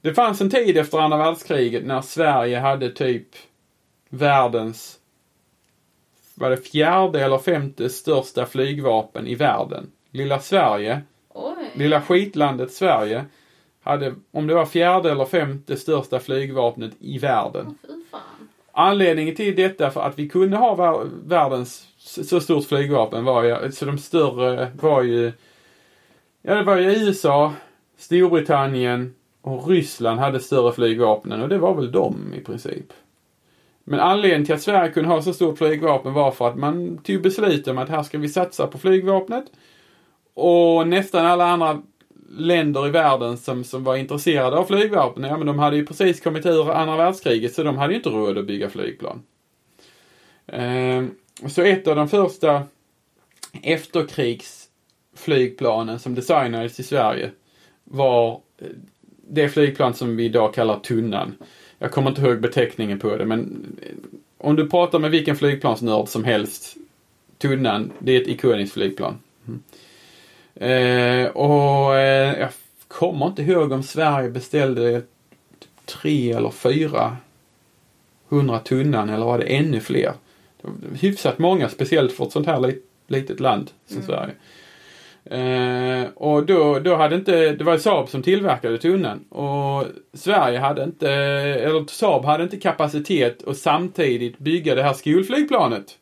Det 0.00 0.14
fanns 0.14 0.40
en 0.40 0.50
tid 0.50 0.76
efter 0.76 0.98
andra 0.98 1.18
världskriget 1.18 1.86
när 1.86 2.00
Sverige 2.00 2.58
hade 2.58 2.90
typ 2.90 3.28
världens 4.08 4.98
var 6.34 6.50
det 6.50 6.56
fjärde 6.56 7.24
eller 7.24 7.38
femte 7.38 7.88
största 7.88 8.46
flygvapen 8.46 9.26
i 9.26 9.34
världen. 9.34 9.90
Lilla 10.10 10.38
Sverige, 10.40 11.00
Oj. 11.28 11.70
lilla 11.74 12.02
skitlandet 12.02 12.72
Sverige, 12.72 13.24
hade, 13.82 14.14
om 14.30 14.46
det 14.46 14.54
var 14.54 14.66
fjärde 14.66 15.10
eller 15.10 15.24
femte 15.24 15.76
största 15.76 16.20
flygvapnet 16.20 16.92
i 17.00 17.18
världen. 17.18 17.78
Fan. 18.10 18.20
Anledningen 18.72 19.34
till 19.36 19.56
detta 19.56 19.90
för 19.90 20.00
att 20.00 20.18
vi 20.18 20.28
kunde 20.28 20.56
ha 20.56 20.74
vär- 20.74 21.10
världens 21.24 21.88
så 21.98 22.24
så 22.24 22.40
stort 22.40 22.64
flygvapen 22.64 23.24
var 23.24 23.42
ju, 23.44 23.72
så 23.72 23.84
de 23.84 23.98
större 23.98 24.70
var 24.80 25.02
ju 25.02 25.32
Ja, 26.42 26.54
det 26.54 26.62
var 26.62 26.76
ju 26.76 26.90
USA, 26.90 27.52
Storbritannien 27.96 29.14
och 29.52 29.68
Ryssland 29.68 30.20
hade 30.20 30.40
större 30.40 30.72
flygvapen 30.72 31.42
och 31.42 31.48
det 31.48 31.58
var 31.58 31.74
väl 31.74 31.92
de 31.92 32.34
i 32.34 32.40
princip. 32.40 32.92
Men 33.84 34.00
anledningen 34.00 34.44
till 34.44 34.54
att 34.54 34.62
Sverige 34.62 34.92
kunde 34.92 35.08
ha 35.08 35.22
så 35.22 35.32
stort 35.32 35.58
flygvapen 35.58 36.12
var 36.12 36.30
för 36.30 36.48
att 36.48 36.56
man 36.56 36.98
tog 36.98 37.22
beslut 37.22 37.68
om 37.68 37.78
att 37.78 37.88
här 37.88 38.02
ska 38.02 38.18
vi 38.18 38.28
satsa 38.28 38.66
på 38.66 38.78
flygvapnet. 38.78 39.44
Och 40.34 40.88
nästan 40.88 41.26
alla 41.26 41.46
andra 41.46 41.82
länder 42.30 42.86
i 42.86 42.90
världen 42.90 43.38
som, 43.38 43.64
som 43.64 43.84
var 43.84 43.96
intresserade 43.96 44.56
av 44.56 44.64
flygvapen, 44.64 45.24
ja 45.24 45.36
men 45.36 45.46
de 45.46 45.58
hade 45.58 45.76
ju 45.76 45.86
precis 45.86 46.20
kommit 46.20 46.46
ur 46.46 46.70
andra 46.70 46.96
världskriget 46.96 47.54
så 47.54 47.62
de 47.62 47.78
hade 47.78 47.92
ju 47.92 47.96
inte 47.96 48.08
råd 48.08 48.38
att 48.38 48.46
bygga 48.46 48.70
flygplan. 48.70 49.22
Ehm, 50.46 51.14
så 51.46 51.62
ett 51.62 51.88
av 51.88 51.96
de 51.96 52.08
första 52.08 52.62
efterkrigsflygplanen 53.62 55.98
som 55.98 56.14
designades 56.14 56.80
i 56.80 56.82
Sverige 56.82 57.30
var 57.84 58.40
eh, 58.58 58.66
det 59.28 59.48
flygplan 59.48 59.94
som 59.94 60.16
vi 60.16 60.24
idag 60.24 60.54
kallar 60.54 60.78
Tunnan. 60.78 61.34
Jag 61.78 61.90
kommer 61.90 62.10
inte 62.10 62.22
ihåg 62.22 62.40
beteckningen 62.40 62.98
på 62.98 63.16
det 63.16 63.24
men 63.24 63.66
eh, 63.82 64.18
om 64.38 64.56
du 64.56 64.68
pratar 64.68 64.98
med 64.98 65.10
vilken 65.10 65.36
flygplansnörd 65.36 66.08
som 66.08 66.24
helst, 66.24 66.76
Tunnan, 67.38 67.92
det 67.98 68.16
är 68.16 68.20
ett 68.20 68.28
ikoniskt 68.28 68.74
flygplan. 68.74 69.18
Mm. 69.46 69.62
Eh, 70.54 71.30
och 71.30 71.96
eh, 71.96 72.38
jag 72.40 72.50
kommer 72.88 73.26
inte 73.26 73.42
ihåg 73.42 73.72
om 73.72 73.82
Sverige 73.82 74.30
beställde 74.30 75.02
tre 75.84 76.32
eller 76.32 76.50
fyra 76.50 77.16
hundra 78.28 78.58
tunnan 78.58 79.08
eller 79.08 79.24
var 79.24 79.38
det 79.38 79.44
ännu 79.44 79.80
fler? 79.80 80.12
Det 80.62 80.98
hyfsat 80.98 81.38
många, 81.38 81.68
speciellt 81.68 82.12
för 82.12 82.24
ett 82.24 82.32
sånt 82.32 82.46
här 82.46 82.60
lit, 82.60 82.84
litet 83.06 83.40
land 83.40 83.70
som 83.86 83.96
Mm. 83.96 84.06
Sverige. 84.06 84.34
Eh, 85.30 86.08
och 86.14 86.46
då, 86.46 86.78
då 86.78 86.96
hade 86.96 87.16
inte, 87.16 87.52
det 87.52 87.64
var 87.64 87.78
Saab 87.78 88.08
som 88.08 88.22
tillverkade 88.22 88.78
tunneln 88.78 89.24
och 89.28 89.84
Sverige 90.14 90.58
hade 90.58 90.84
inte, 90.84 91.10
eller 91.10 91.84
Saab 91.90 92.24
hade 92.24 92.42
inte 92.44 92.56
kapacitet 92.56 93.48
att 93.48 93.56
samtidigt 93.56 94.38
bygga 94.38 94.74
det 94.74 94.82
här 94.82 94.92
skolflygplanet. 94.92 95.98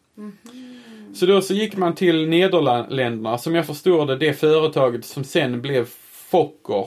Så 1.14 1.26
då 1.26 1.40
så 1.40 1.54
gick 1.54 1.76
man 1.76 1.94
till 1.94 2.28
Nederländerna, 2.28 3.38
som 3.38 3.54
jag 3.54 3.66
förstår 3.66 4.06
det, 4.06 4.16
det 4.16 4.32
företaget 4.32 5.04
som 5.04 5.24
sen 5.24 5.62
blev 5.62 5.86
Fokker. 6.30 6.86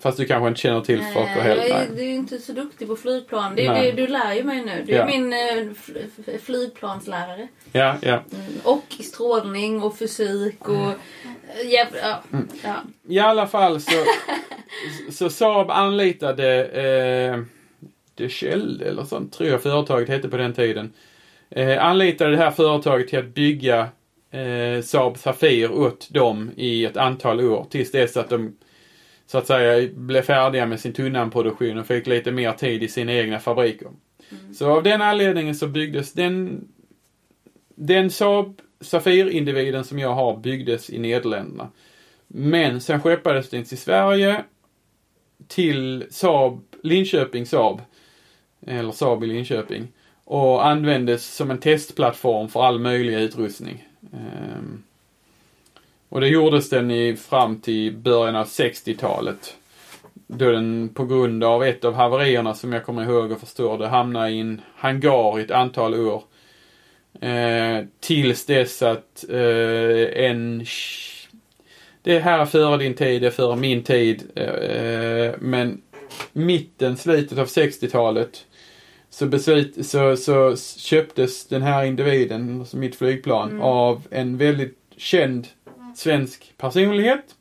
Fast 0.00 0.18
du 0.18 0.24
kanske 0.26 0.48
inte 0.48 0.60
känner 0.60 0.80
till 0.80 0.98
Fokker 1.02 1.20
Nej, 1.34 1.42
heller? 1.42 1.62
jag 1.62 1.70
är, 1.70 1.78
Nej. 1.78 1.88
du 1.96 2.00
är 2.02 2.06
ju 2.06 2.14
inte 2.14 2.38
så 2.38 2.52
duktig 2.52 2.88
på 2.88 2.96
flygplan. 2.96 3.54
Det, 3.56 3.68
det, 3.68 3.92
du 3.92 4.06
lär 4.06 4.34
ju 4.34 4.42
mig 4.44 4.64
nu. 4.64 4.84
Du 4.86 4.92
är 4.92 4.98
Ja. 4.98 5.06
min 5.06 5.32
eh, 5.32 6.38
flygplanslärare. 6.38 7.48
Ja, 7.72 7.94
ja. 8.02 8.12
Mm. 8.32 8.46
Och 8.64 8.84
strålning 9.00 9.82
och 9.82 9.98
fysik 9.98 10.68
och... 10.68 10.92
Ja, 11.64 11.86
ja, 12.02 12.22
Mm. 12.32 12.48
I 13.08 13.18
alla 13.18 13.46
fall 13.46 13.80
så, 13.80 14.04
så 15.12 15.30
Saab 15.30 15.70
anlitade 15.70 16.64
eh, 16.64 17.40
De 18.14 18.28
Schelde 18.28 18.84
eller 18.84 19.04
sånt, 19.04 19.32
tror 19.32 19.48
jag 19.48 19.62
företaget 19.62 20.08
hette 20.08 20.28
på 20.28 20.36
den 20.36 20.54
tiden. 20.54 20.92
Eh, 21.50 21.84
anlitade 21.84 22.30
det 22.30 22.36
här 22.36 22.50
företaget 22.50 23.08
till 23.08 23.18
att 23.18 23.34
bygga 23.34 23.88
eh, 24.30 24.82
Saab 24.82 25.18
Safir 25.18 25.72
åt 25.72 26.08
dem 26.10 26.50
i 26.56 26.84
ett 26.84 26.96
antal 26.96 27.40
år 27.40 27.66
tills 27.70 27.90
dess 27.92 28.16
att 28.16 28.28
de 28.30 28.56
så 29.26 29.38
att 29.38 29.46
säga 29.46 29.88
blev 29.94 30.22
färdiga 30.22 30.66
med 30.66 30.80
sin 30.80 30.92
tunnanproduktion 30.92 31.78
och 31.78 31.86
fick 31.86 32.06
lite 32.06 32.32
mer 32.32 32.52
tid 32.52 32.82
i 32.82 32.88
sina 32.88 33.12
egna 33.12 33.38
fabriker. 33.38 33.88
Så 34.54 34.70
av 34.70 34.82
den 34.82 35.02
anledningen 35.02 35.54
så 35.54 35.66
byggdes 35.66 36.12
den 36.12 36.68
den 37.74 38.10
Saab 38.10 38.60
Safir-individen 38.80 39.84
som 39.84 39.98
jag 39.98 40.14
har 40.14 40.36
byggdes 40.36 40.90
i 40.90 40.98
Nederländerna. 40.98 41.68
Men 42.26 42.80
sen 42.80 43.00
skeppades 43.00 43.50
den 43.50 43.64
till 43.64 43.78
Sverige 43.78 44.44
till 45.48 46.06
Saab, 46.10 46.60
Linköping 46.82 47.46
Saab, 47.46 47.80
eller 48.66 48.92
Saab 48.92 49.24
i 49.24 49.26
Linköping, 49.26 49.88
och 50.24 50.66
användes 50.66 51.34
som 51.34 51.50
en 51.50 51.58
testplattform 51.58 52.48
för 52.48 52.62
all 52.62 52.78
möjlig 52.78 53.14
utrustning. 53.14 53.88
Ehm, 54.12 54.82
och 56.16 56.22
det 56.22 56.28
gjordes 56.28 56.68
den 56.70 56.90
i, 56.90 57.16
fram 57.16 57.60
till 57.60 57.92
början 57.92 58.36
av 58.36 58.46
60-talet. 58.46 59.56
Då 60.26 60.50
den 60.50 60.88
på 60.94 61.04
grund 61.04 61.44
av 61.44 61.64
ett 61.64 61.84
av 61.84 61.94
haverierna 61.94 62.54
som 62.54 62.72
jag 62.72 62.84
kommer 62.84 63.04
ihåg 63.04 63.32
och 63.32 63.40
förstår 63.40 63.78
det 63.78 63.88
hamnade 63.88 64.30
i 64.30 64.40
en 64.40 64.60
hangar 64.74 65.40
i 65.40 65.42
ett 65.42 65.50
antal 65.50 65.94
år. 65.94 66.22
Eh, 67.20 67.84
tills 68.00 68.46
dess 68.46 68.82
att 68.82 69.24
eh, 69.28 70.24
en... 70.24 70.66
Det 72.02 72.18
här 72.18 72.38
är 72.38 72.46
före 72.46 72.76
din 72.76 72.94
tid, 72.94 73.22
det 73.22 73.26
är 73.26 73.30
före 73.30 73.56
min 73.56 73.82
tid. 73.82 74.22
Eh, 74.34 75.34
men 75.38 75.82
mitten, 76.32 76.96
slutet 76.96 77.38
av 77.38 77.46
60-talet 77.46 78.46
så, 79.10 79.26
beslut, 79.26 79.86
så, 79.86 80.16
så 80.16 80.56
köptes 80.78 81.46
den 81.46 81.62
här 81.62 81.84
individen, 81.84 82.60
alltså 82.60 82.76
mitt 82.76 82.96
flygplan, 82.96 83.50
Mm. 83.50 83.62
av 83.62 84.02
en 84.10 84.36
väldigt 84.36 84.78
känd 84.96 85.46
svensk 85.98 86.54
personlighet. 86.56 87.36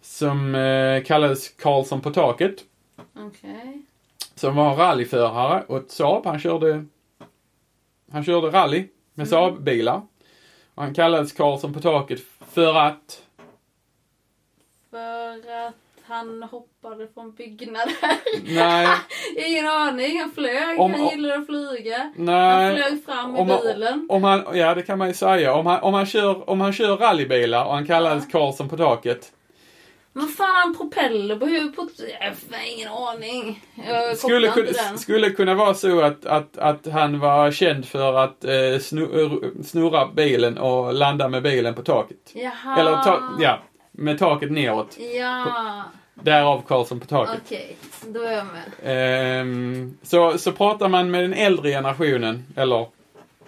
Som 0.00 0.54
eh, 0.54 1.02
kallades 1.02 1.48
Karlsson 1.48 2.00
på 2.00 2.10
taket. 2.10 2.64
Okej. 3.16 3.82
Som 4.34 4.56
var 4.56 4.76
rallyförare 4.76 5.64
åt 5.68 5.90
Saab. 5.90 6.26
Han 6.26 6.40
körde, 6.40 6.84
han 8.12 8.24
körde 8.24 8.46
rally 8.46 8.88
med 9.14 9.26
Mm. 9.26 9.26
Saab-bilar. 9.26 10.02
Han 10.74 10.94
kallades 10.94 11.32
Karlsson 11.32 11.74
på 11.74 11.80
taket 11.80 12.20
för 12.52 12.74
att 12.74 13.22
För 14.90 15.38
att 15.66 15.74
han 16.08 16.42
hoppade 16.42 17.08
från 17.14 17.32
byggnader. 17.34 17.92
Nej, 18.54 18.88
Ingen 19.48 19.66
aning. 19.68 20.20
Han 20.20 20.30
flög. 20.30 20.80
Om- 20.80 20.94
han 20.94 21.08
gillade 21.08 21.34
att 21.34 21.46
flyga. 21.46 21.98
Han 21.98 22.12
nej. 22.16 22.76
flög 22.76 23.04
fram 23.04 23.36
i 23.36 23.38
Om 23.38 23.48
man, 23.48 23.60
bilen. 23.62 24.06
om 24.10 24.24
han, 24.24 24.44
ja 24.58 24.74
det 24.74 24.82
kan 24.82 24.98
man 24.98 25.08
ju 25.08 25.14
säga. 25.14 25.54
Om 25.54 25.66
han, 25.66 25.80
om 25.80 25.94
han, 25.94 26.06
kör, 26.06 26.50
om 26.50 26.60
han 26.60 26.72
kör 26.72 26.96
rallybilar 26.96 27.64
och 27.64 27.72
han 27.74 27.86
kallades 27.86 28.26
Karlsson 28.26 28.68
på 28.68 28.76
taket. 28.76 29.32
Men 30.12 30.28
fan, 30.28 30.54
han 30.54 30.76
propeller 30.76 31.36
på 31.36 31.46
huvudet 31.46 31.76
på... 31.76 31.88
Ingen 32.76 32.88
aning. 32.88 33.64
Jag 33.88 34.16
Skulle, 34.16 34.48
kunna, 34.48 34.66
den. 34.70 34.98
skulle 34.98 35.30
kunna 35.30 35.54
vara 35.54 35.74
så 35.74 36.00
att, 36.00 36.26
att, 36.26 36.58
att 36.58 36.86
han 36.92 37.18
var 37.20 37.50
känd 37.50 37.86
för 37.88 38.14
att 38.18 38.44
eh, 38.44 38.78
snu, 38.80 39.40
snurra 39.64 40.06
bilen 40.06 40.58
och 40.58 40.94
landa 40.94 41.28
med 41.28 41.42
bilen 41.42 41.74
på 41.74 41.82
taket. 41.82 42.32
Jaha. 42.32 42.80
Eller 42.80 43.02
ta, 43.02 43.22
ja, 43.40 43.58
med 43.98 44.18
taket 44.18 44.52
neråt. 44.52 44.96
Ja, 45.18 45.82
Därav 46.14 46.62
Karlsson 46.66 47.00
på 47.00 47.06
taket. 47.06 47.40
okej. 47.46 47.76
Då 48.06 48.22
är 48.22 48.32
jag 48.32 48.46
med. 48.46 49.40
Ehm, 49.40 49.98
så, 50.02 50.38
så 50.38 50.52
pratar 50.52 50.88
man 50.88 51.10
med 51.10 51.24
den 51.24 51.32
äldre 51.34 51.70
generationen, 51.70 52.44
eller 52.56 52.86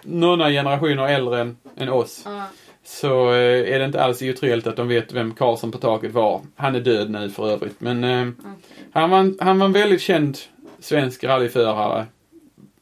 några 0.01 0.49
generationer 0.49 1.07
äldre 1.07 1.41
än, 1.41 1.57
än 1.77 1.89
oss, 1.89 2.21
Ja. 2.25 2.43
så 2.83 3.31
eh, 3.31 3.73
är 3.75 3.79
det 3.79 3.85
inte 3.85 4.03
alls 4.03 4.21
otroligt 4.21 4.67
att 4.67 4.75
de 4.75 4.87
vet 4.87 5.13
vem 5.13 5.33
Karlsson 5.33 5.71
på 5.71 5.77
taket 5.77 6.11
var. 6.11 6.41
Han 6.55 6.75
är 6.75 6.79
död 6.79 7.09
nu 7.09 7.29
för 7.29 7.49
övrigt, 7.51 7.81
men 7.81 8.03
eh, 8.03 8.27
okej. 8.39 8.51
han, 8.91 9.09
var, 9.09 9.19
en- 9.19 9.37
han 9.41 9.59
var 9.59 9.65
en 9.65 9.73
väldigt 9.73 10.01
känd 10.01 10.37
svensk 10.79 11.23
rallyförare 11.23 12.05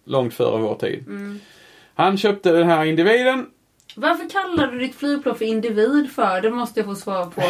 långt 0.06 0.34
före 0.34 0.62
vår 0.62 0.76
tid. 0.76 1.04
Mm. 1.08 1.40
Han 1.96 2.18
köpte 2.18 2.52
den 2.52 2.68
här 2.70 2.86
individen. 2.86 3.46
Varför 4.00 4.30
kallar 4.30 4.72
du 4.72 4.80
ditt 4.80 4.96
flygplan 4.96 5.36
för 5.36 5.46
individ 5.46 6.12
för? 6.12 6.42
Det 6.42 6.52
måste 6.52 6.80
jag 6.80 6.88
få 6.88 6.96
svar 6.96 7.26
på. 7.26 7.42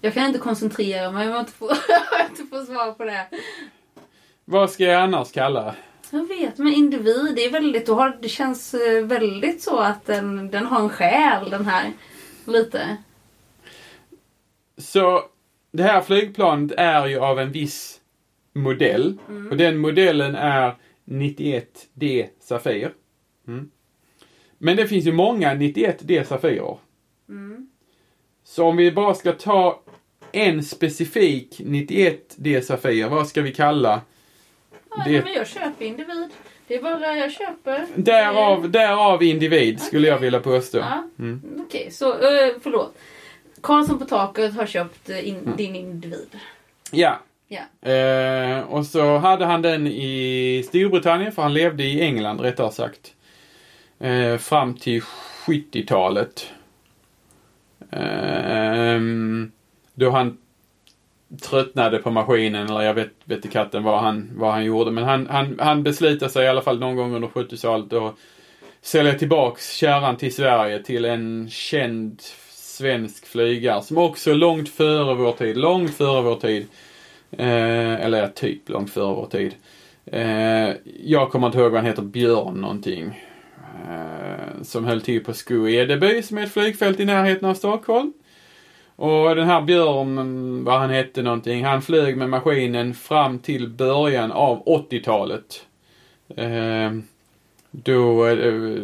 Jag 0.00 0.14
kan 0.14 0.26
inte 0.26 0.38
koncentrera 0.38 1.10
mig 1.10 1.26
om 1.26 1.32
jag 1.32 1.40
inte 1.42 1.52
får, 1.52 1.70
inte 2.30 2.44
får 2.50 2.64
svar 2.64 2.92
på 2.92 3.04
det. 3.04 3.26
Vad 4.44 4.70
ska 4.70 4.84
jag 4.84 5.02
annars 5.02 5.32
kalla? 5.32 5.74
Jag 6.10 6.28
vet, 6.28 6.58
men 6.58 6.72
individ, 6.72 7.32
det 7.36 7.44
är 7.44 7.50
väldigt, 7.50 7.88
har, 7.88 8.18
det 8.20 8.28
känns 8.28 8.74
eh, 8.74 9.04
väldigt 9.04 9.62
så 9.62 9.78
att 9.78 10.06
den, 10.06 10.50
den 10.50 10.66
har 10.66 10.80
en 10.80 10.88
själ 10.88 11.50
den 11.50 11.66
här. 11.66 11.92
Lite. 12.44 12.96
Så 14.78 15.22
det 15.72 15.82
här 15.82 16.00
flygplanet 16.00 16.72
är 16.76 17.06
ju 17.06 17.18
av 17.18 17.40
en 17.40 17.52
viss 17.52 18.00
modell. 18.52 19.18
Och 19.50 19.56
den 19.56 19.78
modellen 19.78 20.34
är 20.34 20.76
91D 21.04 22.26
Safir. 22.40 22.92
Mm. 23.48 23.70
Men 24.58 24.76
det 24.76 24.86
finns 24.86 25.06
ju 25.06 25.12
många 25.12 25.54
91D 25.54 26.24
Safirer. 26.24 26.76
Mm. 27.28 27.68
Så 28.44 28.64
om 28.66 28.76
vi 28.76 28.92
bara 28.92 29.14
ska 29.14 29.32
ta 29.32 29.80
en 30.32 30.62
specifik 30.62 31.60
91D 31.64 32.60
Safir, 32.60 33.08
vad 33.08 33.28
ska 33.28 33.42
vi 33.42 33.52
kalla? 33.54 34.00
Ja, 34.90 35.02
Det- 35.06 35.24
men 35.24 35.32
jag 35.32 35.46
köper 35.48 35.84
individ. 35.84 36.28
Det 36.68 36.74
är 36.74 36.82
bara 36.82 37.16
jag 37.16 37.32
köper. 37.32 37.86
Därav, 37.94 38.70
därav 38.70 39.22
individ 39.22 39.80
skulle 39.80 40.08
jag 40.08 40.18
vilja 40.18 40.40
påstå. 40.40 40.78
Ja, 40.78 41.08
Mm. 41.18 41.42
okej. 41.66 41.90
så, 41.90 42.12
eh, 42.12 42.52
förlåt. 42.62 42.94
Karlsson 43.60 43.98
på 43.98 44.04
taket 44.04 44.54
har 44.54 44.66
köpt 44.66 45.10
eh, 45.10 45.16
Mm. 45.18 45.26
in, 45.28 45.52
din 45.56 45.76
individ. 45.76 46.28
Ja. 46.92 47.18
Ja. 47.48 47.90
Eh, 47.92 48.60
och 48.60 48.86
så 48.86 49.16
hade 49.18 49.44
han 49.44 49.62
den 49.62 49.86
i 49.86 50.64
Storbritannien, 50.68 51.32
för 51.32 51.42
han 51.42 51.54
levde 51.54 51.84
i 51.84 52.00
England 52.00 52.40
rättare 52.40 52.72
sagt. 52.72 53.14
Eh, 54.00 54.36
fram 54.36 54.74
till 54.74 55.02
70-talet. 55.46 56.50
Eh, 57.90 59.00
då 59.94 60.10
han 60.10 60.38
tröttnade 61.42 61.98
på 61.98 62.10
maskinen 62.10 62.68
eller 62.68 62.80
jag 62.80 62.94
vet, 62.94 63.10
vet 63.24 63.36
inte 63.36 63.48
katten 63.48 63.82
vad 63.82 64.00
han, 64.00 64.30
vad 64.34 64.52
han 64.52 64.64
gjorde. 64.64 64.90
Men 64.90 65.04
han, 65.04 65.26
han, 65.26 65.58
han 65.60 65.82
beslutade 65.82 66.30
sig 66.30 66.44
i 66.44 66.48
alla 66.48 66.62
fall 66.62 66.78
någon 66.78 66.96
gång 66.96 67.14
under 67.14 67.28
70-talet 67.28 67.92
att 67.92 68.14
sälja 68.80 69.14
tillbaks 69.14 69.72
kärran 69.72 70.16
till 70.16 70.34
Sverige 70.34 70.82
till 70.82 71.04
en 71.04 71.48
känd 71.50 72.20
svensk 72.50 73.26
flygare 73.26 73.82
som 73.82 73.98
också 73.98 74.34
långt 74.34 74.68
före 74.68 75.14
vår 75.14 75.32
tid, 75.32 75.56
långt 75.56 75.94
före 75.94 76.22
vår 76.22 76.36
tid, 76.36 76.66
eh, 77.30 78.04
eller 78.04 78.18
ja, 78.18 78.28
typ 78.28 78.68
långt 78.68 78.90
före 78.90 79.14
vår 79.14 79.26
tid. 79.26 79.54
Eh, 80.06 80.70
jag 81.04 81.30
kommer 81.30 81.46
inte 81.46 81.58
ihåg 81.58 81.72
vad 81.72 81.80
han 81.80 81.86
heter, 81.86 82.02
Björn 82.02 82.54
någonting. 82.54 83.27
Eh, 83.86 84.62
som 84.62 84.84
höll 84.84 85.00
till 85.00 85.24
på 85.24 85.32
Sko-Edeby 85.32 86.22
som 86.22 86.38
är 86.38 86.42
ett 86.42 86.52
flygfält 86.52 87.00
i 87.00 87.04
närheten 87.04 87.48
av 87.48 87.54
Stockholm. 87.54 88.12
Och 88.96 89.36
den 89.36 89.46
här 89.46 89.62
Björn, 89.62 90.64
vad 90.64 90.80
han 90.80 90.90
hette 90.90 91.22
någonting, 91.22 91.64
han 91.64 91.82
flög 91.82 92.16
med 92.16 92.30
maskinen 92.30 92.94
fram 92.94 93.38
till 93.38 93.68
början 93.68 94.32
av 94.32 94.64
80-talet. 94.64 95.66
Eh, 96.36 96.92
då 97.70 98.26
eh, 98.26 98.82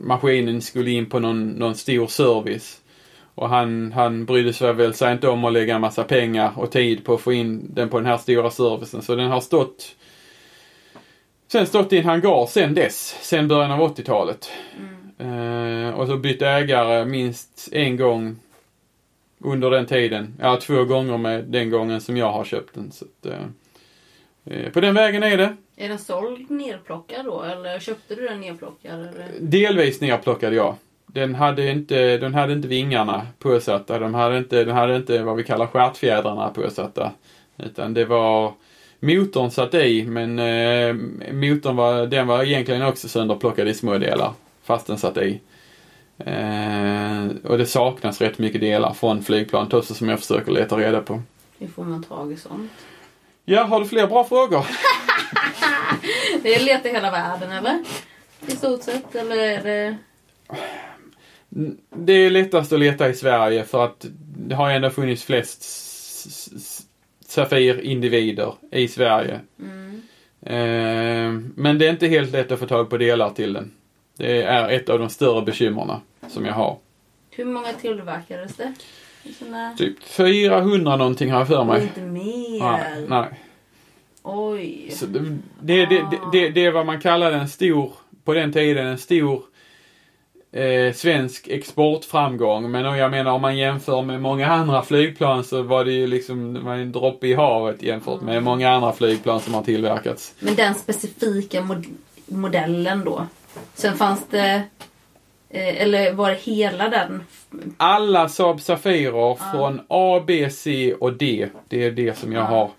maskinen 0.00 0.60
skulle 0.60 0.90
in 0.90 1.06
på 1.06 1.18
någon, 1.18 1.48
någon 1.48 1.74
stor 1.74 2.06
service. 2.06 2.80
Och 3.34 3.48
han, 3.48 3.92
han 3.92 4.24
brydde 4.24 4.52
sig 4.52 4.72
väl 4.72 4.94
sig 4.94 5.12
inte 5.12 5.28
om 5.28 5.44
att 5.44 5.52
lägga 5.52 5.74
en 5.74 5.80
massa 5.80 6.04
pengar 6.04 6.52
och 6.56 6.70
tid 6.70 7.04
på 7.04 7.14
att 7.14 7.20
få 7.20 7.32
in 7.32 7.70
den 7.74 7.88
på 7.88 7.96
den 7.98 8.06
här 8.06 8.18
stora 8.18 8.50
servicen. 8.50 9.02
Så 9.02 9.14
den 9.14 9.30
har 9.30 9.40
stått 9.40 9.96
Sen 11.54 11.66
stått 11.66 11.92
i 11.92 11.98
en 11.98 12.04
hangar 12.04 12.46
sen 12.46 12.74
dess, 12.74 13.16
sen 13.20 13.48
början 13.48 13.70
av 13.70 13.80
80-talet. 13.80 14.50
Mm. 15.18 15.88
Eh, 15.88 15.94
och 15.94 16.06
så 16.06 16.16
bytt 16.16 16.42
ägare 16.42 17.04
minst 17.04 17.68
en 17.72 17.96
gång 17.96 18.36
under 19.38 19.70
den 19.70 19.86
tiden. 19.86 20.34
Ja, 20.40 20.56
två 20.56 20.84
gånger 20.84 21.18
med 21.18 21.44
den 21.44 21.70
gången 21.70 22.00
som 22.00 22.16
jag 22.16 22.32
har 22.32 22.44
köpt 22.44 22.74
den. 22.74 22.92
Så 22.92 23.04
att, 23.04 23.26
eh, 23.26 23.38
eh 24.44 24.72
på 24.72 24.80
den 24.80 24.94
vägen 24.94 25.22
är 25.22 25.36
det. 25.36 25.56
Är 25.76 25.88
den 25.88 25.98
såld 25.98 26.50
nerplockad 26.50 27.24
då 27.24 27.42
eller 27.42 27.78
köpte 27.78 28.14
du 28.14 28.28
den 28.28 28.40
nerplockad? 28.40 29.00
Eller? 29.00 29.28
Delvis 29.40 30.00
nerplockad 30.00 30.54
ja. 30.54 30.76
Den 31.06 31.34
hade 31.34 31.70
inte, 31.70 32.16
den 32.18 32.34
hade 32.34 32.52
inte 32.52 32.68
vingarna 32.68 33.26
påsatta. 33.38 33.98
De 33.98 34.14
hade 34.14 34.38
inte, 34.38 34.64
den 34.64 34.76
hade 34.76 34.96
inte 34.96 35.22
vad 35.22 35.36
vi 35.36 35.44
kallar 35.44 35.66
stjärtfjädrarna 35.66 36.48
påsatta. 36.48 37.12
Utan 37.56 37.94
det 37.94 38.04
var 38.04 38.52
motorn 39.04 39.50
satt 39.50 39.74
i 39.74 40.04
men 40.06 40.38
eh, 40.38 40.94
motorn 41.32 41.76
var, 41.76 42.06
den 42.06 42.26
var 42.26 42.42
egentligen 42.42 42.82
också 42.82 43.08
sönderplockad 43.08 43.68
i 43.68 43.74
små 43.74 43.98
delar. 43.98 44.32
Fast 44.62 44.86
den 44.86 44.98
satt 44.98 45.16
i. 45.16 45.40
Eh, 46.18 47.26
och 47.44 47.58
det 47.58 47.66
saknas 47.66 48.20
rätt 48.20 48.38
mycket 48.38 48.60
delar 48.60 48.92
från 48.92 49.22
flygplanet 49.22 49.74
också 49.74 49.94
som 49.94 50.08
jag 50.08 50.20
försöker 50.20 50.52
leta 50.52 50.76
reda 50.76 51.00
på. 51.00 51.22
Hur 51.58 51.68
får 51.68 51.84
man 51.84 52.02
tag 52.02 52.32
i 52.32 52.36
sånt? 52.36 52.72
Ja, 53.44 53.62
har 53.62 53.80
du 53.80 53.86
fler 53.86 54.06
bra 54.06 54.24
frågor? 54.24 54.66
det 56.42 56.54
är 56.54 56.64
leta 56.64 56.88
i 56.88 56.92
hela 56.92 57.10
världen 57.10 57.52
eller? 57.52 57.84
I 58.46 58.50
stort 58.50 58.82
sett 58.82 59.14
eller 59.14 59.36
är 59.36 59.62
det? 59.62 59.96
Det 61.90 62.12
är 62.12 62.30
lättast 62.30 62.72
att 62.72 62.80
leta 62.80 63.08
i 63.08 63.14
Sverige 63.14 63.64
för 63.64 63.84
att 63.84 64.06
det 64.36 64.54
har 64.54 64.70
ändå 64.70 64.90
funnits 64.90 65.24
flest 65.24 65.64
Safir-individer 67.34 68.54
i 68.70 68.88
Sverige. 68.88 69.40
Mm. 69.60 70.02
Eh, 70.42 71.40
men 71.54 71.78
det 71.78 71.86
är 71.86 71.90
inte 71.90 72.06
helt 72.06 72.32
lätt 72.32 72.52
att 72.52 72.58
få 72.58 72.66
tag 72.66 72.90
på 72.90 72.96
delar 72.96 73.30
till 73.30 73.52
den. 73.52 73.72
Det 74.16 74.42
är 74.42 74.68
ett 74.68 74.88
av 74.88 74.98
de 74.98 75.08
större 75.08 75.42
bekymmerna 75.42 76.00
som 76.28 76.44
jag 76.44 76.52
har. 76.52 76.78
Hur 77.30 77.44
många 77.44 77.72
tillverkades 77.72 78.56
det? 78.56 78.72
Såna... 79.38 79.76
Typ 79.78 80.02
400 80.02 80.96
någonting 80.96 81.30
har 81.30 81.38
jag 81.38 81.48
för 81.48 81.64
mig. 81.64 81.82
Inte 81.82 82.00
mer? 82.00 82.60
Nej. 82.60 83.06
nej. 83.08 83.40
Oj. 84.22 84.92
Det, 85.60 85.86
det, 85.86 86.04
det, 86.32 86.48
det, 86.48 86.64
är 86.64 86.72
vad 86.72 86.86
man 86.86 87.00
kallade 87.00 87.36
en 87.36 87.48
stor, 87.48 87.92
på 88.24 88.34
den 88.34 88.52
tiden, 88.52 88.86
en 88.86 88.98
stor 88.98 89.42
eh, 90.54 90.92
svensk 90.94 91.48
exportframgång. 91.48 92.70
Men 92.70 92.84
jag 92.84 93.10
menar 93.10 93.32
om 93.32 93.42
man 93.42 93.56
jämför 93.56 94.02
med 94.02 94.20
många 94.20 94.48
andra 94.48 94.82
flygplan 94.82 95.44
så 95.44 95.62
var 95.62 95.84
det 95.84 95.92
ju 95.92 96.06
liksom 96.06 96.64
var 96.64 96.74
en 96.74 96.92
droppe 96.92 97.26
i 97.26 97.34
havet 97.34 97.82
jämfört 97.82 98.20
med 98.20 98.32
mm. 98.32 98.44
många 98.44 98.70
andra 98.70 98.92
flygplan 98.92 99.40
som 99.40 99.54
har 99.54 99.62
tillverkats. 99.62 100.34
Men 100.38 100.54
den 100.54 100.74
specifika 100.74 101.62
mod 101.62 101.86
modellen 102.26 103.04
då? 103.04 103.26
Sen 103.74 103.96
fanns 103.96 104.26
det 104.30 104.62
eh, 105.50 105.82
eller 105.82 106.12
var 106.12 106.30
det 106.30 106.36
hela 106.36 106.88
den? 106.88 107.24
Alla 107.76 108.28
Saab 108.28 108.60
Safirer 108.60 109.32
ah. 109.32 109.38
från 109.52 109.80
A, 109.88 110.22
B, 110.26 110.50
C 110.50 110.94
och 110.94 111.12
D. 111.12 111.48
Det 111.68 111.84
är 111.84 111.90
det 111.90 112.18
som 112.18 112.32
jag 112.32 112.42
ah. 112.42 112.46
har 112.46 112.70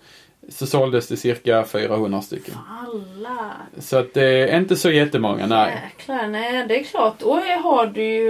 så 0.48 0.66
såldes 0.66 1.08
det 1.08 1.16
cirka 1.16 1.64
400 1.64 2.22
stycken. 2.22 2.54
Alla! 2.86 3.52
Så 3.78 3.96
att 3.96 4.14
det 4.14 4.50
är 4.50 4.58
inte 4.58 4.76
så 4.76 4.90
jättemånga, 4.90 5.46
nej. 5.46 5.82
Jäklar, 5.84 6.26
nej 6.26 6.66
det 6.68 6.80
är 6.80 6.84
klart. 6.84 7.22
Och 7.22 7.36
har 7.36 7.86
du 7.86 8.04
ju... 8.04 8.28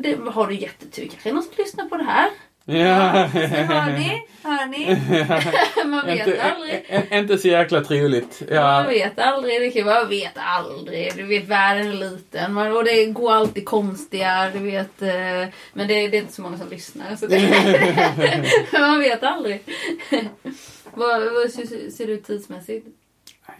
Det, 0.00 0.18
har 0.30 0.46
du 0.46 0.54
jättetur. 0.54 1.08
Kanske 1.08 1.32
någon 1.32 1.42
som 1.42 1.52
lyssnar 1.58 1.84
på 1.84 1.96
det 1.96 2.04
här? 2.04 2.30
Ja. 2.70 2.78
ja 2.78 3.26
hör 3.26 3.92
ni? 3.92 4.26
Hör 4.42 4.66
ni? 4.66 4.96
man 5.90 6.06
vet 6.06 6.26
inte, 6.26 6.42
aldrig. 6.42 7.04
Inte 7.10 7.38
så 7.38 7.48
jäkla 7.48 7.80
trevligt. 7.80 8.42
Ja. 8.50 8.62
Man 8.62 8.86
vet 8.86 9.18
aldrig. 9.18 9.60
Det 9.60 9.70
kan 9.70 9.86
man 9.86 10.08
vet 10.08 10.32
aldrig. 10.34 11.12
Du 11.16 11.26
vet 11.26 11.48
världen 11.48 11.86
är 11.86 11.92
liten. 11.92 12.52
Man, 12.52 12.76
och 12.76 12.84
det 12.84 13.06
går 13.06 13.32
alltid 13.32 13.64
konstiga. 13.64 14.50
Du 14.52 14.58
vet. 14.58 15.02
Eh, 15.02 15.08
men 15.72 15.88
det, 15.88 16.08
det 16.08 16.16
är 16.16 16.20
inte 16.20 16.32
så 16.32 16.42
många 16.42 16.58
som 16.58 16.68
lyssnar. 16.68 17.16
Så 17.16 17.26
man 18.80 18.98
vet 18.98 19.22
aldrig. 19.22 19.62
Vad, 20.94 21.32
vad 21.32 21.50
ser 21.92 22.06
du 22.06 22.12
ut 22.12 22.26
tidsmässigt? 22.26 22.86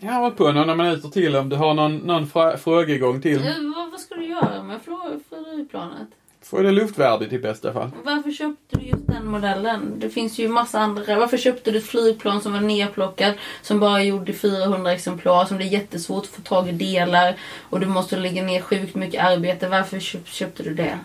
Jag 0.00 0.12
har 0.12 0.20
hållit 0.20 0.36
på 0.36 0.52
några 0.52 0.74
minuter 0.74 1.08
till 1.08 1.36
om 1.36 1.48
du 1.48 1.56
har 1.56 1.74
någon, 1.74 1.96
någon 1.96 2.26
frågegång 2.58 3.22
till. 3.22 3.38
vad, 3.76 3.90
vad 3.90 4.00
ska 4.00 4.14
du 4.14 4.24
göra 4.24 4.62
med 4.62 4.80
flygplanet? 5.28 6.08
Få 6.43 6.62
det 6.62 6.70
luftvärdigt 6.70 7.32
i 7.32 7.38
bästa 7.38 7.72
fall. 7.72 7.91
Varför 8.05 8.30
köpte 8.30 8.76
du 8.76 8.86
just 8.86 9.07
den 9.07 9.26
modellen? 9.26 10.01
Det 10.01 10.11
finns 10.11 10.38
ju 10.38 10.49
massa 10.49 10.78
andra. 10.78 11.18
Varför 11.18 11.36
köpte 11.36 11.70
du 11.70 11.78
ett 11.78 11.86
flygplan 11.86 12.41
som 12.41 12.53
var 12.53 12.61
nerplockat, 12.61 13.36
som 13.62 13.80
bara 13.80 14.03
gjorde 14.03 14.32
400 14.32 14.93
exemplar, 14.93 15.45
som 15.45 15.59
det 15.59 15.64
är 15.64 15.68
jättesvårt 15.68 16.24
att 16.24 16.30
få 16.30 16.43
tag 16.43 16.68
i 16.68 16.72
delar 16.72 17.36
och 17.70 17.80
du 17.80 17.86
måste 17.86 18.16
lägga 18.16 18.43
ner 18.43 18.61
sjukt 18.61 18.95
mycket 18.95 19.24
arbete. 19.24 19.68
Varför 19.68 20.01
köpte 20.24 20.62
du 20.62 20.74
det? 20.74 20.99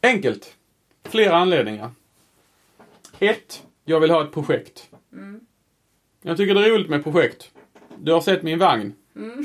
Enkelt. 0.00 0.54
Flera 1.04 1.36
anledningar. 1.36 1.90
Ett, 3.18 3.62
jag 3.84 4.00
vill 4.00 4.10
ha 4.10 4.24
ett 4.24 4.32
projekt. 4.32 4.88
Mm. 5.12 5.40
Jag 6.22 6.36
tycker 6.36 6.54
det 6.54 6.66
är 6.66 6.70
roligt 6.70 6.90
med 6.90 7.04
projekt. 7.04 7.50
Du 7.96 8.12
har 8.12 8.20
sett 8.20 8.42
min 8.42 8.58
vagn. 8.58 8.94
Mm. 9.18 9.44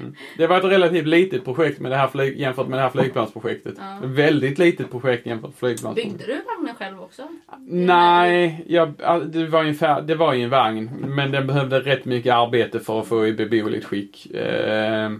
mm. 0.00 0.14
Det 0.36 0.46
var 0.46 0.58
ett 0.58 0.64
relativt 0.64 1.06
litet 1.06 1.44
projekt 1.44 1.80
med 1.80 1.92
det 1.92 1.96
här 1.96 2.08
flyg, 2.08 2.40
jämfört 2.40 2.68
med 2.68 2.78
det 2.78 2.82
här 2.82 2.90
flygplansprojektet. 2.90 3.74
Ja. 3.78 3.98
Väldigt 4.02 4.58
litet 4.58 4.90
projekt 4.90 5.26
jämfört 5.26 5.50
med 5.50 5.58
flygplansprojektet. 5.58 6.18
Byggde 6.18 6.34
du 6.34 6.42
vagnen 6.56 6.74
själv 6.74 7.02
också? 7.02 7.22
Nej, 7.66 8.64
jag, 8.68 8.92
det, 9.26 9.46
var 9.46 9.60
ungefär, 9.60 10.02
det 10.02 10.14
var 10.14 10.32
ju 10.32 10.42
en 10.42 10.50
vagn. 10.50 10.90
Men 11.06 11.30
den 11.30 11.46
behövde 11.46 11.80
rätt 11.80 12.04
mycket 12.04 12.34
arbete 12.34 12.80
för 12.80 13.00
att 13.00 13.06
få 13.06 13.26
i 13.26 13.32
beboeligt 13.32 13.84
skick. 13.84 14.34
Eh, 14.34 15.10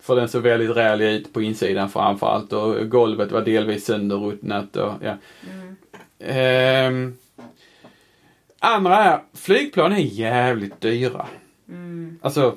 för 0.00 0.16
den 0.16 0.28
såg 0.28 0.42
väldigt 0.42 0.76
rälig 0.76 1.12
ut 1.12 1.32
på 1.32 1.42
insidan 1.42 1.88
framförallt 1.88 2.52
och 2.52 2.90
golvet 2.90 3.32
var 3.32 3.40
delvis 3.42 3.84
sönderruttnat 3.84 4.76
och 4.76 4.92
ja. 5.00 5.16
Mm. 5.50 5.76
Eh, 6.18 7.12
Andra 8.64 8.96
är, 8.96 9.20
flygplan 9.34 9.92
är 9.92 9.96
jävligt 9.96 10.80
dyra. 10.80 11.26
Mm. 11.72 12.18
Alltså, 12.22 12.56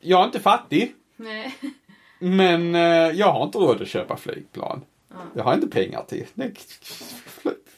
jag 0.00 0.20
är 0.20 0.24
inte 0.24 0.40
fattig. 0.40 0.94
Nej. 1.16 1.54
Men 2.18 2.74
eh, 2.74 3.10
jag 3.18 3.32
har 3.32 3.44
inte 3.44 3.58
råd 3.58 3.82
att 3.82 3.88
köpa 3.88 4.16
flygplan. 4.16 4.84
Ja. 5.08 5.16
Jag 5.34 5.44
har 5.44 5.54
inte 5.54 5.66
pengar 5.66 6.02
till. 6.08 6.26
Nej, 6.34 6.54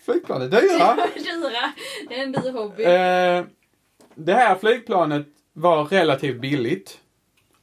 flygplan 0.04 0.42
är 0.42 0.48
dyra. 0.48 0.96
dyra. 1.14 1.72
Det 2.08 2.18
är 2.18 2.22
en 2.22 2.32
dyr 2.32 2.52
hobby. 2.52 2.82
Eh, 2.82 3.44
det 4.14 4.34
här 4.34 4.58
flygplanet 4.58 5.26
var 5.52 5.84
relativt 5.84 6.40
billigt. 6.40 7.00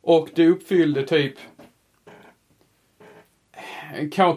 Och 0.02 0.30
det 0.36 0.48
uppfyllde 0.48 1.04
typ 1.04 1.36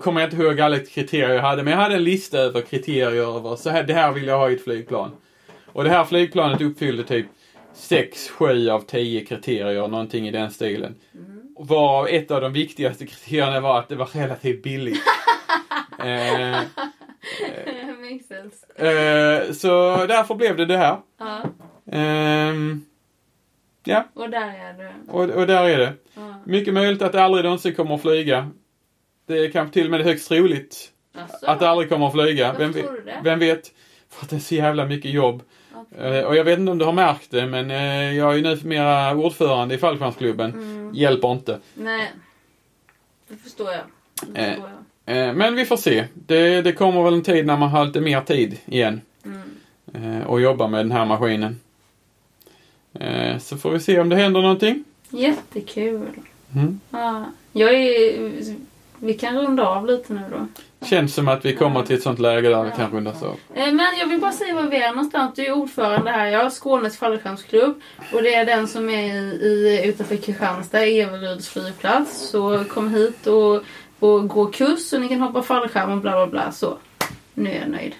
kommer 0.00 0.20
jag 0.20 0.26
inte 0.26 0.42
ihåg 0.42 0.60
alla 0.60 0.78
kriterier 0.78 1.34
jag 1.34 1.42
hade, 1.42 1.62
men 1.62 1.72
jag 1.72 1.80
hade 1.80 1.94
en 1.94 2.04
lista 2.04 2.38
över 2.38 2.60
kriterier 2.60 3.36
över 3.36 3.56
så 3.56 3.70
här, 3.70 3.82
det 3.82 3.94
här 3.94 4.12
vill 4.12 4.26
jag 4.26 4.38
ha 4.38 4.50
i 4.50 4.54
ett 4.54 4.64
flygplan. 4.64 5.10
Och 5.78 5.84
det 5.84 5.90
här 5.90 6.04
flygplanet 6.04 6.60
uppfyllde 6.60 7.04
typ 7.04 7.26
6, 7.72 8.28
7 8.28 8.70
av 8.70 8.80
10 8.80 9.24
kriterier, 9.24 9.88
någonting 9.88 10.28
i 10.28 10.30
den 10.30 10.50
stilen. 10.50 10.94
Mm. 11.14 11.54
Varav 11.58 12.08
ett 12.08 12.30
av 12.30 12.40
de 12.40 12.52
viktigaste 12.52 13.06
kriterierna 13.06 13.60
var 13.60 13.78
att 13.78 13.88
det 13.88 13.96
var 13.96 14.06
relativt 14.06 14.62
billigt. 14.62 15.02
eh, 15.98 16.58
eh, 18.86 19.52
så 19.52 20.06
därför 20.06 20.34
blev 20.34 20.56
det 20.56 20.66
det 20.66 20.76
här. 20.76 20.98
Ja. 21.18 21.42
Eh, 21.92 22.54
ja. 23.84 24.04
Och 24.14 24.30
där 24.30 24.54
är 24.58 24.72
det. 24.78 24.92
Och, 25.08 25.30
och 25.30 25.46
där 25.46 25.64
är 25.64 25.78
det. 25.78 25.92
Ja. 26.14 26.42
Mycket 26.46 26.74
möjligt 26.74 27.02
att 27.02 27.12
det 27.12 27.22
aldrig 27.22 27.44
någonsin 27.44 27.74
kommer 27.74 27.94
att 27.94 28.02
flyga. 28.02 28.50
Det 29.26 29.38
är 29.38 29.50
kanske 29.50 29.72
till 29.72 29.84
och 29.84 29.90
med 29.90 30.00
högst 30.00 30.28
troligt 30.28 30.92
Alltså, 31.14 31.46
Att 31.46 31.60
det 31.60 31.68
aldrig 31.68 31.88
kommer 31.88 32.06
att 32.06 32.12
flyga. 32.12 32.54
Vem, 32.58 32.74
vem 33.24 33.38
vet? 33.38 33.72
För 34.08 34.24
att 34.24 34.30
det 34.30 34.36
är 34.36 34.40
så 34.40 34.54
jävla 34.54 34.84
mycket 34.84 35.10
jobb. 35.10 35.42
Eh, 35.98 36.20
Och 36.24 36.36
jag 36.36 36.44
vet 36.44 36.58
inte 36.58 36.72
om 36.72 36.78
du 36.78 36.84
har 36.84 36.92
märkt 36.92 37.30
det, 37.30 37.46
men 37.46 37.70
eh, 37.70 38.16
jag 38.16 38.32
är 38.32 38.36
ju 38.36 38.42
nu 38.42 38.58
mera 38.64 39.14
ordförande 39.16 39.74
i 39.74 39.78
fallskärmsklubben. 39.78 40.50
Mm. 40.52 40.94
Hjälper 40.94 41.32
inte. 41.32 41.58
Nej. 41.74 42.12
Det 43.28 43.36
förstår 43.36 43.66
jag. 43.72 43.80
Det 44.34 44.40
Eh. 44.40 44.48
förstår 44.50 44.70
jag. 44.70 45.36
Men 45.36 45.54
vi 45.54 45.64
får 45.64 45.76
se. 45.76 46.04
Det, 46.14 46.62
det 46.62 46.72
kommer 46.72 47.02
väl 47.02 47.14
en 47.14 47.22
tid 47.22 47.46
när 47.46 47.56
man 47.56 47.68
har 47.68 47.86
lite 47.86 48.00
mer 48.00 48.20
tid 48.20 48.58
igen. 48.66 49.00
Mm. 49.94 50.22
Och 50.26 50.40
jobba 50.40 50.66
med 50.68 50.80
den 50.80 50.92
här 50.92 51.04
maskinen. 51.04 51.60
Så 53.40 53.56
får 53.56 53.70
vi 53.70 53.80
se 53.80 54.00
om 54.00 54.08
det 54.08 54.16
händer 54.16 54.42
någonting. 54.42 54.84
Jättekul. 55.10 56.08
Mm. 56.54 56.80
Ja. 56.90 57.24
Jag 57.52 57.74
är... 57.74 58.54
Vi 59.00 59.14
kan 59.14 59.38
runda 59.38 59.66
av 59.68 59.86
lite 59.86 60.12
nu 60.12 60.20
då. 60.30 60.46
Känns 60.86 61.14
som 61.14 61.28
att 61.28 61.44
vi 61.44 61.56
kommer 61.56 61.82
till 61.82 61.96
ett 61.96 62.02
sånt 62.02 62.18
läge 62.18 62.48
där 62.48 62.62
vi 62.62 62.68
Ja. 62.70 62.76
kan 62.76 62.90
rundas 62.90 63.22
av. 63.22 63.36
Eh, 63.54 63.72
Men 63.72 63.86
jag 63.98 64.06
vill 64.06 64.20
bara 64.20 64.32
säga 64.32 64.54
var 64.54 64.62
vi 64.62 64.76
är 64.82 64.88
någonstans. 64.88 65.32
Du 65.36 65.46
är 65.46 65.52
ordförande 65.52 66.10
här. 66.10 66.26
Jag 66.26 66.42
har 66.42 66.50
Skånes 66.50 66.96
fallskärmsklubb. 66.98 67.80
Och 68.12 68.22
det 68.22 68.34
är 68.34 68.44
den 68.46 68.68
som 68.68 68.90
är 68.90 69.14
i, 69.14 69.18
i, 69.46 69.82
utanför 69.88 70.16
Kristianstad, 70.16 70.78
Everyds 70.86 71.48
flygplats. 71.48 72.28
Så 72.28 72.64
kom 72.64 72.94
hit 72.94 73.26
och, 73.26 73.62
och 73.98 74.28
gå 74.28 74.46
kurs 74.46 74.80
så 74.80 74.98
ni 74.98 75.08
kan 75.08 75.20
hoppa 75.20 75.42
fallskärm 75.42 75.92
och 75.92 75.98
bla 75.98 76.12
bla 76.12 76.26
bla. 76.26 76.52
Så. 76.52 76.78
Nu 77.34 77.50
är 77.50 77.60
jag 77.60 77.68
nöjd. 77.70 77.94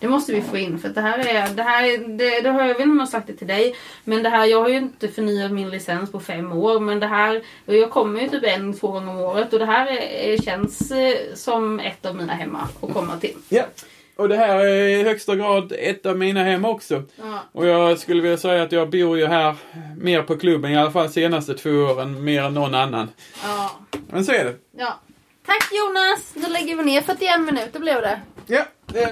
Det 0.00 0.08
måste 0.08 0.32
vi 0.32 0.42
få 0.42 0.56
in 0.56 0.78
för 0.78 0.88
det 0.88 1.00
här 1.00 1.18
är, 1.18 1.48
det 1.54 1.62
här 1.62 1.84
är, 1.84 1.98
det, 1.98 2.40
det 2.40 2.50
har 2.50 2.60
jag 2.60 2.68
vet 2.68 2.80
inte 2.80 2.90
om 2.90 2.96
jag 2.96 3.06
har 3.06 3.10
sagt 3.10 3.26
det 3.26 3.32
till 3.32 3.46
dig. 3.46 3.76
Men 4.04 4.22
det 4.22 4.28
här, 4.28 4.46
jag 4.46 4.60
har 4.60 4.68
ju 4.68 4.76
inte 4.76 5.08
förnyat 5.08 5.52
min 5.52 5.70
licens 5.70 6.12
på 6.12 6.20
fem 6.20 6.52
år. 6.52 6.80
Men 6.80 7.00
det 7.00 7.06
här, 7.06 7.42
jag 7.64 7.90
kommer 7.90 8.20
ju 8.20 8.28
typ 8.28 8.44
en, 8.44 8.74
två 8.74 8.88
gånger 8.90 9.10
om 9.10 9.18
året. 9.20 9.52
Och 9.52 9.58
det 9.58 9.66
här 9.66 9.86
är, 9.86 10.42
känns 10.42 10.90
eh, 10.90 11.16
som 11.34 11.80
ett 11.80 12.06
av 12.06 12.16
mina 12.16 12.32
hemma 12.32 12.68
att 12.82 12.92
komma 12.92 13.16
till. 13.16 13.36
Ja. 13.48 13.64
Och 14.16 14.28
det 14.28 14.36
här 14.36 14.56
är 14.56 14.88
i 14.88 15.02
högsta 15.02 15.36
grad 15.36 15.72
ett 15.78 16.06
av 16.06 16.18
mina 16.18 16.42
hem 16.42 16.64
också. 16.64 17.02
Ja. 17.16 17.42
Och 17.52 17.66
jag 17.66 17.98
skulle 17.98 18.22
vilja 18.22 18.36
säga 18.36 18.62
att 18.62 18.72
jag 18.72 18.90
bor 18.90 19.18
ju 19.18 19.26
här 19.26 19.54
mer 19.96 20.22
på 20.22 20.36
klubben, 20.38 20.70
i 20.72 20.76
alla 20.76 20.90
fall 20.90 21.08
senaste 21.08 21.54
två 21.54 21.70
åren, 21.70 22.24
mer 22.24 22.42
än 22.42 22.54
någon 22.54 22.74
annan. 22.74 23.08
Ja. 23.42 23.70
Men 24.10 24.24
så 24.24 24.32
är 24.32 24.44
det. 24.44 24.54
ja. 24.76 25.00
Tack 25.46 25.68
Jonas! 25.72 26.32
Då 26.34 26.52
lägger 26.52 26.76
vi 26.76 26.84
ner 26.84 27.02
41 27.02 27.40
minuter 27.40 27.80
blev 27.80 28.02
det. 28.02 28.20
Ja. 28.46 28.64